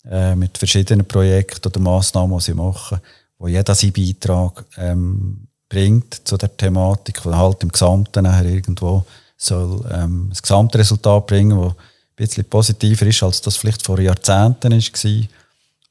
äh, 0.04 0.34
mit 0.34 0.56
verschiedenen 0.58 1.06
Projekten 1.06 1.68
oder 1.68 1.80
Massnahmen, 1.80 2.38
die 2.38 2.44
sie 2.44 2.54
machen, 2.54 3.00
wo 3.38 3.48
jeder 3.48 3.74
seinen 3.74 3.92
Beitrag 3.92 4.64
ähm, 4.76 5.48
bringt 5.68 6.26
zu 6.26 6.36
der 6.36 6.56
Thematik, 6.56 7.22
die 7.22 7.30
halt 7.30 7.62
im 7.62 7.70
Gesamten 7.70 8.24
nachher 8.24 8.46
irgendwo 8.46 9.04
soll 9.38 9.88
ähm, 9.90 10.26
das 10.28 10.42
Gesamtresultat 10.42 11.26
bringen, 11.26 11.58
das 11.58 11.72
ein 11.72 11.76
bisschen 12.16 12.44
positiver 12.44 13.06
ist, 13.06 13.22
als 13.22 13.40
das 13.40 13.56
vielleicht 13.56 13.82
vor 13.82 13.98
Jahrzehnten 14.00 14.72
war. 14.72 15.28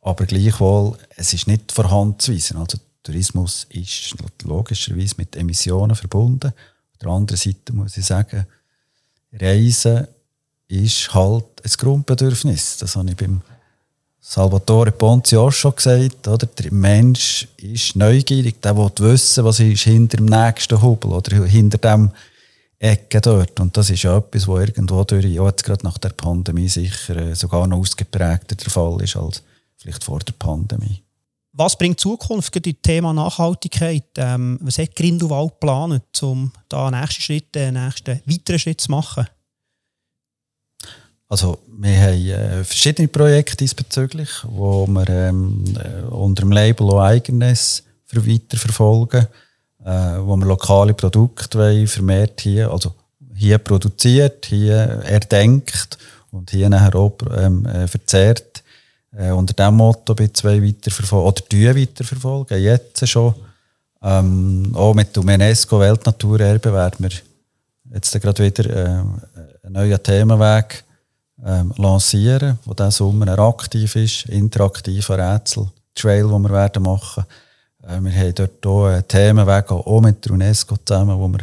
Aber 0.01 0.25
gleichwohl, 0.25 0.97
es 1.15 1.33
ist 1.33 1.47
nicht 1.47 1.71
vorhanden 1.71 2.19
zu 2.19 2.33
weisen. 2.33 2.57
Also 2.57 2.77
Tourismus 3.01 3.65
ist 3.69 4.13
logischerweise 4.43 5.15
mit 5.17 5.35
Emissionen 5.35 5.95
verbunden. 5.95 6.47
Auf 6.47 6.99
der 7.01 7.09
anderen 7.09 7.37
Seite 7.37 7.73
muss 7.73 7.97
ich 7.97 8.05
sagen, 8.05 8.45
Reisen 9.33 10.07
ist 10.67 11.13
halt 11.13 11.45
ein 11.63 11.71
Grundbedürfnis. 11.77 12.77
Das 12.77 12.95
habe 12.95 13.09
ich 13.09 13.15
beim 13.15 13.41
Salvatore 14.19 14.91
Ponzi 14.91 15.37
auch 15.37 15.51
schon 15.51 15.75
gesagt. 15.75 16.27
Oder? 16.27 16.45
Der 16.45 16.73
Mensch 16.73 17.47
ist 17.57 17.95
neugierig, 17.95 18.61
der 18.61 18.75
will 18.75 18.91
wissen, 18.97 19.45
was 19.45 19.61
ist 19.61 19.83
hinter 19.83 20.17
dem 20.17 20.25
nächsten 20.25 20.81
Hubel 20.81 21.11
oder 21.11 21.45
hinter 21.45 21.77
dem 21.77 22.11
Ecke 22.79 23.21
dort. 23.21 23.59
Und 23.59 23.75
das 23.75 23.89
ist 23.89 24.03
ja 24.03 24.17
etwas, 24.17 24.47
was 24.47 24.59
irgendwo 24.59 25.03
durch, 25.03 25.25
ja, 25.25 25.45
jetzt 25.47 25.63
gerade 25.63 25.83
nach 25.83 25.97
der 25.97 26.09
Pandemie 26.09 26.69
sicher 26.69 27.15
äh, 27.15 27.35
sogar 27.35 27.65
noch 27.67 27.79
ausgeprägter 27.79 28.55
der 28.55 28.69
Fall 28.69 29.01
ist 29.01 29.15
als 29.15 29.43
vielleicht 29.77 30.03
vor 30.03 30.19
der 30.19 30.33
Pandemie. 30.33 31.03
Was 31.53 31.75
bringt 31.75 31.99
Zukunft 31.99 32.53
für 32.53 32.61
das 32.61 32.75
Thema 32.83 33.13
Nachhaltigkeit? 33.13 34.03
Ähm, 34.17 34.59
was 34.61 34.77
hat 34.77 34.95
Grindelwald 34.95 35.53
geplant, 35.53 36.03
um 36.21 36.51
da 36.69 36.91
nächsten 36.91 37.21
Schritt, 37.21 37.55
den 37.55 37.73
nächsten 37.73 38.21
weiteren 38.25 38.59
Schritt 38.59 38.81
zu 38.81 38.91
machen? 38.91 39.25
Also, 41.29 41.57
wir 41.67 41.99
haben 41.99 42.27
äh, 42.27 42.63
verschiedene 42.63 43.07
Projekte 43.07 43.57
diesbezüglich, 43.57 44.29
wo 44.43 44.85
wir 44.85 45.09
ähm, 45.09 45.63
äh, 45.77 46.03
unter 46.03 46.43
dem 46.43 46.51
Label 46.51 46.91
auch 46.91 47.01
eigenes 47.01 47.83
für 48.05 48.25
weiter 48.25 48.57
verfolgen 48.57 49.27
äh, 49.83 50.17
wo 50.19 50.35
wir 50.35 50.45
lokale 50.45 50.93
Produkte 50.93 51.87
vermehrt 51.87 52.41
hier, 52.41 52.71
also 52.71 52.93
hier 53.35 53.57
produziert, 53.59 54.45
hier 54.47 54.75
erdenkt 55.05 55.97
und 56.31 56.51
hier 56.51 56.69
nachher 56.69 56.95
auch 56.95 57.17
ähm, 57.37 57.65
äh, 57.65 57.87
verzehrt. 57.87 58.63
Äh, 59.15 59.31
unter 59.31 59.53
diesem 59.53 59.75
Motto 59.75 60.13
bei 60.13 60.27
zwei 60.27 60.61
weiterverfolgen, 60.61 61.27
oder 61.27 61.41
die 61.51 61.75
weiterverfolgen, 61.75 62.61
jetzt 62.61 63.07
schon. 63.07 63.33
Ähm, 64.01 64.71
auch 64.75 64.93
mit 64.93 65.15
dem 65.15 65.27
UNESCO 65.27 65.79
Weltnaturerbe 65.79 66.71
werden 66.71 67.09
wir 67.09 67.11
jetzt 67.93 68.21
gerade 68.21 68.43
wieder 68.43 68.69
äh, 68.69 68.85
einen 69.63 69.73
neuen 69.73 70.03
Themenweg 70.03 70.83
äh, 71.43 71.63
lancieren, 71.77 72.59
wo 72.65 72.73
dieser 72.73 72.91
Sommer 72.91 73.39
aktiv 73.39 73.95
ist, 73.95 74.25
interaktiver 74.25 75.17
Rätsel, 75.17 75.67
Trail, 75.95 76.27
den 76.27 76.41
wir 76.41 76.49
werden 76.51 76.83
machen 76.83 77.23
werden 77.23 77.46
wir 77.87 78.11
haben 78.11 78.35
dort 78.35 78.65
auch 78.65 78.85
einen 78.87 79.07
Themenweg, 79.07 79.71
auch 79.71 80.01
mit 80.01 80.25
der 80.25 80.33
UNESCO 80.33 80.75
zusammen, 80.83 81.17
wo 81.17 81.29
wir 81.29 81.39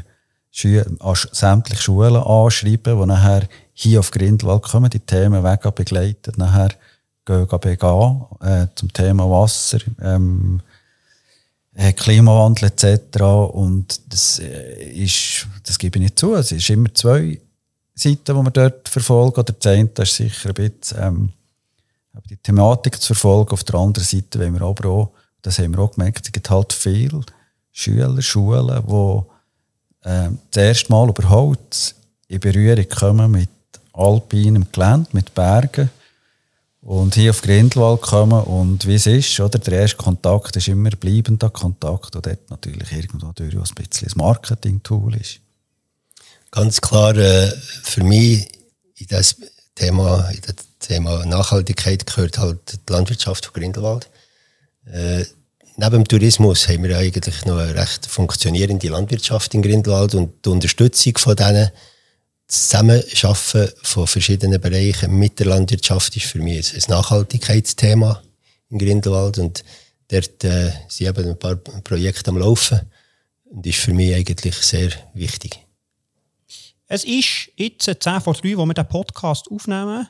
sämtliche 1.33 1.83
Schulen 1.83 2.17
anschreiben, 2.17 3.01
die 3.01 3.07
nachher 3.07 3.49
hier 3.73 4.01
auf 4.01 4.11
Grindelwald 4.11 4.63
kommen, 4.63 4.91
die 4.91 5.01
Themen 5.01 5.43
weg 5.43 5.63
begleiten, 5.75 6.35
nachher 6.37 6.71
gehen, 7.25 7.49
gehen 7.49 8.25
äh, 8.41 8.67
zum 8.75 8.93
Thema 8.93 9.29
Wasser, 9.29 9.79
ähm, 10.01 10.61
äh, 11.75 11.93
Klimawandel 11.93 12.69
etc. 12.69 13.23
Und 13.23 14.01
das 14.13 14.39
äh, 14.39 14.93
ist, 14.93 15.47
das 15.65 15.79
gebe 15.79 15.99
ich 15.99 16.03
nicht 16.03 16.19
zu, 16.19 16.35
es 16.35 16.53
ist 16.53 16.71
immer 16.71 16.93
zwei 16.95 17.41
Seiten, 17.95 18.37
die 18.37 18.43
wir 18.43 18.51
dort 18.51 18.89
verfolgen. 18.89 19.41
Oder 19.41 19.53
das 19.53 19.73
eine 19.73 19.91
ist 19.97 20.15
sicher 20.15 20.51
ein 20.51 20.55
bisschen 20.55 20.99
ähm, 21.01 21.33
die 22.29 22.37
Thematik 22.37 23.01
zu 23.01 23.15
verfolgen. 23.15 23.53
Auf 23.53 23.65
der 23.65 23.77
anderen 23.77 24.05
Seite 24.05 24.39
wollen 24.39 24.55
wir 24.55 24.63
aber 24.63 24.89
auch, 24.89 25.11
das 25.45 25.59
haben 25.59 25.77
wir 25.77 25.81
auch 25.81 25.93
gemerkt, 25.93 26.25
es 26.25 26.33
gibt 26.33 26.49
halt 26.49 26.73
viele 26.73 27.21
Schüler, 27.71 28.21
Schulen, 28.23 28.83
die 28.87 30.09
äh, 30.09 30.31
das 30.51 30.63
erste 30.63 30.91
Mal 30.91 31.09
überhaupt 31.11 31.95
in 32.29 32.41
Berührung 32.41 32.89
kommen 32.89 33.31
mit 33.31 33.51
alpinem 33.93 34.67
Gelände, 34.73 35.11
mit 35.13 35.35
Bergen 35.35 35.91
und 36.81 37.15
hier 37.15 37.31
auf 37.31 37.43
Grindelwald 37.43 38.01
kommen 38.01 38.43
und 38.43 38.87
wie 38.87 38.95
es 38.95 39.07
ist, 39.07 39.39
oder? 39.39 39.59
Der 39.59 39.81
erste 39.81 39.99
Kontakt 39.99 40.57
ist 40.57 40.69
immer 40.69 40.91
bleibender 40.91 41.51
Kontakt 41.51 42.17
und 42.17 42.25
dort 42.25 42.51
natürlich 42.51 42.91
irgendwo 42.93 43.33
durch 43.33 43.55
ein 43.55 43.75
bisschen 43.75 44.09
ein 44.09 44.17
Marketing-Tool 44.17 45.17
ist. 45.17 45.41
Ganz 46.51 46.81
klar, 46.81 47.15
äh, 47.17 47.51
für 47.83 48.03
mich 48.03 48.49
in 48.97 49.07
das 49.09 49.37
Thema, 49.75 50.27
in 50.31 50.41
das 50.41 50.55
Thema 50.79 51.27
Nachhaltigkeit 51.27 52.07
gehört 52.07 52.39
halt 52.39 52.79
die 52.89 52.93
Landwirtschaft 52.93 53.45
von 53.45 53.55
Grindelwald. 53.55 54.09
Äh, 54.87 55.25
neben 55.77 55.93
dem 55.93 56.09
Tourismus 56.09 56.69
haben 56.69 56.85
wir 56.85 56.97
eigentlich 56.99 57.45
noch 57.45 57.59
eine 57.59 57.75
recht 57.75 58.07
funktionierende 58.07 58.89
Landwirtschaft 58.89 59.55
in 59.55 59.63
Grindelwald 59.63 60.15
und 60.15 60.45
die 60.45 60.51
Unterstützung 60.51 61.19
von 61.19 61.37
denen, 61.37 61.71
das 62.47 62.69
Zusammenarbeiten 62.69 63.73
von 63.83 64.07
verschiedenen 64.07 64.61
Bereichen 64.61 65.19
mit 65.19 65.39
der 65.39 65.47
Landwirtschaft 65.47 66.17
ist 66.17 66.27
für 66.27 66.39
mich 66.39 66.75
ein 66.75 66.83
Nachhaltigkeitsthema 66.89 68.23
in 68.71 68.79
Grindelwald 68.79 69.39
und 69.39 69.65
dort 70.09 70.45
äh, 70.45 70.73
sind 70.89 71.09
eben 71.09 71.31
ein 71.31 71.39
paar 71.39 71.57
Projekte 71.57 72.31
am 72.31 72.39
Laufen 72.39 72.81
und 73.45 73.67
ist 73.67 73.79
für 73.79 73.95
mich 73.95 74.15
eigentlich 74.15 74.55
sehr 74.57 74.91
wichtig. 75.15 75.59
Es 76.87 77.05
ist 77.05 77.51
jetzt 77.57 77.85
10 77.85 78.21
vor 78.21 78.35
3, 78.35 78.57
wo 78.59 78.67
wir 78.67 78.75
den 78.75 78.87
Podcast 78.87 79.51
aufnehmen. 79.51 80.07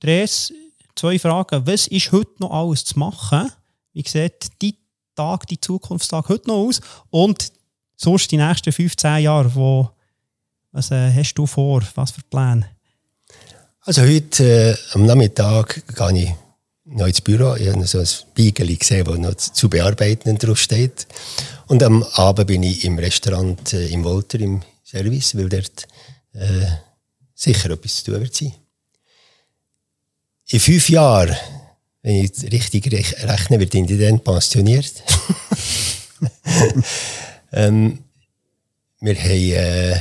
Dres, 0.00 0.52
zwei 0.96 1.18
Fragen. 1.18 1.66
Was 1.66 1.86
ist 1.86 2.10
heute 2.10 2.32
noch 2.40 2.50
alles 2.50 2.84
zu 2.84 2.98
machen? 2.98 3.52
Wie 3.96 4.04
sieht 4.06 4.60
die 4.60 4.76
Tag, 5.14 5.46
die 5.46 5.58
Zukunftstag 5.58 6.28
heute 6.28 6.48
noch 6.48 6.66
aus? 6.66 6.82
Und 7.08 7.50
sonst 7.96 8.30
die 8.30 8.36
nächsten 8.36 8.70
15 8.70 9.22
Jahre, 9.22 9.54
wo, 9.54 9.88
was 10.70 10.90
äh, 10.90 11.10
hast 11.10 11.32
du 11.32 11.46
vor? 11.46 11.82
Was 11.94 12.10
für 12.10 12.20
Pläne? 12.28 12.68
Also 13.80 14.02
heute 14.02 14.44
äh, 14.44 14.76
am 14.92 15.06
Nachmittag 15.06 15.82
gehe 15.96 16.24
ich 16.24 16.34
noch 16.84 17.06
ins 17.06 17.22
Büro. 17.22 17.54
Ich 17.54 17.68
habe 17.68 17.86
so 17.86 17.98
ein 18.00 18.08
Beigeli 18.34 18.76
gesehen, 18.76 19.06
das 19.06 19.16
noch 19.16 19.34
zu 19.34 19.70
bearbeiten 19.70 20.38
steht. 20.56 21.06
Und 21.66 21.82
am 21.82 22.02
Abend 22.02 22.48
bin 22.48 22.64
ich 22.64 22.84
im 22.84 22.98
Restaurant 22.98 23.72
äh, 23.72 23.88
im 23.88 24.04
Wolter 24.04 24.38
im 24.40 24.60
Service, 24.84 25.34
weil 25.38 25.48
dort 25.48 25.88
äh, 26.34 26.66
sicher 27.34 27.70
etwas 27.70 28.04
zu 28.04 28.12
tun 28.12 28.20
wird 28.20 28.34
sein. 28.34 28.52
In 30.48 30.60
fünf 30.60 30.90
Jahren, 30.90 31.34
wenn 32.06 32.22
ich 32.22 32.52
richtig 32.52 32.86
rech- 32.86 33.20
rechne, 33.26 33.58
wird 33.58 33.74
dann 33.74 34.20
pensioniert. 34.20 35.02
ähm, 37.52 37.98
wir 39.00 39.16
haben 39.16 39.52
äh, 39.52 40.00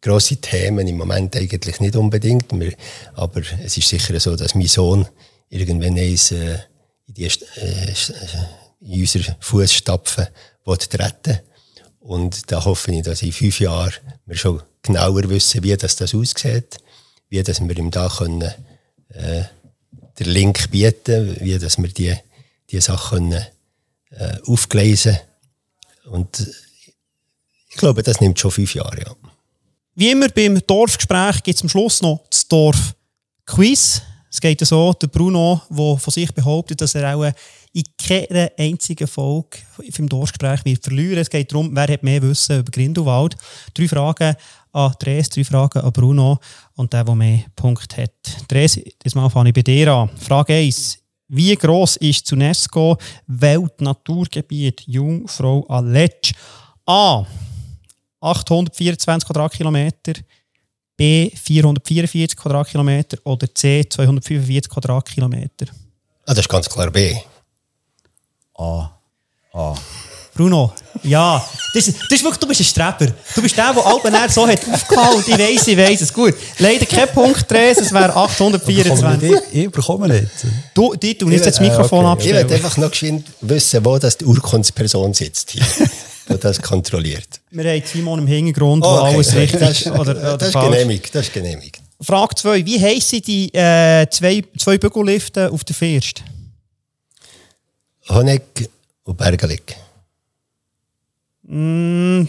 grosse 0.00 0.36
Themen 0.36 0.86
im 0.86 0.96
Moment 0.96 1.34
eigentlich 1.34 1.80
nicht 1.80 1.96
unbedingt. 1.96 2.52
Wir, 2.52 2.72
aber 3.14 3.42
es 3.64 3.76
ist 3.78 3.88
sicher 3.88 4.20
so, 4.20 4.36
dass 4.36 4.54
mein 4.54 4.68
Sohn 4.68 5.08
irgendwann 5.48 5.98
eins, 5.98 6.30
äh, 6.30 6.60
in, 7.08 7.14
die, 7.14 7.24
äh, 7.24 7.94
in 8.80 9.00
unsere 9.00 9.36
Fußstapfen 9.40 10.28
treten 10.88 11.40
Und 11.98 12.52
da 12.52 12.64
hoffe 12.64 12.92
ich, 12.92 13.02
dass 13.02 13.22
in 13.22 13.32
fünf 13.32 13.58
Jahren 13.58 13.94
wir 14.24 14.36
schon 14.36 14.62
genauer 14.82 15.28
wissen, 15.30 15.64
wie 15.64 15.76
das, 15.76 15.96
das 15.96 16.14
aussieht, 16.14 16.76
wie 17.28 17.42
dass 17.42 17.60
wir 17.60 17.76
ihm 17.76 17.90
da 17.90 18.08
können, 18.08 18.54
äh, 19.08 19.42
den 20.20 20.32
Link 20.32 20.70
bieten, 20.70 21.36
wie 21.40 21.58
dass 21.58 21.78
wir 21.78 21.88
die, 21.88 22.14
die 22.70 22.80
Sachen 22.80 23.30
können, 23.30 23.46
äh, 24.10 24.38
aufgleisen 24.46 25.18
Und 26.04 26.46
ich 27.68 27.76
glaube, 27.76 28.02
das 28.02 28.20
nimmt 28.20 28.38
schon 28.38 28.50
fünf 28.50 28.74
Jahre, 28.74 29.00
ja. 29.00 29.14
Wie 29.94 30.10
immer 30.10 30.28
beim 30.28 30.60
Dorfgespräch 30.66 31.42
gibt 31.42 31.56
es 31.56 31.62
am 31.62 31.68
Schluss 31.68 32.00
noch 32.00 32.24
das 32.30 32.46
Dorf-Quiz. 32.48 34.02
Es 34.30 34.40
geht 34.40 34.64
so, 34.64 34.92
der 34.92 35.08
Bruno, 35.08 35.60
der 35.68 35.96
von 35.98 36.12
sich 36.12 36.32
behauptet, 36.32 36.80
dass 36.80 36.94
er 36.94 37.16
auch 37.16 37.32
in 37.72 37.84
keiner 37.98 38.50
einzigen 38.56 39.06
Folge 39.06 39.58
im 39.78 40.08
Dorfgespräch 40.08 40.64
wird 40.64 40.82
verlieren. 40.82 41.18
Es 41.18 41.30
geht 41.30 41.52
darum, 41.52 41.74
wer 41.74 41.88
hat 41.88 42.02
mehr 42.02 42.22
Wissen 42.22 42.60
über 42.60 42.70
Grindelwald. 42.70 43.36
Drei 43.74 43.88
Fragen 43.88 44.34
an 44.72 44.94
Dres, 44.98 45.28
drei 45.28 45.44
Fragen 45.44 45.80
an 45.80 45.92
Bruno 45.92 46.38
und 46.80 46.92
der, 46.92 47.04
der 47.04 47.14
mehr 47.14 47.44
Punkte 47.54 48.02
hat. 48.02 48.48
Dres, 48.48 48.80
diesmal 49.04 49.28
fange 49.28 49.50
ich 49.50 49.54
bei 49.54 49.62
dir 49.62 49.92
an. 49.92 50.10
Frage 50.16 50.54
1. 50.54 50.98
Wie 51.28 51.54
gross 51.54 51.96
ist 51.96 52.24
das 52.24 52.32
UNESCO 52.32 52.96
Weltnaturgebiet 53.26 54.82
Jungfrau 54.86 55.64
Aletsch? 55.68 56.32
A. 56.86 57.24
824 58.20 59.26
Quadratkilometer, 59.26 60.14
B 60.96 61.30
444 61.30 62.36
Quadratkilometer 62.36 63.18
oder 63.24 63.54
C 63.54 63.84
245 63.88 64.68
Quadratkilometer. 64.68 65.66
Ah, 66.26 66.34
das 66.34 66.40
ist 66.40 66.48
ganz 66.48 66.68
klar 66.68 66.90
B. 66.90 67.16
A. 68.54 68.90
A. 69.52 69.74
Bruno, 70.40 70.72
ja, 71.02 71.44
das 71.74 71.84
das 71.84 71.94
ist 71.94 72.22
wirklich, 72.22 72.40
du 72.40 72.46
bist 72.48 72.60
ein 72.62 72.64
Streber. 72.64 73.12
Du 73.34 73.42
bist 73.42 73.54
der, 73.58 73.74
der 73.74 73.84
Albenair 73.86 74.30
so 74.30 74.48
hat 74.48 74.60
aufgehalten. 74.72 75.22
Ich 75.26 75.38
weiss, 75.38 75.68
ich 75.68 75.76
weiss 75.76 76.00
es. 76.00 76.10
Gut, 76.14 76.34
leider 76.58 76.86
kein 76.86 77.08
Punkt, 77.08 77.50
Dres, 77.50 77.76
es 77.76 77.92
wäre 77.92 78.16
824. 78.16 79.30
Ich, 79.52 79.64
ich 79.64 79.70
bekomme 79.70 80.08
nicht. 80.08 80.28
Du, 80.72 80.94
die 80.94 81.18
tun 81.18 81.30
jetzt 81.30 81.44
das 81.44 81.60
Mikrofon 81.60 82.06
okay. 82.06 82.30
Ich 82.30 82.34
abstellen. 82.34 82.48
will 82.48 82.56
einfach 82.56 82.76
noch 82.78 82.90
geschwind 82.90 83.26
wissen, 83.42 83.84
wo 83.84 83.98
das 83.98 84.16
die 84.16 84.24
Urkundsperson 84.24 85.12
sitzt 85.12 85.50
hier, 85.50 85.62
die 86.30 86.38
das 86.38 86.62
kontrolliert. 86.62 87.28
Wir 87.50 87.70
haben 87.70 87.82
Simon 87.84 88.20
im 88.20 88.26
Hintergrund, 88.26 88.82
wo 88.82 88.88
Okay, 88.88 89.14
alles 89.14 89.34
richtig 89.34 89.60
das, 89.60 89.86
oder, 89.88 90.12
oder 90.12 90.38
das 90.38 90.48
ist 90.48 90.52
falsch. 90.54 90.70
genehmigt, 90.70 91.14
das 91.14 91.26
ist 91.26 91.34
genehmigt. 91.34 91.82
Frage 92.00 92.34
2. 92.34 92.64
Wie 92.64 92.80
heissen 92.80 93.20
die 93.20 93.52
äh, 93.52 94.08
zwei, 94.08 94.42
zwei 94.56 94.78
Bügellifte 94.78 95.50
auf 95.52 95.64
der 95.64 95.76
First? 95.76 96.22
Honeck 98.08 98.70
und 99.04 99.18
Bergelig. 99.18 99.76
Howald. 101.50 102.28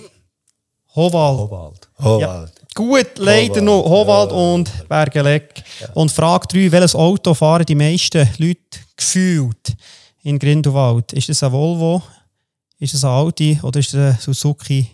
Cobalt. 0.95 1.89
Howald. 1.99 2.51
Gut, 2.73 3.17
leider 3.17 3.61
noch 3.61 3.83
Howald 3.83 4.31
und 4.31 4.87
Bergeleck. 4.87 5.63
Und 5.93 6.11
Frage 6.11 6.47
3, 6.47 6.71
welches 6.71 6.95
Auto 6.95 7.33
fahren 7.33 7.65
die 7.65 7.75
meisten 7.75 8.27
Leute 8.37 8.79
gefühlt 8.95 9.75
in 10.23 10.39
Grindelwald? 10.39 11.13
Ist 11.13 11.29
das 11.29 11.43
ein 11.43 11.51
Volvo, 11.51 12.01
ist 12.79 12.93
das 12.93 13.03
ein 13.03 13.11
Audi 13.11 13.59
oder 13.61 13.79
ist 13.79 13.93
das 13.93 14.27
ein 14.27 14.33
Suzuki 14.33 14.89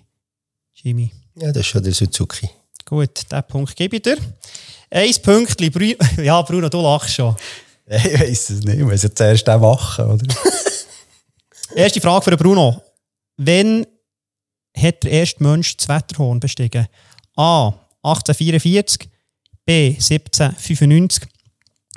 Jimmy? 0.73 1.11
Ja, 1.35 1.49
das 1.49 1.61
ist 1.61 1.67
schon 1.67 1.83
der 1.83 1.93
Suzuki. 1.93 2.49
Gut, 2.83 3.31
den 3.31 3.43
Punkt 3.43 3.75
gebe 3.75 3.95
ich 3.97 4.01
dir. 4.01 4.17
Eins 4.89 5.19
Pünktchen. 5.19 5.95
Ja, 6.17 6.41
Bruno, 6.41 6.67
du 6.67 6.81
lachst 6.81 7.13
schon. 7.13 7.35
Ich 7.85 8.19
weiß 8.19 8.49
es 8.49 8.63
nicht. 8.63 8.79
Ich 8.79 8.83
muss 8.83 9.03
ja 9.03 9.13
zuerst 9.13 9.47
den 9.47 9.61
machen, 9.61 10.05
oder? 10.05 10.25
Erste 11.75 12.01
Frage 12.01 12.23
für 12.23 12.37
Bruno. 12.37 12.81
Wann 13.37 13.85
hat 14.77 15.03
der 15.03 15.11
erste 15.11 15.43
Mensch 15.43 15.77
das 15.77 15.89
Wetterhorn 15.89 16.39
bestiegen? 16.39 16.87
A. 17.35 17.73
1844, 18.03 19.09
B. 19.65 19.89
1795 19.89 21.27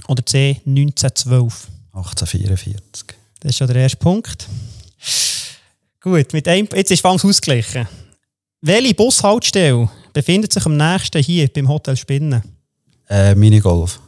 oder 0.08 0.24
C. 0.24 0.60
1912? 0.66 1.68
1844. 1.92 3.04
Das 3.40 3.50
ist 3.50 3.58
schon 3.58 3.66
der 3.68 3.76
erste 3.76 3.98
Punkt. 3.98 4.48
Gut, 6.00 6.32
mit 6.32 6.48
einem, 6.48 6.68
jetzt 6.74 6.90
ist 6.90 7.00
Fangs 7.00 7.24
ausgeglichen. 7.24 7.86
Welche 8.62 8.94
Bushaltestelle 8.94 9.88
befindet 10.12 10.52
sich 10.52 10.64
am 10.66 10.76
nächsten 10.76 11.22
hier 11.22 11.48
beim 11.48 11.68
Hotel 11.68 11.96
Spinnen? 11.96 12.42
Äh, 13.08 13.34
Minigolf. 13.34 14.00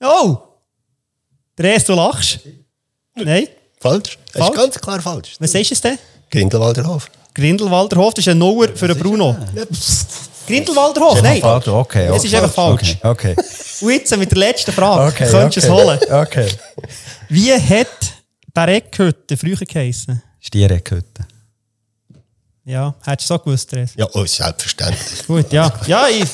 Oh! 0.00 0.38
Der 1.56 1.72
erste, 1.72 1.92
du 1.92 1.96
lachst. 1.96 2.40
Nein? 3.14 3.48
Falsch? 3.80 4.18
Das 4.32 4.42
Falsch? 4.42 4.50
ist 4.50 4.56
ganz 4.56 4.80
klar 4.80 5.00
falsch. 5.00 5.36
Was 5.38 5.54
ist 5.54 5.72
es 5.72 5.80
denn? 5.80 5.98
Grindelwalder 6.36 6.86
Hof. 6.86 7.10
Grindelwalder 7.34 7.96
Hof, 7.96 8.12
das 8.12 8.26
ist 8.26 8.30
ein 8.30 8.36
Nauer 8.36 8.68
für 8.74 8.88
den 8.88 8.98
Bruno. 8.98 9.34
Grindelwalder 10.46 11.00
Hof, 11.00 11.22
nein. 11.22 11.40
Falsch, 11.40 11.68
okay. 11.68 12.14
Es 12.14 12.24
ist 12.24 12.34
einfach 12.34 12.52
falsch. 12.52 12.98
Okay. 13.02 13.34
okay. 13.34 13.44
Und 13.80 13.90
jetzt 13.90 14.16
mit 14.18 14.30
der 14.30 14.38
letzten 14.38 14.72
Frage. 14.72 15.04
okay 15.12 15.28
Könntest 15.30 15.66
du 15.66 15.72
okay. 15.72 15.96
es 15.96 16.10
holen? 16.10 16.22
Okay. 16.26 16.48
Wie 17.30 17.52
hat 17.54 17.86
Bareckhütte 18.52 19.36
früher 19.38 19.56
geheissen? 19.56 20.22
Stiereckhütte. 20.40 21.26
Ja, 22.64 22.94
hättest 23.04 23.30
du 23.30 23.34
so 23.34 23.38
gewusst, 23.38 23.70
Therese? 23.70 23.94
Ja, 23.96 24.06
oh, 24.12 24.26
selbstverständlich. 24.26 25.26
Gut, 25.26 25.50
ja. 25.52 25.72
Ja, 25.86 26.06
ich, 26.08 26.28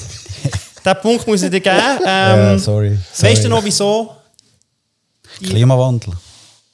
den 0.85 0.95
Punkt 1.01 1.29
muss 1.29 1.43
ich 1.43 1.51
dir 1.51 1.61
geben. 1.61 1.77
Ähm, 2.05 2.39
Ja, 2.39 2.59
sorry. 2.59 2.99
Weißt 3.21 3.23
du 3.23 3.43
Sorry. 3.43 3.49
noch, 3.49 3.65
wieso? 3.65 4.17
Klimawandel. 5.45 6.15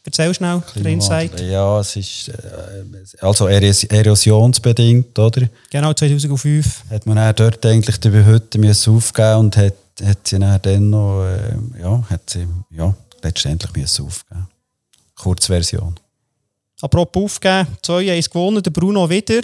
Erzähl 0.09 0.33
schnell, 0.33 0.63
der 0.75 0.87
Insight. 0.87 1.39
Ja, 1.39 1.81
es 1.81 1.95
ist 1.95 2.29
äh, 2.29 3.21
also 3.21 3.47
eros 3.47 3.85
erosionsbedingt, 3.85 5.19
oder? 5.19 5.51
Genau, 5.69 5.93
2005. 5.93 6.85
Hat 6.89 7.05
man 7.05 7.17
dann 7.17 7.35
dort 7.37 7.67
eigentlich 7.67 8.01
die 8.01 8.11
Hütte 8.11 8.59
müssen 8.59 8.97
aufgeben 8.97 9.37
und 9.37 9.57
hat, 9.59 9.75
hat 10.03 10.27
sie 10.27 10.39
dann, 10.39 10.63
dann 10.63 10.89
noch, 10.89 11.27
äh, 11.27 11.79
ja, 11.79 12.03
hat 12.09 12.31
sie, 12.31 12.47
ja, 12.71 12.95
letztendlich 13.23 13.71
müssen 13.77 14.07
aufgeben. 14.07 14.49
Kurzversion. 15.15 15.95
Apropos 16.81 17.25
aufgeben, 17.25 17.67
2-1 17.85 18.31
gewonnen, 18.31 18.63
der 18.63 18.71
Bruno 18.71 19.11
wieder. 19.11 19.43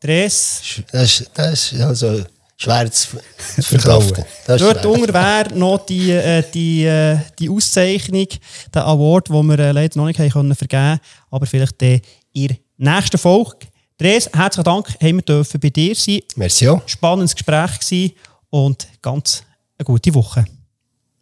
Dres. 0.00 0.82
Das 0.90 1.20
ist, 1.20 1.30
das 1.34 1.72
ist 1.72 1.80
also 1.80 2.24
schwer 2.56 2.90
zu, 2.90 3.18
verkraften. 3.60 4.24
Dort 4.46 4.60
schwer. 4.60 4.90
unter 4.90 5.14
wäre 5.14 5.58
noch 5.58 5.84
die, 5.86 6.10
äh, 6.10 6.42
die, 6.52 6.84
äh, 6.84 7.18
die 7.38 7.48
Auszeichnung, 7.50 8.28
der 8.74 8.86
Award, 8.86 9.28
den 9.28 9.46
wir 9.46 9.58
äh, 9.58 9.72
leider 9.72 9.98
noch 9.98 10.06
nicht 10.06 10.18
haben 10.18 10.30
können 10.30 10.54
vergeben 10.54 11.00
aber 11.30 11.46
vielleicht 11.46 11.80
in 11.82 12.00
der 12.34 12.56
nächsten 12.76 13.18
Folge. 13.18 13.66
Dres, 13.98 14.28
herzlichen 14.32 14.64
Dank, 14.64 14.88
haben 15.00 15.16
wir 15.16 15.22
dürfen 15.22 15.58
bei 15.58 15.70
dir 15.70 15.94
sein. 15.94 16.20
Merci 16.36 16.68
auch. 16.68 16.82
Spannendes 16.86 17.34
Gespräch 17.34 17.80
gewesen 17.80 18.12
und 18.50 18.86
ganz 19.00 19.42
eine 19.78 19.84
gute 19.84 20.14
Woche. 20.14 20.44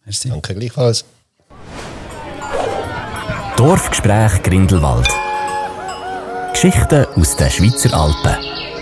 Merci. 0.04 0.28
Danke 0.28 0.54
gleichfalls. 0.54 1.04
Dorfgespräch 3.56 4.42
Grindelwald. 4.42 5.08
Geschichten 6.52 7.06
aus 7.16 7.36
den 7.36 7.50
Schweizer 7.50 7.94
Alpen. 7.94 8.73